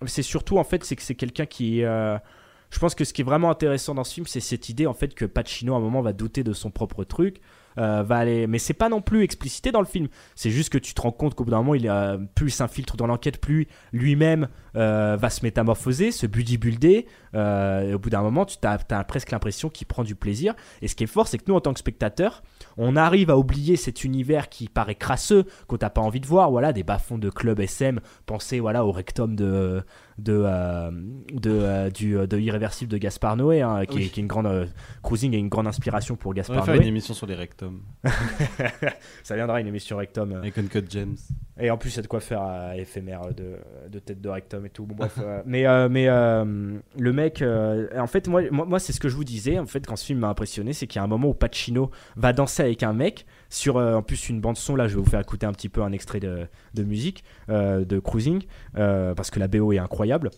c'est 0.06 0.22
surtout 0.22 0.60
en 0.60 0.64
fait, 0.64 0.84
c'est 0.84 0.96
que 0.96 1.02
c'est 1.02 1.16
quelqu'un 1.16 1.48
qui. 1.48 1.80
je 1.80 2.80
pense 2.80 2.94
que 2.94 3.04
ce 3.04 3.12
qui 3.12 3.22
est 3.22 3.26
vraiment 3.26 3.50
intéressant 3.50 3.96
dans 3.96 4.04
ce 4.04 4.14
film, 4.14 4.28
c'est 4.28 4.40
cette 4.40 4.70
idée 4.70 4.86
en 4.86 4.94
fait 4.94 5.16
que 5.16 5.26
Pacino 5.26 5.74
à 5.74 5.78
un 5.78 5.82
moment 5.82 6.02
va 6.02 6.14
douter 6.14 6.44
de 6.44 6.54
son 6.54 6.70
propre 6.70 7.04
truc, 7.04 7.42
euh, 7.78 8.04
va 8.04 8.18
aller, 8.18 8.48
mais 8.48 8.60
c'est 8.60 8.74
pas 8.74 8.90
non 8.90 9.02
plus 9.02 9.24
explicité 9.24 9.72
dans 9.72 9.82
le 9.82 9.86
film. 9.86 10.08
C'est 10.36 10.52
juste 10.52 10.70
que 10.70 10.78
tu 10.78 10.94
te 10.94 11.02
rends 11.02 11.12
compte 11.12 11.36
qu'au 11.36 11.44
bout 11.44 11.52
d'un 11.52 11.58
moment, 11.58 11.76
il 11.76 11.88
plus 12.36 12.48
il 12.48 12.52
s'infiltre 12.52 12.98
dans 12.98 13.08
l'enquête, 13.08 13.40
plus 13.40 13.68
lui-même 13.94 14.48
euh, 14.76 15.18
va 15.20 15.30
se 15.30 15.44
métamorphoser, 15.44 16.12
se 16.12 16.28
bodybuilder. 16.28 17.08
Euh, 17.34 17.96
au 17.96 18.00
bout 18.00 18.10
d'un 18.10 18.22
moment, 18.22 18.46
tu 18.46 18.58
as, 18.64 19.04
presque 19.04 19.32
l'impression 19.32 19.70
qu'il 19.70 19.88
prend 19.88 20.04
du 20.04 20.16
plaisir. 20.16 20.54
Et 20.82 20.88
ce 20.88 20.96
qui 20.96 21.04
est 21.04 21.08
fort, 21.08 21.28
c'est 21.28 21.38
que 21.40 21.46
nous, 21.48 21.56
en 21.56 21.62
tant 21.62 21.74
que 21.74 21.80
spectateurs, 21.80 22.44
on 22.78 22.96
arrive 22.96 23.32
à 23.32 23.38
oublier 23.38 23.76
cet 23.76 24.04
univers 24.04 24.50
qui 24.50 24.68
paraît 24.68 24.96
crasseux, 24.96 25.46
qu'on 25.68 25.78
t'a 25.78 25.90
pas 25.90 26.02
envie 26.02 26.20
de 26.20 26.28
voir. 26.28 26.52
Voilà, 26.52 26.74
des 26.74 26.84
bas-fonds 26.84 27.18
de 27.18 27.30
club 27.30 27.60
SM. 27.60 28.00
Pensez 28.26 28.60
voilà 28.60 28.86
au 28.86 28.92
rectum 28.92 29.36
de 29.36 29.84
de 30.18 30.34
euh, 30.46 30.90
de, 31.32 31.52
euh, 31.52 31.90
du 31.92 32.14
de 32.28 32.40
irréversible 32.40 32.92
de 32.92 32.98
Gaspard 32.98 33.38
Noé, 33.38 33.62
hein, 33.62 33.86
qui, 33.86 33.98
Oui. 33.98 34.04
est, 34.06 34.10
qui 34.10 34.20
est 34.20 34.24
une 34.24 34.28
grande 34.28 34.48
euh, 34.48 34.66
cruising 35.04 35.34
et 35.34 35.38
une 35.38 35.50
grande 35.50 35.68
inspiration 35.68 36.16
pour 36.16 36.32
On 36.32 36.34
Gaspard 36.34 36.58
va 36.58 36.62
faire 36.64 36.74
Noé. 36.76 36.84
une 36.84 36.90
émission 36.90 37.14
sur 37.14 37.28
les 37.28 37.36
rectums. 37.36 37.82
Ça 39.24 39.36
viendra 39.36 39.62
une 39.62 39.68
émission 39.68 39.98
rectum. 39.98 40.34
Avec 40.34 40.58
Uncut 40.58 40.84
James. 40.90 41.16
Et 41.60 41.70
en 41.72 41.78
plus, 41.78 41.94
il 41.94 41.98
y 41.98 42.00
a 42.00 42.02
de 42.04 42.08
quoi 42.08 42.20
faire 42.20 42.42
euh, 42.44 42.74
éphémère 42.74 43.22
de, 43.36 43.56
de 43.90 44.00
tête 44.00 44.22
de 44.22 44.30
rectum 44.30 44.66
et 44.66 44.70
tout. 44.70 44.86
Bon, 44.86 44.96
bref, 44.96 45.18
euh, 45.20 45.42
mais 45.46 45.66
euh, 45.68 45.90
mais 45.90 46.08
euh, 46.08 46.78
le 46.98 47.14
mec, 47.14 47.42
euh, 47.42 47.88
en 47.98 48.08
fait, 48.08 48.28
moi, 48.28 48.42
moi, 48.52 48.66
moi, 48.66 48.80
c'est 48.80 48.94
ce 48.94 49.00
que 49.00 49.10
je 49.10 49.16
vous 49.16 49.24
disais. 49.24 49.58
En 49.60 49.66
fait, 49.66 49.86
quand 49.86 49.96
ce 49.96 50.06
film 50.06 50.20
m'a 50.20 50.30
impressionné, 50.30 50.74
c'est 50.74 50.88
qu'il 50.88 51.00
y 51.00 51.02
a 51.02 51.04
un 51.04 51.08
moment 51.08 51.30
où 51.30 51.34
Pacino 51.34 51.90
va 52.16 52.34
danser 52.34 52.64
avec 52.64 52.84
un 52.84 52.94
mec 52.94 53.26
sur, 53.50 53.78
euh, 53.78 53.96
en 53.96 54.02
plus, 54.02 54.30
une 54.30 54.42
bande 54.42 54.58
son. 54.58 54.76
Là, 54.76 54.88
je 54.88 54.96
vais 54.96 55.02
vous 55.02 55.10
faire 55.10 55.20
écouter 55.20 55.46
un 55.46 55.54
petit 55.54 55.70
peu 55.70 55.82
un 55.84 55.92
extrait 55.92 56.20
de, 56.20 56.48
de 56.74 56.84
musique 56.84 57.24
euh, 57.50 57.86
de 57.86 58.00
Cruising 58.00 58.44
euh, 58.78 59.14
parce 59.14 59.32
que 59.32 59.40
la 59.40 59.48
BO 59.48 59.74
est 59.74 59.80
incroyable. 59.80 60.32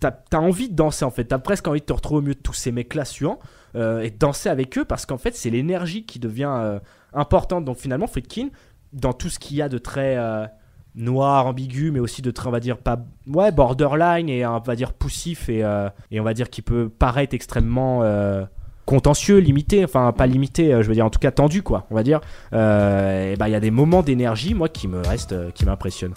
T'as 0.00 0.12
as 0.32 0.38
envie 0.38 0.68
de 0.68 0.76
danser 0.76 1.04
en 1.04 1.10
fait. 1.10 1.24
T'as 1.24 1.38
presque 1.38 1.66
envie 1.66 1.80
de 1.80 1.84
te 1.84 1.92
retrouver 1.92 2.18
au 2.18 2.22
milieu 2.22 2.34
de 2.34 2.40
tous 2.40 2.52
ces 2.52 2.70
mecs 2.70 2.94
là 2.94 3.02
et 3.74 4.10
de 4.10 4.16
danser 4.16 4.48
avec 4.48 4.78
eux 4.78 4.84
parce 4.84 5.06
qu'en 5.06 5.18
fait, 5.18 5.34
c'est 5.34 5.50
l'énergie 5.50 6.04
qui 6.04 6.20
devient 6.20 6.78
importante. 7.12 7.64
Donc 7.64 7.78
finalement, 7.78 8.06
Friedkin, 8.06 8.50
dans 8.92 9.12
tout 9.12 9.28
ce 9.28 9.40
qu'il 9.40 9.56
y 9.56 9.62
a 9.62 9.68
de 9.68 9.78
très 9.78 10.16
noir, 10.94 11.46
ambigu, 11.46 11.90
mais 11.90 11.98
aussi 11.98 12.22
de 12.22 12.30
très, 12.30 12.46
on 12.46 12.52
va 12.52 12.60
dire, 12.60 12.78
pas, 12.78 13.04
ouais, 13.26 13.50
borderline 13.50 14.28
et 14.28 14.46
on 14.46 14.60
va 14.60 14.76
dire 14.76 14.92
poussif 14.92 15.48
et, 15.48 15.64
et 16.12 16.20
on 16.20 16.24
va 16.24 16.32
dire 16.32 16.48
qui 16.48 16.62
peut 16.62 16.88
paraître 16.88 17.34
extrêmement 17.34 18.04
contentieux, 18.88 19.36
limité, 19.36 19.84
enfin 19.84 20.12
pas 20.12 20.26
limité, 20.26 20.72
euh, 20.72 20.82
je 20.82 20.88
veux 20.88 20.94
dire 20.94 21.04
en 21.04 21.10
tout 21.10 21.18
cas 21.18 21.30
tendu 21.30 21.62
quoi, 21.62 21.86
on 21.90 21.94
va 21.94 22.02
dire. 22.02 22.20
Euh, 22.54 23.32
et 23.32 23.36
bah 23.36 23.46
il 23.46 23.52
y 23.52 23.54
a 23.54 23.60
des 23.60 23.70
moments 23.70 24.02
d'énergie 24.02 24.54
moi 24.54 24.70
qui 24.70 24.88
me 24.88 25.06
restent, 25.06 25.32
euh, 25.32 25.50
qui 25.50 25.66
m'impressionnent. 25.66 26.14